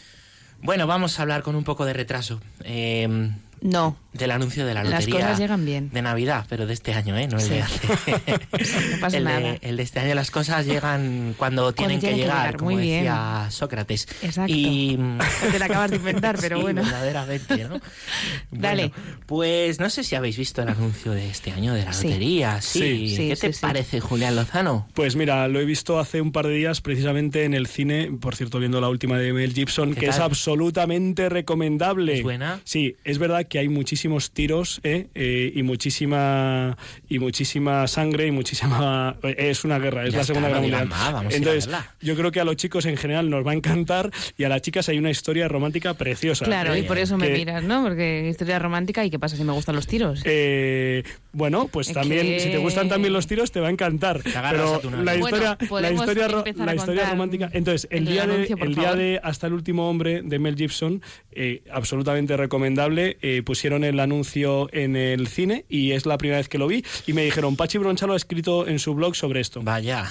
Bueno, 0.61 0.86
vamos 0.86 1.18
a 1.18 1.22
hablar 1.22 1.42
con 1.42 1.55
un 1.57 1.64
poco 1.64 1.86
de 1.86 1.92
retraso. 1.94 2.40
eh, 2.64 3.30
No, 3.61 3.97
del 4.13 4.31
anuncio 4.31 4.67
de 4.67 4.75
la 4.75 4.83
Las 4.85 5.05
lotería. 5.07 5.21
cosas 5.27 5.39
llegan 5.39 5.65
bien. 5.65 5.91
De 5.91 6.03
Navidad, 6.03 6.47
pero 6.49 6.67
de 6.67 6.75
este 6.75 6.95
año, 6.95 7.17
¿eh? 7.17 7.29
No 7.29 7.39
el 7.39 7.43
Sí. 7.43 7.51
de 7.51 7.63
hace. 7.63 7.87
no 7.89 9.01
pasa 9.01 9.17
el, 9.17 9.25
nada. 9.25 9.39
de, 9.41 9.59
el 9.63 9.77
de 9.77 9.83
este 9.83 10.01
año 10.01 10.15
las 10.15 10.31
cosas 10.31 10.67
llegan 10.67 11.35
cuando 11.39 11.73
tienen 11.73 11.99
que 11.99 12.07
tienen 12.09 12.17
que 12.19 12.23
llegar, 12.25 12.39
llegar, 12.47 12.57
como 12.59 12.71
muy 12.73 12.83
bien. 12.83 12.99
decía 13.05 13.47
Sócrates. 13.51 14.09
Exacto. 14.23 14.53
Y 14.55 14.99
Te 15.53 15.59
la 15.59 15.65
acabas 15.67 15.91
de 15.91 15.97
inventar, 15.97 16.37
pero 16.41 16.57
Sí, 16.57 16.63
bueno. 16.63 16.83
verdaderamente, 16.83 17.65
¿no? 17.69 17.81
Dale. 18.51 18.89
Bueno, 18.89 19.19
pues 19.27 19.81
no 19.81 19.91
sé 19.91 20.05
si 20.05 20.15
habéis 20.15 20.37
visto 20.37 20.63
el 20.63 20.69
anuncio 20.69 21.13
de 21.13 21.29
este 21.31 21.51
año 21.53 21.75
de 21.75 21.85
la 21.85 21.93
Sí. 21.93 22.07
lotería. 22.09 22.61
Sí. 22.63 22.79
Sí. 22.81 23.09
Sí, 23.17 23.29
¿Qué 23.29 23.37
te 23.37 23.47
sí, 23.49 23.53
sí. 23.55 23.59
parece, 23.61 24.01
Julián 24.01 24.37
Lozano? 24.37 24.89
Pues 24.95 25.17
mira, 25.17 25.49
lo 25.49 25.61
he 25.61 25.65
visto 25.65 25.99
hace 25.99 26.21
un 26.21 26.33
par 26.33 26.47
de 26.47 26.55
días 26.55 26.81
precisamente 26.81 27.45
en 27.45 27.55
el 27.55 27.67
cine, 27.67 28.11
por 28.21 28.37
cierto, 28.37 28.59
viendo 28.59 28.81
la 28.81 28.89
última 28.89 29.19
de 29.19 29.33
Mel 29.33 29.53
Gibson, 29.53 29.95
¿Qué 29.95 30.01
que 30.01 30.07
es 30.09 30.19
absolutamente 30.19 31.29
recomendable. 31.29 32.17
¿Es 32.19 32.23
buena? 32.23 32.61
Sí, 32.65 32.97
es 33.05 33.19
verdad 33.19 33.47
que 33.47 33.47
hay 33.57 33.68
muchísimos 33.70 34.32
tiros 34.32 34.80
¿eh? 34.82 35.07
Eh, 35.14 35.53
y 35.55 35.62
muchísima 35.62 36.76
y 37.09 37.18
muchísima 37.18 37.86
sangre 37.86 38.26
y 38.26 38.30
muchísima 38.30 39.16
es 39.22 39.64
una 39.64 39.78
guerra, 39.78 40.05
es 40.05 40.11
Ya 40.12 40.16
la 40.18 40.22
está, 40.22 40.34
Segunda 40.34 40.49
no 40.51 40.61
Guerra 40.61 40.84
Mundial. 40.84 41.32
Entonces, 41.32 41.66
verla. 41.66 41.94
yo 42.01 42.16
creo 42.16 42.30
que 42.32 42.40
a 42.40 42.44
los 42.44 42.57
chicos 42.57 42.84
en 42.86 42.96
general 42.96 43.30
nos 43.30 43.46
va 43.46 43.53
a 43.53 43.55
encantar 43.55 44.11
y 44.36 44.44
a 44.44 44.49
las 44.49 44.61
chicas 44.62 44.88
hay 44.88 44.99
una 44.99 45.11
historia 45.11 45.49
romántica 45.49 45.94
preciosa. 45.94 46.44
Claro, 46.44 46.74
¿eh? 46.74 46.80
y 46.80 46.82
por 46.82 46.99
eso 46.99 47.16
me 47.16 47.28
Que- 47.28 47.34
miras, 47.38 47.62
¿no? 47.64 47.82
Porque 47.84 48.28
historia 48.28 48.59
romántica 48.59 49.05
y 49.05 49.11
qué 49.11 49.18
pasa 49.18 49.36
si 49.36 49.44
me 49.44 49.53
gustan 49.53 49.76
los 49.76 49.86
tiros. 49.86 50.20
Eh, 50.24 51.05
bueno, 51.32 51.68
pues 51.68 51.88
Es 51.88 51.94
también, 51.94 52.26
que- 52.26 52.40
si 52.40 52.51
te 52.51 52.59
gustan 52.59 52.88
también 52.88 53.12
los 53.12 53.26
tiros, 53.26 53.53
te 53.53 53.61
va 53.61 53.68
a 53.68 53.70
encantar. 53.70 54.20
Pero 54.24 54.74
a 54.74 54.80
tu 54.80 54.90
novia. 54.90 55.05
la 55.05 55.16
Bueno, 55.18 55.36
historia, 55.36 55.59
la 55.80 55.92
historia, 56.74 57.05
la 57.05 57.11
romántica. 57.11 57.51
Entonces, 57.53 57.86
el 57.90 57.99
el 57.99 58.07
día, 58.07 58.26
de, 58.26 58.32
anuncio, 58.34 58.57
el 58.61 58.74
día 58.74 58.94
de 58.94 59.20
Hasta 59.22 59.46
el 59.46 59.53
último 59.53 59.88
hombre 59.88 60.22
de 60.22 60.38
Mel 60.38 60.57
Gibson, 60.57 61.03
eh, 61.32 61.62
absolutamente 61.70 62.36
recomendable. 62.36 63.16
Eh, 63.39 63.43
pusieron 63.45 63.84
el 63.84 64.01
anuncio 64.01 64.68
en 64.72 64.97
el 64.97 65.28
cine 65.28 65.64
y 65.68 65.93
es 65.93 66.07
la 66.07 66.18
primera 66.18 66.39
vez 66.39 66.49
que 66.49 66.59
lo 66.59 66.66
vi. 66.66 66.84
Y 67.07 67.12
me 67.12 67.22
dijeron, 67.22 67.55
Pachi 67.55 67.78
Bronchalo 67.78 68.14
ha 68.14 68.16
escrito 68.16 68.66
en 68.66 68.80
su 68.80 68.95
blog 68.95 69.14
sobre 69.14 69.41
esto. 69.41 69.61
Vaya. 69.62 70.07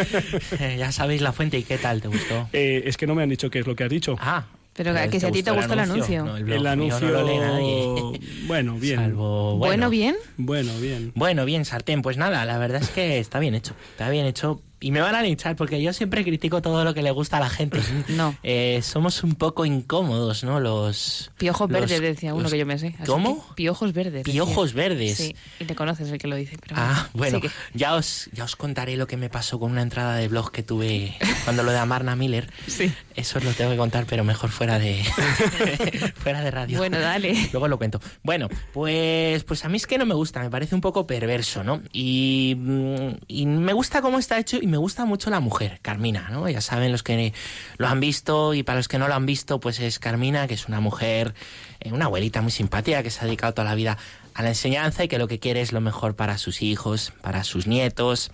ya 0.78 0.90
sabéis 0.90 1.20
la 1.20 1.32
fuente 1.32 1.58
y 1.58 1.64
qué 1.64 1.76
tal, 1.76 2.00
¿te 2.00 2.08
gustó? 2.08 2.48
Eh, 2.54 2.84
es 2.86 2.96
que 2.96 3.06
no 3.06 3.14
me 3.14 3.22
han 3.22 3.28
dicho 3.28 3.50
qué 3.50 3.58
es 3.58 3.66
lo 3.66 3.76
que 3.76 3.84
has 3.84 3.90
dicho. 3.90 4.16
Ah. 4.18 4.46
Pero 4.72 4.94
que 5.10 5.20
si 5.20 5.26
a 5.26 5.30
ti 5.30 5.42
te 5.42 5.50
gustó 5.50 5.74
el 5.74 5.80
anuncio. 5.80 6.24
No, 6.24 6.36
el, 6.38 6.44
blog 6.44 6.56
el 6.56 6.62
mío 6.62 6.70
anuncio. 6.70 7.08
no 7.08 7.12
lo 7.12 7.26
lee 7.26 7.38
nadie. 7.38 8.20
bueno, 8.46 8.76
bien. 8.76 8.96
Salvo, 8.96 9.58
Bueno, 9.58 9.90
bien. 9.90 10.16
Bueno, 10.38 10.72
bien. 10.80 11.12
Bueno, 11.14 11.44
bien, 11.44 11.66
sartén. 11.66 12.00
Pues 12.00 12.16
nada, 12.16 12.46
la 12.46 12.56
verdad 12.56 12.80
es 12.80 12.88
que 12.88 13.18
está 13.18 13.38
bien 13.38 13.54
hecho. 13.54 13.74
Está 13.90 14.08
bien 14.08 14.24
hecho. 14.24 14.62
Y 14.82 14.90
me 14.90 15.00
van 15.00 15.14
a 15.14 15.22
linchar 15.22 15.56
porque 15.56 15.80
yo 15.80 15.92
siempre 15.94 16.22
critico 16.24 16.60
todo 16.60 16.84
lo 16.84 16.92
que 16.92 17.02
le 17.02 17.10
gusta 17.12 17.38
a 17.38 17.40
la 17.40 17.48
gente. 17.48 17.80
No. 18.08 18.34
Eh, 18.42 18.80
somos 18.82 19.22
un 19.22 19.34
poco 19.36 19.64
incómodos, 19.64 20.44
¿no? 20.44 20.60
Los. 20.60 21.30
Piojos 21.38 21.70
los- 21.70 21.80
verdes, 21.80 22.00
decía 22.00 22.34
uno 22.34 22.42
los- 22.42 22.52
que 22.52 22.58
yo 22.58 22.66
me 22.66 22.78
sé. 22.78 22.88
así 22.98 23.06
¿Cómo? 23.06 23.46
Piojos 23.54 23.92
verdes. 23.94 24.12
decía. 24.24 24.32
Piojos 24.32 24.74
verdes. 24.74 25.16
Sí, 25.16 25.36
y 25.60 25.64
te 25.64 25.74
conoces 25.74 26.10
el 26.10 26.18
que 26.18 26.26
lo 26.28 26.36
dice. 26.36 26.56
Pero 26.60 26.74
Ah, 26.78 27.08
bueno, 27.14 27.40
ya 27.74 27.94
os, 27.94 28.28
ya 28.32 28.44
os 28.44 28.56
contaré 28.56 28.96
lo 28.96 29.06
que 29.06 29.16
me 29.16 29.30
pasó 29.30 29.58
con 29.58 29.70
una 29.70 29.82
entrada 29.82 30.16
de 30.16 30.28
blog 30.28 30.50
que 30.50 30.62
tuve 30.62 31.14
cuando 31.44 31.62
lo 31.62 31.70
de 31.72 31.78
Amarna 31.78 32.16
Miller. 32.16 32.50
Sí. 32.66 32.92
Eso 33.14 33.38
os 33.38 33.44
lo 33.44 33.52
tengo 33.52 33.70
que 33.70 33.76
contar, 33.76 34.04
pero 34.06 34.24
mejor 34.24 34.50
fuera 34.50 34.78
de 34.78 35.02
fuera 36.16 36.40
de 36.42 36.50
radio. 36.50 36.78
Bueno, 36.78 36.98
dale. 36.98 37.48
Luego 37.52 37.68
lo 37.68 37.78
cuento. 37.78 38.00
Bueno, 38.22 38.48
pues, 38.72 39.44
pues 39.44 39.64
a 39.64 39.68
mí 39.68 39.76
es 39.76 39.86
que 39.86 39.98
no 39.98 40.06
me 40.06 40.14
gusta, 40.14 40.40
me 40.40 40.50
parece 40.50 40.74
un 40.74 40.80
poco 40.80 41.06
perverso, 41.06 41.62
¿no? 41.62 41.82
Y, 41.92 42.54
mm, 42.58 43.08
y 43.28 43.46
me 43.46 43.72
gusta 43.72 44.00
cómo 44.02 44.18
está 44.18 44.38
hecho 44.38 44.58
y 44.60 44.66
me 44.72 44.78
gusta 44.78 45.04
mucho 45.04 45.28
la 45.28 45.40
mujer, 45.40 45.80
Carmina, 45.82 46.30
¿no? 46.30 46.48
Ya 46.48 46.62
saben 46.62 46.92
los 46.92 47.02
que 47.02 47.34
lo 47.76 47.88
han 47.88 48.00
visto 48.00 48.54
y 48.54 48.62
para 48.62 48.78
los 48.78 48.88
que 48.88 48.98
no 48.98 49.06
lo 49.06 49.14
han 49.14 49.26
visto, 49.26 49.60
pues 49.60 49.80
es 49.80 49.98
Carmina, 49.98 50.48
que 50.48 50.54
es 50.54 50.66
una 50.66 50.80
mujer, 50.80 51.34
eh, 51.80 51.92
una 51.92 52.06
abuelita 52.06 52.40
muy 52.40 52.50
simpática 52.50 53.02
que 53.02 53.10
se 53.10 53.20
ha 53.20 53.24
dedicado 53.24 53.52
toda 53.52 53.68
la 53.68 53.74
vida 53.74 53.98
a 54.32 54.42
la 54.42 54.48
enseñanza 54.48 55.04
y 55.04 55.08
que 55.08 55.18
lo 55.18 55.28
que 55.28 55.38
quiere 55.38 55.60
es 55.60 55.72
lo 55.72 55.82
mejor 55.82 56.16
para 56.16 56.38
sus 56.38 56.62
hijos, 56.62 57.12
para 57.20 57.44
sus 57.44 57.66
nietos. 57.66 58.30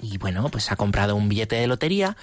Y 0.00 0.18
bueno, 0.18 0.48
pues 0.50 0.72
ha 0.72 0.76
comprado 0.76 1.14
un 1.14 1.28
billete 1.28 1.54
de 1.54 1.68
lotería 1.68 2.16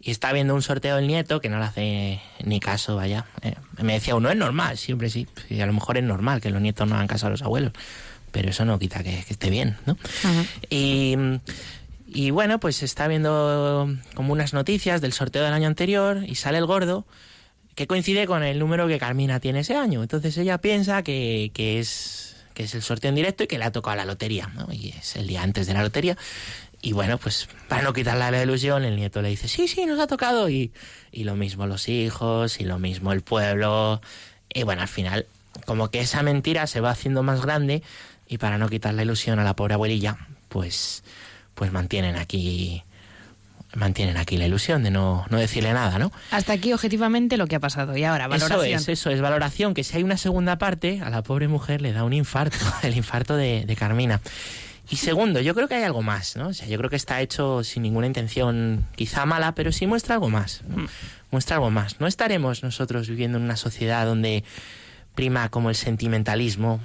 y 0.00 0.10
está 0.10 0.32
viendo 0.32 0.52
un 0.56 0.62
sorteo 0.62 0.96
del 0.96 1.06
nieto 1.06 1.40
que 1.40 1.48
no 1.48 1.60
le 1.60 1.66
hace 1.66 2.20
ni 2.42 2.58
caso, 2.58 2.96
vaya. 2.96 3.26
Eh, 3.42 3.54
me 3.80 3.92
decía 3.92 4.16
uno, 4.16 4.28
es 4.28 4.36
normal, 4.36 4.76
siempre 4.76 5.08
sí. 5.08 5.28
sí. 5.48 5.60
A 5.60 5.66
lo 5.66 5.72
mejor 5.72 5.98
es 5.98 6.04
normal 6.04 6.40
que 6.40 6.50
los 6.50 6.60
nietos 6.60 6.88
no 6.88 6.96
hagan 6.96 7.06
caso 7.06 7.28
a 7.28 7.30
los 7.30 7.42
abuelos, 7.42 7.72
pero 8.32 8.50
eso 8.50 8.64
no 8.64 8.76
quita 8.80 9.04
que, 9.04 9.22
que 9.24 9.32
esté 9.32 9.50
bien, 9.50 9.76
¿no? 9.86 9.96
Y, 10.68 11.16
y 12.12 12.30
bueno, 12.30 12.60
pues 12.60 12.82
está 12.82 13.08
viendo 13.08 13.88
como 14.14 14.32
unas 14.32 14.52
noticias 14.52 15.00
del 15.00 15.12
sorteo 15.12 15.44
del 15.44 15.52
año 15.52 15.66
anterior 15.66 16.24
y 16.26 16.34
sale 16.34 16.58
el 16.58 16.66
gordo 16.66 17.06
que 17.74 17.86
coincide 17.86 18.26
con 18.26 18.42
el 18.42 18.58
número 18.58 18.88
que 18.88 18.98
Carmina 18.98 19.40
tiene 19.40 19.60
ese 19.60 19.76
año. 19.76 20.02
Entonces 20.02 20.36
ella 20.36 20.58
piensa 20.58 21.02
que, 21.02 21.50
que 21.54 21.78
es 21.78 22.36
que 22.54 22.64
es 22.64 22.74
el 22.74 22.82
sorteo 22.82 23.08
en 23.08 23.14
directo 23.14 23.44
y 23.44 23.46
que 23.46 23.58
le 23.58 23.64
ha 23.64 23.72
tocado 23.72 23.96
la 23.96 24.04
lotería, 24.04 24.48
¿no? 24.54 24.68
Y 24.72 24.90
es 24.90 25.16
el 25.16 25.26
día 25.26 25.42
antes 25.42 25.66
de 25.66 25.74
la 25.74 25.82
lotería. 25.82 26.16
Y 26.82 26.92
bueno, 26.92 27.18
pues 27.18 27.48
para 27.68 27.82
no 27.82 27.92
quitarle 27.92 28.30
la 28.30 28.42
ilusión, 28.42 28.84
el 28.84 28.96
nieto 28.96 29.22
le 29.22 29.28
dice, 29.28 29.48
sí, 29.48 29.68
sí, 29.68 29.86
nos 29.86 30.00
ha 30.00 30.06
tocado. 30.06 30.48
Y, 30.48 30.72
y 31.12 31.24
lo 31.24 31.36
mismo 31.36 31.66
los 31.66 31.88
hijos, 31.88 32.60
y 32.60 32.64
lo 32.64 32.78
mismo 32.78 33.12
el 33.12 33.22
pueblo. 33.22 34.00
Y 34.52 34.62
bueno, 34.64 34.82
al 34.82 34.88
final, 34.88 35.26
como 35.66 35.90
que 35.90 36.00
esa 36.00 36.22
mentira 36.22 36.66
se 36.66 36.80
va 36.80 36.90
haciendo 36.90 37.22
más 37.22 37.40
grande 37.42 37.82
y 38.26 38.38
para 38.38 38.58
no 38.58 38.68
quitar 38.68 38.94
la 38.94 39.02
ilusión 39.02 39.38
a 39.38 39.44
la 39.44 39.56
pobre 39.56 39.74
abuelilla, 39.74 40.18
pues, 40.48 41.02
pues 41.54 41.72
mantienen 41.72 42.16
aquí 42.16 42.82
mantienen 43.74 44.16
aquí 44.16 44.36
la 44.36 44.46
ilusión 44.46 44.82
de 44.82 44.90
no, 44.90 45.24
no 45.30 45.38
decirle 45.38 45.72
nada, 45.72 45.98
¿no? 45.98 46.10
Hasta 46.30 46.52
aquí 46.52 46.72
objetivamente 46.72 47.36
lo 47.36 47.46
que 47.46 47.56
ha 47.56 47.60
pasado. 47.60 47.96
Y 47.96 48.04
ahora, 48.04 48.26
valoración. 48.26 48.64
Eso 48.64 48.90
es, 48.92 49.00
eso 49.00 49.10
es, 49.10 49.20
valoración, 49.20 49.74
que 49.74 49.84
si 49.84 49.96
hay 49.96 50.02
una 50.02 50.16
segunda 50.16 50.58
parte, 50.58 51.00
a 51.02 51.10
la 51.10 51.22
pobre 51.22 51.46
mujer 51.46 51.80
le 51.80 51.92
da 51.92 52.04
un 52.04 52.12
infarto, 52.12 52.56
el 52.82 52.96
infarto 52.96 53.36
de, 53.36 53.64
de 53.64 53.76
Carmina. 53.76 54.20
Y 54.90 54.96
segundo, 54.96 55.40
yo 55.40 55.54
creo 55.54 55.68
que 55.68 55.76
hay 55.76 55.84
algo 55.84 56.02
más, 56.02 56.34
¿no? 56.36 56.48
O 56.48 56.52
sea, 56.52 56.66
yo 56.66 56.76
creo 56.78 56.90
que 56.90 56.96
está 56.96 57.20
hecho 57.20 57.62
sin 57.62 57.84
ninguna 57.84 58.08
intención 58.08 58.88
quizá 58.96 59.24
mala, 59.24 59.54
pero 59.54 59.70
sí 59.70 59.86
muestra 59.86 60.14
algo 60.16 60.30
más, 60.30 60.62
¿no? 60.66 60.86
Muestra 61.30 61.56
algo 61.56 61.70
más. 61.70 62.00
No 62.00 62.08
estaremos 62.08 62.64
nosotros 62.64 63.08
viviendo 63.08 63.38
en 63.38 63.44
una 63.44 63.56
sociedad 63.56 64.04
donde 64.04 64.42
prima 65.14 65.48
como 65.48 65.68
el 65.68 65.76
sentimentalismo 65.76 66.80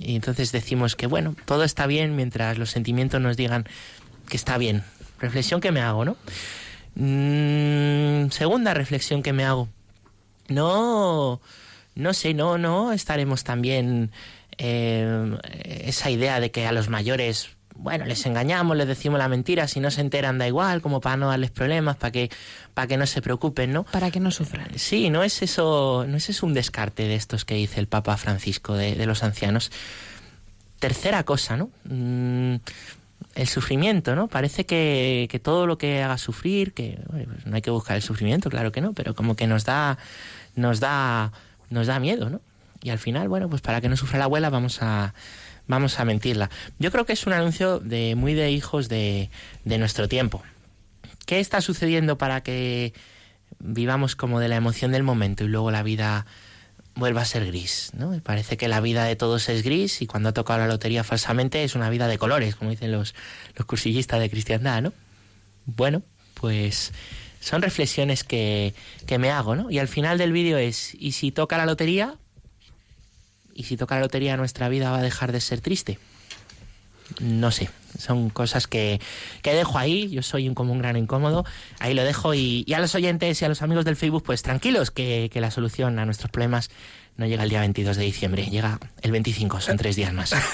y 0.00 0.16
entonces 0.16 0.52
decimos 0.52 0.96
que, 0.96 1.06
bueno, 1.06 1.36
todo 1.44 1.64
está 1.64 1.86
bien 1.86 2.16
mientras 2.16 2.58
los 2.58 2.70
sentimientos 2.70 3.20
nos 3.20 3.36
digan 3.36 3.66
que 4.28 4.36
está 4.36 4.58
bien. 4.58 4.82
Reflexión 5.20 5.60
que 5.60 5.72
me 5.72 5.80
hago, 5.80 6.04
¿no? 6.04 6.16
Mm, 6.96 8.30
segunda 8.30 8.74
reflexión 8.74 9.22
que 9.22 9.32
me 9.32 9.44
hago. 9.44 9.68
No, 10.48 11.40
no 11.94 12.14
sé, 12.14 12.34
no, 12.34 12.58
no 12.58 12.92
estaremos 12.92 13.44
también 13.44 14.10
eh, 14.58 15.38
esa 15.84 16.10
idea 16.10 16.40
de 16.40 16.50
que 16.50 16.66
a 16.66 16.72
los 16.72 16.88
mayores, 16.88 17.50
bueno, 17.74 18.04
les 18.04 18.26
engañamos, 18.26 18.76
les 18.76 18.86
decimos 18.86 19.18
la 19.18 19.28
mentira, 19.28 19.66
si 19.66 19.80
no 19.80 19.90
se 19.90 20.02
enteran 20.02 20.38
da 20.38 20.46
igual, 20.46 20.82
como 20.82 21.00
para 21.00 21.16
no 21.16 21.28
darles 21.28 21.50
problemas, 21.50 21.96
para 21.96 22.12
que, 22.12 22.30
para 22.74 22.86
que 22.86 22.96
no 22.96 23.06
se 23.06 23.22
preocupen, 23.22 23.72
¿no? 23.72 23.84
Para 23.84 24.10
que 24.10 24.20
no 24.20 24.30
sufran. 24.30 24.68
Sí, 24.76 25.10
no 25.10 25.22
es 25.22 25.42
eso, 25.42 26.04
no 26.06 26.16
es 26.16 26.28
eso 26.28 26.46
un 26.46 26.54
descarte 26.54 27.04
de 27.04 27.14
estos 27.14 27.44
que 27.44 27.54
dice 27.54 27.80
el 27.80 27.88
Papa 27.88 28.16
Francisco 28.16 28.74
de, 28.74 28.94
de 28.94 29.06
los 29.06 29.22
ancianos. 29.22 29.72
Tercera 30.78 31.24
cosa, 31.24 31.56
¿no? 31.56 31.70
Mm, 31.84 32.56
el 33.34 33.48
sufrimiento, 33.48 34.14
¿no? 34.14 34.28
Parece 34.28 34.66
que, 34.66 35.26
que, 35.30 35.38
todo 35.38 35.66
lo 35.66 35.78
que 35.78 36.02
haga 36.02 36.18
sufrir, 36.18 36.72
que 36.72 37.00
bueno, 37.08 37.32
pues 37.32 37.46
no 37.46 37.56
hay 37.56 37.62
que 37.62 37.70
buscar 37.70 37.96
el 37.96 38.02
sufrimiento, 38.02 38.50
claro 38.50 38.72
que 38.72 38.80
no, 38.80 38.92
pero 38.92 39.14
como 39.14 39.36
que 39.36 39.46
nos 39.46 39.64
da, 39.64 39.98
nos 40.54 40.80
da, 40.80 41.32
nos 41.70 41.86
da 41.86 41.98
miedo, 41.98 42.30
¿no? 42.30 42.40
Y 42.82 42.90
al 42.90 42.98
final, 42.98 43.28
bueno, 43.28 43.48
pues 43.48 43.62
para 43.62 43.80
que 43.80 43.88
no 43.88 43.96
sufra 43.96 44.18
la 44.18 44.26
abuela 44.26 44.50
vamos 44.50 44.82
a, 44.82 45.14
vamos 45.66 45.98
a 45.98 46.04
mentirla. 46.04 46.50
Yo 46.78 46.92
creo 46.92 47.06
que 47.06 47.14
es 47.14 47.26
un 47.26 47.32
anuncio 47.32 47.80
de 47.80 48.14
muy 48.14 48.34
de 48.34 48.50
hijos 48.50 48.88
de, 48.88 49.30
de 49.64 49.78
nuestro 49.78 50.06
tiempo. 50.08 50.42
¿Qué 51.26 51.40
está 51.40 51.60
sucediendo 51.60 52.18
para 52.18 52.42
que 52.42 52.92
vivamos 53.58 54.16
como 54.16 54.40
de 54.40 54.48
la 54.48 54.56
emoción 54.56 54.92
del 54.92 55.02
momento 55.02 55.44
y 55.44 55.48
luego 55.48 55.70
la 55.70 55.82
vida 55.82 56.26
vuelva 56.94 57.22
a 57.22 57.24
ser 57.24 57.46
gris, 57.46 57.90
¿no? 57.96 58.10
Me 58.10 58.20
parece 58.20 58.56
que 58.56 58.68
la 58.68 58.80
vida 58.80 59.04
de 59.04 59.16
todos 59.16 59.48
es 59.48 59.62
gris 59.62 60.00
y 60.02 60.06
cuando 60.06 60.28
ha 60.28 60.32
tocado 60.32 60.60
la 60.60 60.68
lotería 60.68 61.04
falsamente 61.04 61.64
es 61.64 61.74
una 61.74 61.90
vida 61.90 62.06
de 62.06 62.18
colores, 62.18 62.54
como 62.56 62.70
dicen 62.70 62.92
los, 62.92 63.14
los 63.56 63.66
cursillistas 63.66 64.20
de 64.20 64.30
cristiandad, 64.30 64.82
¿no? 64.82 64.92
Bueno, 65.66 66.02
pues 66.34 66.92
son 67.40 67.62
reflexiones 67.62 68.24
que, 68.24 68.74
que 69.06 69.18
me 69.18 69.30
hago, 69.30 69.56
¿no? 69.56 69.70
Y 69.70 69.78
al 69.78 69.88
final 69.88 70.18
del 70.18 70.32
vídeo 70.32 70.56
es, 70.56 70.94
¿y 70.94 71.12
si 71.12 71.32
toca 71.32 71.58
la 71.58 71.66
lotería? 71.66 72.14
¿Y 73.54 73.64
si 73.64 73.76
toca 73.76 73.96
la 73.96 74.02
lotería 74.02 74.36
nuestra 74.36 74.68
vida 74.68 74.90
va 74.90 74.98
a 74.98 75.02
dejar 75.02 75.32
de 75.32 75.40
ser 75.40 75.60
triste? 75.60 75.98
No 77.20 77.50
sé, 77.50 77.70
son 77.98 78.30
cosas 78.30 78.66
que, 78.66 79.00
que 79.42 79.54
dejo 79.54 79.78
ahí, 79.78 80.08
yo 80.10 80.22
soy 80.22 80.48
un, 80.48 80.54
como 80.54 80.72
un 80.72 80.78
gran 80.78 80.96
incómodo, 80.96 81.44
ahí 81.78 81.94
lo 81.94 82.04
dejo 82.04 82.34
y, 82.34 82.64
y 82.66 82.74
a 82.74 82.80
los 82.80 82.94
oyentes 82.94 83.40
y 83.40 83.44
a 83.44 83.48
los 83.48 83.62
amigos 83.62 83.84
del 83.84 83.96
Facebook, 83.96 84.22
pues 84.24 84.42
tranquilos, 84.42 84.90
que, 84.90 85.30
que 85.32 85.40
la 85.40 85.50
solución 85.50 85.98
a 85.98 86.04
nuestros 86.04 86.30
problemas 86.30 86.70
no 87.16 87.26
llega 87.26 87.44
el 87.44 87.50
día 87.50 87.60
22 87.60 87.96
de 87.96 88.04
diciembre, 88.04 88.46
llega 88.50 88.78
el 89.02 89.12
25, 89.12 89.60
son 89.60 89.76
tres 89.76 89.96
días 89.96 90.12
más. 90.12 90.34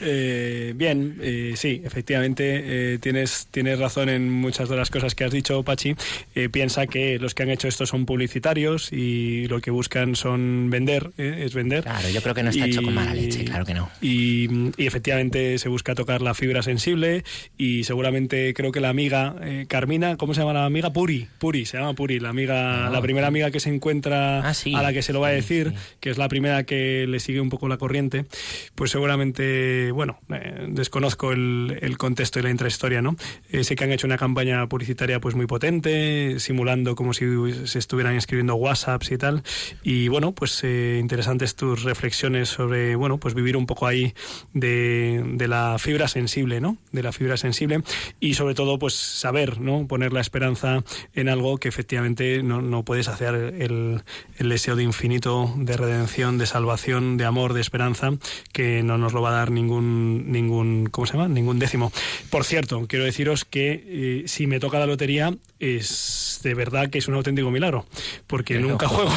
Eh, 0.00 0.72
bien, 0.74 1.16
eh, 1.20 1.52
sí, 1.56 1.80
efectivamente 1.84 2.94
eh, 2.94 2.98
tienes, 2.98 3.46
tienes 3.52 3.78
razón 3.78 4.08
en 4.08 4.28
muchas 4.30 4.68
de 4.68 4.76
las 4.76 4.90
cosas 4.90 5.14
que 5.14 5.24
has 5.24 5.30
dicho, 5.30 5.62
Pachi. 5.62 5.94
Eh, 6.34 6.48
piensa 6.48 6.86
que 6.86 7.18
los 7.18 7.34
que 7.34 7.44
han 7.44 7.50
hecho 7.50 7.68
esto 7.68 7.86
son 7.86 8.04
publicitarios 8.04 8.92
y 8.92 9.46
lo 9.46 9.60
que 9.60 9.70
buscan 9.70 10.16
son 10.16 10.70
vender, 10.70 11.10
eh, 11.18 11.42
es 11.44 11.54
vender. 11.54 11.84
Claro, 11.84 12.08
yo 12.08 12.20
creo 12.20 12.34
que 12.34 12.42
no 12.42 12.50
está 12.50 12.66
hecho 12.66 12.82
con 12.82 12.94
mala 12.94 13.14
leche, 13.14 13.44
claro 13.44 13.64
que 13.64 13.74
no. 13.74 13.90
Y, 14.00 14.48
y 14.76 14.86
efectivamente 14.86 15.58
se 15.58 15.68
busca 15.68 15.94
tocar 15.94 16.20
la 16.20 16.34
fibra 16.34 16.62
sensible 16.62 17.24
y 17.56 17.84
seguramente 17.84 18.54
creo 18.54 18.72
que 18.72 18.80
la 18.80 18.88
amiga 18.88 19.36
eh, 19.42 19.66
Carmina, 19.68 20.16
¿cómo 20.16 20.34
se 20.34 20.40
llama 20.40 20.52
la 20.52 20.64
amiga? 20.64 20.92
Puri, 20.92 21.28
Puri, 21.38 21.64
se 21.64 21.78
llama 21.78 21.94
Puri, 21.94 22.18
la 22.18 22.30
amiga, 22.30 22.88
Ah, 22.88 22.90
la 22.90 23.00
primera 23.00 23.28
amiga 23.28 23.50
que 23.50 23.60
se 23.60 23.70
encuentra 23.72 24.47
Ah, 24.48 24.54
sí. 24.54 24.74
a 24.74 24.82
la 24.82 24.92
que 24.92 25.02
se 25.02 25.12
lo 25.12 25.20
va 25.20 25.28
a 25.28 25.32
decir, 25.32 25.70
sí. 25.70 25.96
que 26.00 26.10
es 26.10 26.18
la 26.18 26.28
primera 26.28 26.64
que 26.64 27.06
le 27.08 27.20
sigue 27.20 27.40
un 27.40 27.50
poco 27.50 27.68
la 27.68 27.76
corriente, 27.76 28.26
pues 28.74 28.90
seguramente, 28.90 29.92
bueno, 29.92 30.20
eh, 30.30 30.66
desconozco 30.68 31.32
el, 31.32 31.78
el 31.80 31.98
contexto 31.98 32.38
y 32.38 32.42
la 32.42 32.50
intrahistoria, 32.50 33.02
¿no? 33.02 33.16
Eh, 33.50 33.64
sé 33.64 33.76
que 33.76 33.84
han 33.84 33.92
hecho 33.92 34.06
una 34.06 34.18
campaña 34.18 34.66
publicitaria 34.68 35.20
pues 35.20 35.34
muy 35.34 35.46
potente, 35.46 36.40
simulando 36.40 36.94
como 36.94 37.12
si 37.12 37.26
se 37.66 37.78
estuvieran 37.78 38.16
escribiendo 38.16 38.54
WhatsApps 38.54 39.10
y 39.12 39.18
tal, 39.18 39.42
y 39.82 40.08
bueno, 40.08 40.32
pues 40.32 40.62
eh, 40.64 40.98
interesantes 41.00 41.54
tus 41.56 41.82
reflexiones 41.82 42.48
sobre, 42.48 42.96
bueno, 42.96 43.18
pues 43.18 43.34
vivir 43.34 43.56
un 43.56 43.66
poco 43.66 43.86
ahí 43.86 44.14
de, 44.52 45.22
de 45.34 45.48
la 45.48 45.76
fibra 45.78 46.08
sensible, 46.08 46.60
¿no? 46.60 46.76
De 46.92 47.02
la 47.02 47.12
fibra 47.12 47.36
sensible 47.36 47.82
y 48.20 48.34
sobre 48.34 48.54
todo 48.54 48.78
pues 48.78 48.94
saber, 48.94 49.60
¿no? 49.60 49.86
Poner 49.86 50.12
la 50.12 50.20
esperanza 50.20 50.82
en 51.14 51.28
algo 51.28 51.58
que 51.58 51.68
efectivamente 51.68 52.42
no, 52.42 52.62
no 52.62 52.84
puedes 52.84 53.08
hacer 53.08 53.34
el, 53.34 54.02
el 54.38 54.48
deseo 54.48 54.76
de 54.76 54.82
infinito, 54.82 55.52
de 55.56 55.76
redención, 55.76 56.38
de 56.38 56.46
salvación, 56.46 57.16
de 57.16 57.24
amor, 57.24 57.54
de 57.54 57.60
esperanza, 57.60 58.10
que 58.52 58.82
no 58.82 58.98
nos 58.98 59.12
lo 59.12 59.22
va 59.22 59.30
a 59.30 59.32
dar 59.32 59.50
ningún, 59.50 60.30
ningún 60.30 60.88
¿cómo 60.90 61.06
se 61.06 61.14
llama? 61.14 61.28
Ningún 61.28 61.58
décimo. 61.58 61.92
Por 62.30 62.44
cierto, 62.44 62.86
quiero 62.88 63.04
deciros 63.04 63.44
que 63.44 63.84
eh, 63.86 64.22
si 64.26 64.46
me 64.46 64.60
toca 64.60 64.78
la 64.78 64.86
lotería 64.86 65.34
es 65.60 66.40
de 66.42 66.54
verdad 66.54 66.88
que 66.88 66.98
es 66.98 67.08
un 67.08 67.14
auténtico 67.14 67.50
milagro, 67.50 67.86
porque 68.26 68.54
Pero- 68.54 68.68
nunca 68.68 68.86
juego. 68.88 69.10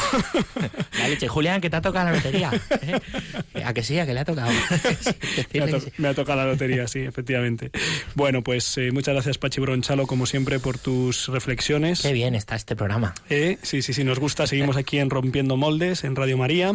La 0.98 1.08
leche, 1.08 1.28
Julián, 1.28 1.62
que 1.62 1.70
te 1.70 1.76
ha 1.76 1.82
tocado 1.82 2.06
la 2.10 2.16
lotería. 2.16 2.52
¿eh? 2.82 3.00
A 3.64 3.74
que 3.74 3.84
sí, 3.84 3.98
a 4.00 4.06
que 4.06 4.14
le 4.14 4.20
ha 4.22 4.26
tocado. 4.26 4.52
Me 5.54 5.62
ha, 5.62 5.66
que 5.66 5.72
to- 5.72 5.80
sí. 5.80 5.92
me 5.98 6.08
ha 6.10 6.14
tocado 6.14 6.40
la 6.40 6.46
lotería, 6.48 6.88
sí, 6.88 7.00
efectivamente. 7.00 7.72
Bueno, 8.16 8.42
pues 8.44 8.78
eh, 8.78 8.92
muchas 8.92 9.14
gracias 9.14 9.38
Pachi 9.38 9.62
Bronchalo, 9.62 10.08
como 10.08 10.26
siempre, 10.26 10.60
por 10.60 10.78
tus 10.78 11.28
reflexiones. 11.28 12.02
Qué 12.02 12.14
bien 12.14 12.36
está 12.36 12.56
este 12.56 12.76
programa. 12.76 13.14
Eh, 13.30 13.58
sí, 13.62 13.82
sí, 13.82 13.94
sí, 13.94 14.04
nos 14.04 14.20
gusta. 14.20 14.48
Seguimos 14.48 14.78
aquí 14.78 14.98
en 15.00 15.10
Rompiendo 15.10 15.58
Moldes, 15.58 16.04
en 16.04 16.16
Radio 16.16 16.38
María. 16.38 16.74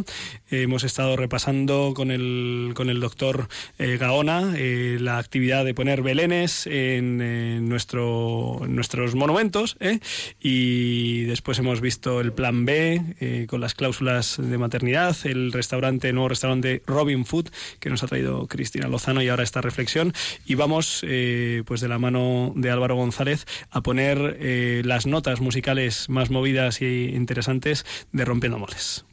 Hemos 0.50 0.84
estado 0.84 1.16
repasando 1.16 1.92
con 1.94 2.10
el, 2.10 2.72
con 2.74 2.90
el 2.90 3.00
doctor 3.00 3.48
eh, 3.78 3.96
Gaona 3.98 4.54
la 4.56 5.18
actividad 5.18 5.64
de 5.64 5.74
poner 5.74 6.02
belenes 6.02 6.66
en, 6.66 7.68
nuestro, 7.68 8.60
en 8.64 8.74
nuestros 8.74 9.14
monumentos. 9.14 9.55
Eh, 9.80 10.00
y 10.38 11.22
después 11.24 11.59
hemos 11.59 11.80
visto 11.80 12.20
el 12.20 12.32
plan 12.32 12.66
B 12.66 13.02
eh, 13.20 13.46
con 13.48 13.61
las 13.61 13.74
cláusulas 13.74 14.36
de 14.38 14.59
maternidad, 14.59 15.16
el 15.24 15.50
restaurante, 15.50 16.12
nuevo 16.12 16.28
restaurante 16.28 16.82
Robin 16.86 17.24
Food 17.24 17.48
que 17.80 17.88
nos 17.88 18.02
ha 18.02 18.07
traído 18.07 18.46
Cristina 18.48 18.88
Lozano 18.88 19.22
y 19.22 19.28
ahora 19.28 19.44
esta 19.44 19.62
reflexión. 19.62 20.12
Y 20.44 20.57
vamos, 20.57 21.02
eh, 21.09 21.62
pues 21.64 21.80
de 21.80 21.88
la 21.88 21.98
mano 21.98 22.52
de 22.54 22.70
Álvaro 22.70 22.96
González, 22.96 23.46
a 23.70 23.80
poner 23.80 24.36
las 24.84 25.07
notas 25.07 25.40
musicales 25.40 26.09
más 26.09 26.30
movidas 26.30 26.82
y 26.82 27.11
interesantes 27.14 27.86
de 28.12 28.24
Rompiendo 28.24 28.59
Moles. 28.59 29.04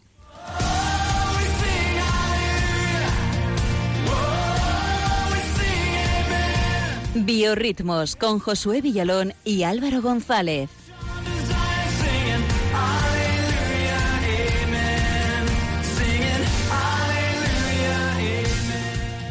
Biorritmos 7.16 8.16
con 8.16 8.40
Josué 8.40 8.82
Villalón 8.82 9.34
y 9.44 9.64
Álvaro 9.64 10.02
González. 10.02 10.70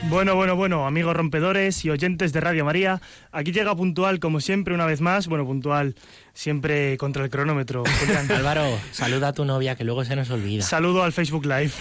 Bueno, 0.09 0.37
bueno, 0.37 0.55
bueno, 0.57 0.87
amigos 0.87 1.17
rompedores 1.17 1.85
y 1.87 1.91
oyentes 1.91 2.35
de 2.35 2.41
Radio 2.41 2.67
María, 2.67 3.01
aquí 3.33 3.51
llega 3.51 3.75
puntual, 3.75 4.21
como 4.21 4.41
siempre, 4.41 4.75
una 4.75 4.85
vez 4.85 5.01
más, 5.01 5.27
bueno, 5.27 5.47
puntual, 5.47 5.97
siempre 6.35 6.97
contra 6.97 7.25
el 7.25 7.31
cronómetro. 7.31 7.85
Julián. 8.01 8.31
Álvaro, 8.31 8.79
saluda 8.93 9.29
a 9.29 9.33
tu 9.33 9.45
novia 9.45 9.75
que 9.77 9.85
luego 9.85 10.05
se 10.05 10.17
nos 10.17 10.31
olvida. 10.31 10.63
Saludo 10.63 11.03
al 11.03 11.13
Facebook 11.13 11.45
Live. 11.45 11.73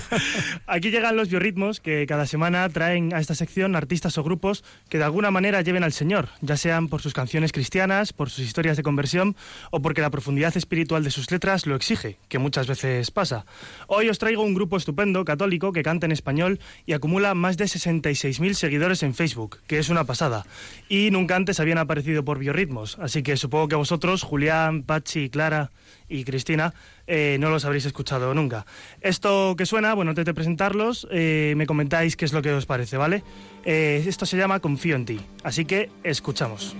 Aquí 0.66 0.90
llegan 0.90 1.16
los 1.16 1.28
biorritmos 1.28 1.80
que 1.80 2.06
cada 2.06 2.26
semana 2.26 2.68
traen 2.68 3.14
a 3.14 3.20
esta 3.20 3.34
sección 3.34 3.76
artistas 3.76 4.18
o 4.18 4.22
grupos 4.22 4.64
que 4.88 4.98
de 4.98 5.04
alguna 5.04 5.30
manera 5.30 5.60
lleven 5.62 5.84
al 5.84 5.92
Señor, 5.92 6.28
ya 6.40 6.56
sean 6.56 6.88
por 6.88 7.02
sus 7.02 7.14
canciones 7.14 7.52
cristianas, 7.52 8.12
por 8.12 8.30
sus 8.30 8.44
historias 8.44 8.76
de 8.76 8.82
conversión 8.82 9.36
o 9.70 9.80
porque 9.80 10.00
la 10.00 10.10
profundidad 10.10 10.56
espiritual 10.56 11.04
de 11.04 11.10
sus 11.10 11.30
letras 11.30 11.66
lo 11.66 11.76
exige, 11.76 12.18
que 12.28 12.38
muchas 12.38 12.66
veces 12.66 13.10
pasa. 13.10 13.46
Hoy 13.86 14.08
os 14.08 14.18
traigo 14.18 14.42
un 14.42 14.54
grupo 14.54 14.76
estupendo, 14.76 15.24
católico, 15.24 15.72
que 15.72 15.82
canta 15.82 16.06
en 16.06 16.12
español 16.12 16.60
y 16.84 16.92
acumula 16.92 17.34
más 17.34 17.56
de 17.56 17.64
66.000 17.64 18.54
seguidores 18.54 19.02
en 19.02 19.14
Facebook, 19.14 19.58
que 19.66 19.78
es 19.78 19.88
una 19.88 20.04
pasada. 20.04 20.46
Y 20.88 21.10
nunca 21.10 21.36
antes 21.36 21.60
habían 21.60 21.78
aparecido 21.78 22.24
por 22.24 22.38
biorritmos, 22.38 22.98
así 23.00 23.22
que 23.22 23.36
supongo 23.36 23.68
que 23.68 23.74
vosotros, 23.86 24.24
Julián, 24.24 24.82
Pachi, 24.82 25.30
Clara 25.30 25.70
y 26.08 26.24
Cristina, 26.24 26.74
eh, 27.06 27.36
no 27.38 27.50
los 27.50 27.64
habréis 27.64 27.86
escuchado 27.86 28.34
nunca. 28.34 28.66
Esto 29.00 29.54
que 29.56 29.64
suena, 29.64 29.94
bueno, 29.94 30.10
antes 30.10 30.24
de 30.24 30.34
presentarlos, 30.34 31.06
eh, 31.12 31.54
me 31.56 31.66
comentáis 31.66 32.16
qué 32.16 32.24
es 32.24 32.32
lo 32.32 32.42
que 32.42 32.52
os 32.52 32.66
parece, 32.66 32.96
¿vale? 32.96 33.22
Eh, 33.64 34.04
esto 34.04 34.26
se 34.26 34.36
llama 34.36 34.58
Confío 34.58 34.96
en 34.96 35.04
ti, 35.04 35.20
así 35.44 35.66
que 35.66 35.88
escuchamos. 36.02 36.74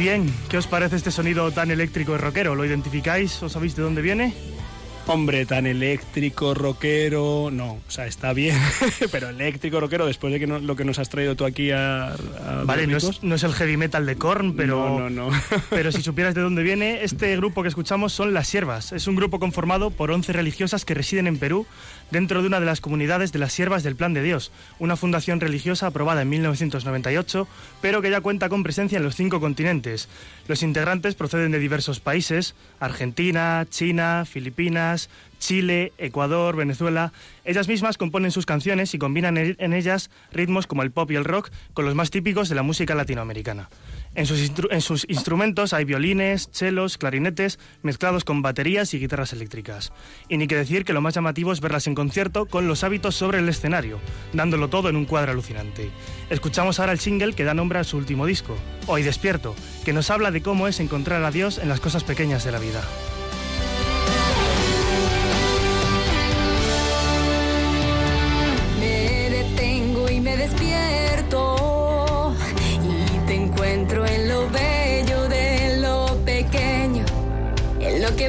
Bien, 0.00 0.32
¿qué 0.48 0.56
os 0.56 0.66
parece 0.66 0.96
este 0.96 1.10
sonido 1.10 1.50
tan 1.52 1.70
eléctrico 1.70 2.14
y 2.14 2.18
rockero? 2.18 2.54
¿Lo 2.54 2.64
identificáis? 2.64 3.42
¿O 3.42 3.50
sabéis 3.50 3.76
de 3.76 3.82
dónde 3.82 4.00
viene? 4.00 4.32
Hombre, 5.06 5.44
tan 5.44 5.66
eléctrico, 5.66 6.54
rockero, 6.54 7.50
no, 7.50 7.72
o 7.72 7.90
sea, 7.90 8.06
está 8.06 8.32
bien, 8.32 8.56
pero 9.10 9.28
eléctrico, 9.30 9.80
rockero, 9.80 10.06
después 10.06 10.32
de 10.32 10.38
que 10.38 10.46
no- 10.46 10.60
lo 10.60 10.76
que 10.76 10.84
nos 10.84 10.98
has 11.00 11.08
traído 11.08 11.34
tú 11.34 11.44
aquí 11.44 11.70
a... 11.72 12.12
a 12.12 12.16
Vale, 12.64 12.86
no 12.86 12.92
Bérnicos. 12.92 13.04
es, 13.16 13.22
no 13.24 13.34
es 13.34 13.42
el 13.42 13.52
heavy 13.52 13.76
metal 13.76 14.06
de 14.06 14.16
Korn, 14.16 14.54
pero, 14.54 15.00
No, 15.00 15.10
no, 15.10 15.30
no. 15.30 15.40
pero 15.70 15.90
si 15.90 16.02
supieras 16.02 16.34
de 16.34 16.42
dónde 16.42 16.62
viene, 16.62 17.02
este 17.02 17.34
grupo 17.36 17.62
que 17.62 17.68
escuchamos 17.68 18.12
son 18.12 18.32
Las 18.34 18.46
Siervas. 18.48 18.92
Es 18.92 19.06
un 19.08 19.16
grupo 19.16 19.40
conformado 19.40 19.90
por 19.90 20.10
11 20.12 20.32
religiosas 20.32 20.84
que 20.84 20.94
residen 20.94 21.26
en 21.26 21.38
Perú, 21.38 21.66
dentro 22.10 22.40
de 22.40 22.48
una 22.48 22.60
de 22.60 22.66
las 22.66 22.80
comunidades 22.80 23.32
de 23.32 23.38
las 23.38 23.52
Siervas 23.52 23.82
del 23.82 23.96
Plan 23.96 24.14
de 24.14 24.22
Dios, 24.22 24.52
una 24.78 24.96
fundación 24.96 25.40
religiosa 25.40 25.86
aprobada 25.86 26.22
en 26.22 26.28
1998, 26.28 27.46
pero 27.80 28.02
que 28.02 28.10
ya 28.10 28.20
cuenta 28.20 28.48
con 28.48 28.62
presencia 28.62 28.98
en 28.98 29.04
los 29.04 29.16
cinco 29.16 29.40
continentes. 29.40 30.08
Los 30.48 30.62
integrantes 30.62 31.14
proceden 31.14 31.52
de 31.52 31.58
diversos 31.58 32.00
países, 32.00 32.54
Argentina, 32.78 33.66
China, 33.68 34.24
Filipinas, 34.26 35.08
Chile, 35.38 35.92
Ecuador, 35.98 36.54
Venezuela. 36.56 37.12
Ellas 37.44 37.68
mismas 37.68 37.98
componen 37.98 38.30
sus 38.30 38.46
canciones 38.46 38.94
y 38.94 38.98
combinan 38.98 39.36
en 39.38 39.72
ellas 39.72 40.10
ritmos 40.32 40.66
como 40.66 40.82
el 40.82 40.90
pop 40.90 41.10
y 41.10 41.16
el 41.16 41.24
rock 41.24 41.50
con 41.72 41.84
los 41.84 41.94
más 41.94 42.10
típicos 42.10 42.48
de 42.48 42.54
la 42.54 42.62
música 42.62 42.94
latinoamericana. 42.94 43.68
En 44.16 44.26
sus, 44.26 44.40
instru- 44.40 44.68
en 44.72 44.80
sus 44.80 45.06
instrumentos 45.08 45.72
hay 45.72 45.84
violines, 45.84 46.50
chelos, 46.50 46.98
clarinetes, 46.98 47.60
mezclados 47.82 48.24
con 48.24 48.42
baterías 48.42 48.92
y 48.92 48.98
guitarras 48.98 49.32
eléctricas. 49.32 49.92
Y 50.28 50.36
ni 50.36 50.48
que 50.48 50.56
decir 50.56 50.84
que 50.84 50.92
lo 50.92 51.00
más 51.00 51.14
llamativo 51.14 51.52
es 51.52 51.60
verlas 51.60 51.86
en 51.86 51.94
concierto 51.94 52.46
con 52.46 52.66
los 52.66 52.82
hábitos 52.82 53.14
sobre 53.14 53.38
el 53.38 53.48
escenario, 53.48 54.00
dándolo 54.32 54.68
todo 54.68 54.88
en 54.88 54.96
un 54.96 55.04
cuadro 55.04 55.30
alucinante. 55.30 55.90
Escuchamos 56.28 56.80
ahora 56.80 56.92
el 56.92 56.98
single 56.98 57.34
que 57.34 57.44
da 57.44 57.54
nombre 57.54 57.78
a 57.78 57.84
su 57.84 57.96
último 57.98 58.26
disco, 58.26 58.56
Hoy 58.88 59.04
Despierto, 59.04 59.54
que 59.84 59.92
nos 59.92 60.10
habla 60.10 60.32
de 60.32 60.42
cómo 60.42 60.66
es 60.66 60.80
encontrar 60.80 61.22
a 61.22 61.30
Dios 61.30 61.58
en 61.58 61.68
las 61.68 61.80
cosas 61.80 62.02
pequeñas 62.02 62.44
de 62.44 62.50
la 62.52 62.58
vida. 62.58 62.82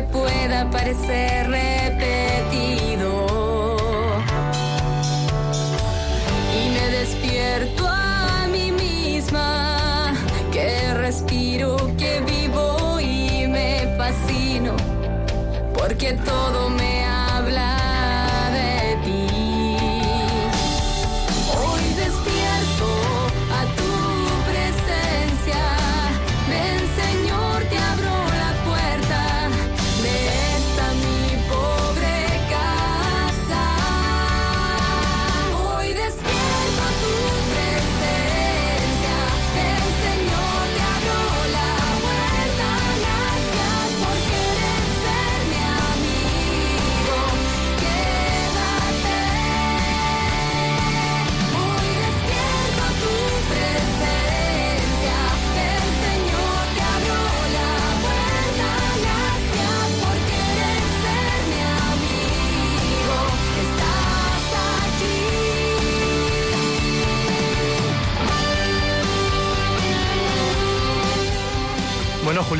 Que 0.01 0.07
pueda 0.07 0.69
parecer 0.69 1.49
repetido. 1.49 3.27
Y 6.57 6.69
me 6.69 6.89
despierto 6.97 7.87
a 7.87 8.47
mí 8.51 8.71
misma, 8.71 10.13
que 10.51 10.93
respiro, 10.95 11.75
que 11.97 12.21
vivo 12.21 12.99
y 12.99 13.47
me 13.47 13.95
fascino, 13.97 14.75
porque 15.73 16.13
todo 16.13 16.70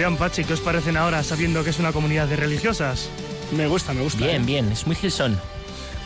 Julián 0.02 0.18
Pachi, 0.18 0.44
¿qué 0.44 0.54
os 0.54 0.62
parecen 0.62 0.98
ahora 0.98 1.22
sabiendo 1.22 1.64
que 1.64 1.70
es 1.70 1.78
una 1.78 1.94
comunidad 1.94 2.28
de 2.28 2.36
religiosas? 2.36 3.08
Me 3.56 3.68
gusta, 3.68 3.94
me 3.94 4.02
gusta. 4.02 4.26
Bien, 4.26 4.42
¿eh? 4.42 4.46
bien, 4.46 4.72
es 4.72 4.88
muy 4.88 4.96
Gilson. 4.96 5.40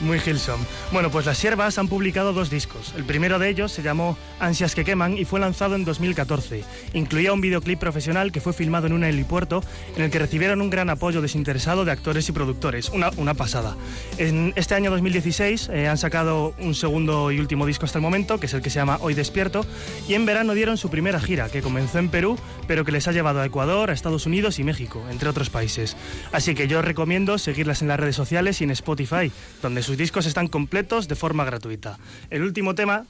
Muy 0.01 0.19
Hillsong. 0.19 0.59
Bueno, 0.91 1.09
pues 1.09 1.25
las 1.25 1.37
siervas 1.37 1.77
han 1.77 1.87
publicado 1.87 2.33
dos 2.33 2.49
discos. 2.49 2.93
El 2.97 3.05
primero 3.05 3.39
de 3.39 3.49
ellos 3.49 3.71
se 3.71 3.81
llamó 3.81 4.17
Ansias 4.39 4.75
que 4.75 4.83
queman 4.83 5.17
y 5.17 5.25
fue 5.25 5.39
lanzado 5.39 5.75
en 5.75 5.85
2014. 5.85 6.63
Incluía 6.93 7.33
un 7.33 7.41
videoclip 7.41 7.79
profesional 7.79 8.31
que 8.31 8.41
fue 8.41 8.53
filmado 8.53 8.87
en 8.87 8.93
un 8.93 9.03
helipuerto 9.03 9.63
en 9.95 10.03
el 10.03 10.11
que 10.11 10.19
recibieron 10.19 10.61
un 10.61 10.69
gran 10.69 10.89
apoyo 10.89 11.21
desinteresado 11.21 11.85
de 11.85 11.91
actores 11.91 12.27
y 12.29 12.31
productores. 12.31 12.89
Una, 12.89 13.33
pasada. 13.33 13.75
En 14.17 14.53
este 14.55 14.75
año 14.75 14.91
2016 14.91 15.69
eh, 15.73 15.87
han 15.87 15.97
sacado 15.97 16.53
un 16.59 16.75
segundo 16.75 17.31
y 17.31 17.39
último 17.39 17.65
disco 17.65 17.85
hasta 17.85 17.97
el 17.97 18.01
momento, 18.01 18.39
que 18.39 18.45
es 18.45 18.53
el 18.53 18.61
que 18.61 18.69
se 18.69 18.79
llama 18.79 18.97
Hoy 19.01 19.13
Despierto, 19.13 19.65
y 20.07 20.13
en 20.13 20.25
verano 20.25 20.53
dieron 20.53 20.77
su 20.77 20.89
primera 20.89 21.19
gira, 21.19 21.49
que 21.49 21.61
comenzó 21.61 21.99
en 21.99 22.09
Perú, 22.09 22.37
pero 22.67 22.85
que 22.85 22.91
les 22.91 23.07
ha 23.07 23.11
llevado 23.11 23.41
a 23.41 23.45
Ecuador, 23.45 23.89
a 23.89 23.93
Estados 23.93 24.25
Unidos 24.25 24.59
y 24.59 24.63
México, 24.63 25.03
entre 25.09 25.29
otros 25.29 25.49
países. 25.49 25.97
Así 26.31 26.55
que 26.55 26.67
yo 26.67 26.81
recomiendo 26.81 27.37
seguirlas 27.37 27.81
en 27.81 27.89
las 27.89 27.99
redes 27.99 28.15
sociales 28.15 28.61
y 28.61 28.63
en 28.63 28.71
Spotify, 28.71 29.31
donde 29.61 29.83
sus 29.85 29.97
discos 29.97 30.25
están 30.25 30.47
completos 30.47 31.07
de 31.07 31.15
forma 31.15 31.45
gratuita. 31.45 31.97
El 32.29 32.41
último 32.41 32.75
tema 32.75 33.05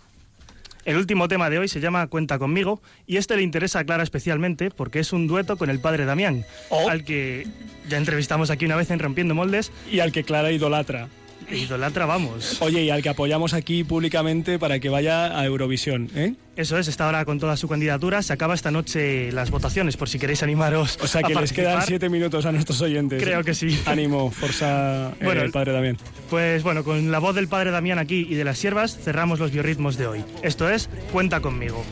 el 0.84 0.98
último 0.98 1.28
tema 1.28 1.50
de 1.50 1.58
hoy 1.58 1.68
se 1.68 1.80
llama 1.80 2.06
Cuenta 2.06 2.38
conmigo 2.38 2.80
y 3.08 3.18
este 3.18 3.36
le 3.36 3.42
interesa 3.42 3.80
a 3.80 3.84
Clara 3.86 4.04
especialmente 4.04 4.70
porque 4.70 5.00
es 5.00 5.14
un 5.14 5.26
dueto 5.26 5.58
con 5.58 5.72
el 5.72 5.80
padre 5.80 6.06
Damián, 6.06 6.46
al 6.70 7.04
que 7.04 7.48
ya 7.90 7.98
entrevistamos 7.98 8.52
aquí 8.52 8.66
una 8.66 8.76
vez 8.76 8.92
en 8.92 9.00
Rompiendo 9.00 9.34
Moldes. 9.34 9.72
Y 9.92 10.00
al 10.02 10.12
que 10.12 10.24
Clara 10.24 10.52
idolatra. 10.52 11.08
Idolatra, 11.52 12.06
vamos. 12.06 12.62
Oye, 12.62 12.84
y 12.84 12.90
al 12.90 13.02
que 13.04 13.10
apoyamos 13.10 13.54
aquí 13.54 13.84
públicamente 13.84 14.58
para 14.60 14.80
que 14.80 14.90
vaya 14.90 15.38
a 15.40 15.46
Eurovisión, 15.46 16.10
¿eh? 16.16 16.34
Eso 16.56 16.78
es, 16.78 16.88
está 16.88 17.06
ahora 17.06 17.26
con 17.26 17.38
toda 17.38 17.58
su 17.58 17.68
candidatura. 17.68 18.22
Se 18.22 18.32
acaba 18.32 18.54
esta 18.54 18.72
noche 18.72 19.32
las 19.34 19.52
votaciones 19.52 19.98
por 19.98 20.08
si 20.08 20.20
queréis 20.20 20.42
animaros. 20.42 20.98
O 21.02 21.08
sea 21.08 21.20
a 21.20 21.24
que 21.28 21.36
les 21.36 21.52
quedan 21.52 21.82
siete 21.86 22.08
minutos 22.08 22.46
a 22.46 22.52
nuestros 22.54 22.82
oyentes. 22.82 23.22
Creo 23.22 23.44
que 23.44 23.54
sí. 23.54 23.78
Ánimo, 23.86 24.32
forza 24.32 25.10
eh, 25.20 25.26
Bueno, 25.26 25.42
el 25.42 25.52
padre 25.52 25.74
Damián. 25.74 25.98
Pues 26.30 26.64
bueno, 26.64 26.86
con 26.86 27.12
la 27.12 27.20
voz 27.20 27.36
del 27.36 27.50
padre 27.50 27.72
Damián 27.72 28.00
aquí 28.00 28.26
y 28.30 28.36
de 28.36 28.46
las 28.46 28.58
siervas 28.58 28.98
cerramos 28.98 29.40
los 29.40 29.52
biorritmos 29.52 29.98
de 29.98 30.08
hoy. 30.08 30.24
Esto 30.44 30.70
es 30.70 30.90
Cuenta 31.12 31.42
conmigo. 31.42 31.84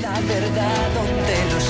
la 0.00 0.20
verdad 0.20 0.94
donde 0.94 1.54
los 1.54 1.64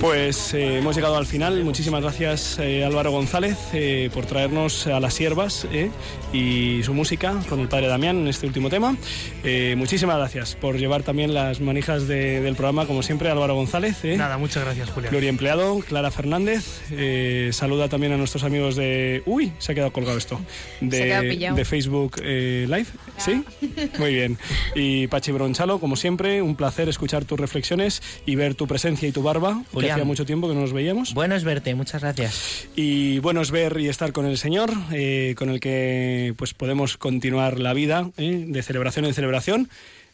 Pues 0.00 0.54
eh, 0.54 0.78
hemos 0.78 0.94
llegado 0.94 1.16
al 1.16 1.26
final. 1.26 1.64
Muchísimas 1.64 2.00
gracias 2.02 2.56
eh, 2.60 2.84
Álvaro 2.84 3.10
González 3.10 3.56
eh, 3.72 4.10
por 4.14 4.26
traernos 4.26 4.86
a 4.86 5.00
las 5.00 5.12
siervas 5.14 5.66
eh, 5.72 5.90
y 6.32 6.82
su 6.84 6.94
música 6.94 7.34
con 7.48 7.58
el 7.58 7.68
padre 7.68 7.88
Damián 7.88 8.16
en 8.18 8.28
este 8.28 8.46
último 8.46 8.70
tema. 8.70 8.96
Eh, 9.42 9.74
muchísimas 9.76 10.16
gracias 10.18 10.54
por 10.54 10.78
llevar 10.78 11.02
también 11.02 11.34
las 11.34 11.60
manijas 11.60 12.06
de- 12.06 12.40
del 12.40 12.54
programa, 12.54 12.86
como 12.86 13.02
siempre, 13.02 13.28
Álvaro 13.28 13.56
González. 13.56 13.96
eh. 14.04 14.16
Nada, 14.16 14.38
muchas 14.38 14.62
gracias, 14.64 14.88
Julián. 14.90 15.10
Gloria 15.10 15.30
Empleado, 15.30 15.80
Clara 15.80 16.12
Fernández. 16.12 16.80
eh, 16.92 17.50
saluda 17.52 17.88
también 17.88 18.12
a 18.12 18.16
nuestros 18.16 18.44
amigos 18.44 18.76
de. 18.76 19.22
Uy, 19.26 19.52
se 19.58 19.72
ha 19.72 19.74
quedado 19.74 19.92
colgado 19.92 20.16
esto. 20.16 20.40
De, 20.80 20.96
Se 20.96 21.02
ha 21.02 21.06
quedado 21.06 21.28
pillado. 21.28 21.56
de 21.56 21.64
Facebook 21.64 22.20
eh, 22.22 22.66
Live. 22.68 22.86
¿Sí? 23.16 23.42
Muy 23.98 24.14
bien. 24.14 24.38
Y 24.76 25.08
Pachi 25.08 25.32
Bronchalo, 25.32 25.80
como 25.80 25.96
siempre, 25.96 26.40
un 26.40 26.54
placer 26.54 26.88
escuchar 26.88 27.24
tus 27.24 27.40
reflexiones 27.40 28.00
y 28.26 28.36
ver 28.36 28.54
tu 28.54 28.68
presencia 28.68 29.08
y 29.08 29.12
tu 29.12 29.24
barba, 29.24 29.60
Hacía 29.94 30.04
mucho 30.04 30.26
tiempo 30.26 30.48
que 30.48 30.54
no 30.54 30.60
nos 30.60 30.72
veíamos. 30.72 31.14
Bueno 31.14 31.34
es 31.34 31.44
verte, 31.44 31.74
muchas 31.74 32.02
gracias. 32.02 32.68
Y 32.76 33.18
bueno 33.20 33.40
es 33.40 33.50
ver 33.50 33.78
y 33.80 33.88
estar 33.88 34.12
con 34.12 34.26
el 34.26 34.38
Señor, 34.38 34.70
eh, 34.92 35.34
con 35.36 35.50
el 35.50 35.60
que 35.60 36.34
pues 36.36 36.54
podemos 36.54 36.96
continuar 36.96 37.58
la 37.58 37.72
vida 37.74 38.10
eh, 38.16 38.44
de 38.46 38.62
celebración 38.62 39.04
en 39.04 39.14
celebración. 39.14 39.68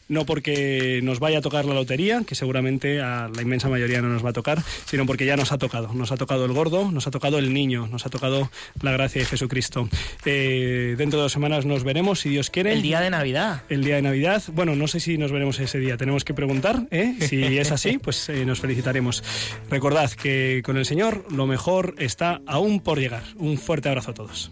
No 0.07 0.25
porque 0.25 0.99
nos 1.03 1.19
vaya 1.19 1.39
a 1.39 1.41
tocar 1.41 1.65
la 1.65 1.73
lotería, 1.73 2.23
que 2.25 2.35
seguramente 2.35 3.01
a 3.01 3.29
la 3.33 3.41
inmensa 3.41 3.69
mayoría 3.69 4.01
no 4.01 4.09
nos 4.09 4.23
va 4.23 4.29
a 4.29 4.33
tocar, 4.33 4.61
sino 4.85 5.05
porque 5.05 5.25
ya 5.25 5.35
nos 5.35 5.51
ha 5.51 5.57
tocado. 5.57 5.93
Nos 5.93 6.11
ha 6.11 6.17
tocado 6.17 6.45
el 6.45 6.53
gordo, 6.53 6.91
nos 6.91 7.07
ha 7.07 7.11
tocado 7.11 7.39
el 7.39 7.53
niño, 7.53 7.87
nos 7.87 8.05
ha 8.05 8.09
tocado 8.09 8.49
la 8.81 8.91
gracia 8.91 9.21
de 9.21 9.25
Jesucristo. 9.25 9.89
Eh, 10.25 10.95
dentro 10.97 11.19
de 11.19 11.23
dos 11.23 11.31
semanas 11.31 11.65
nos 11.65 11.83
veremos, 11.83 12.19
si 12.19 12.29
Dios 12.29 12.49
quiere. 12.49 12.73
El 12.73 12.81
día 12.81 12.99
de 12.99 13.09
Navidad. 13.09 13.63
El 13.69 13.83
día 13.83 13.95
de 13.95 14.01
Navidad. 14.01 14.43
Bueno, 14.53 14.75
no 14.75 14.87
sé 14.87 14.99
si 14.99 15.17
nos 15.17 15.31
veremos 15.31 15.59
ese 15.59 15.79
día. 15.79 15.97
Tenemos 15.97 16.23
que 16.23 16.33
preguntar. 16.33 16.87
¿eh? 16.91 17.15
Si 17.21 17.57
es 17.57 17.71
así, 17.71 17.97
pues 18.01 18.29
eh, 18.29 18.45
nos 18.45 18.59
felicitaremos. 18.59 19.23
Recordad 19.69 20.11
que 20.11 20.61
con 20.63 20.77
el 20.77 20.85
Señor 20.85 21.25
lo 21.31 21.47
mejor 21.47 21.95
está 21.97 22.41
aún 22.45 22.79
por 22.79 22.99
llegar. 22.99 23.23
Un 23.37 23.57
fuerte 23.57 23.89
abrazo 23.89 24.11
a 24.11 24.13
todos. 24.13 24.51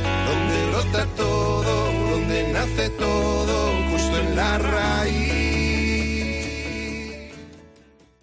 brota 0.81 1.05
todo, 1.15 1.91
donde 2.11 2.51
nace 2.53 2.89
todo, 2.91 3.73
justo 3.91 4.17
en 4.17 4.35
la 4.35 4.57
raíz. 4.57 5.40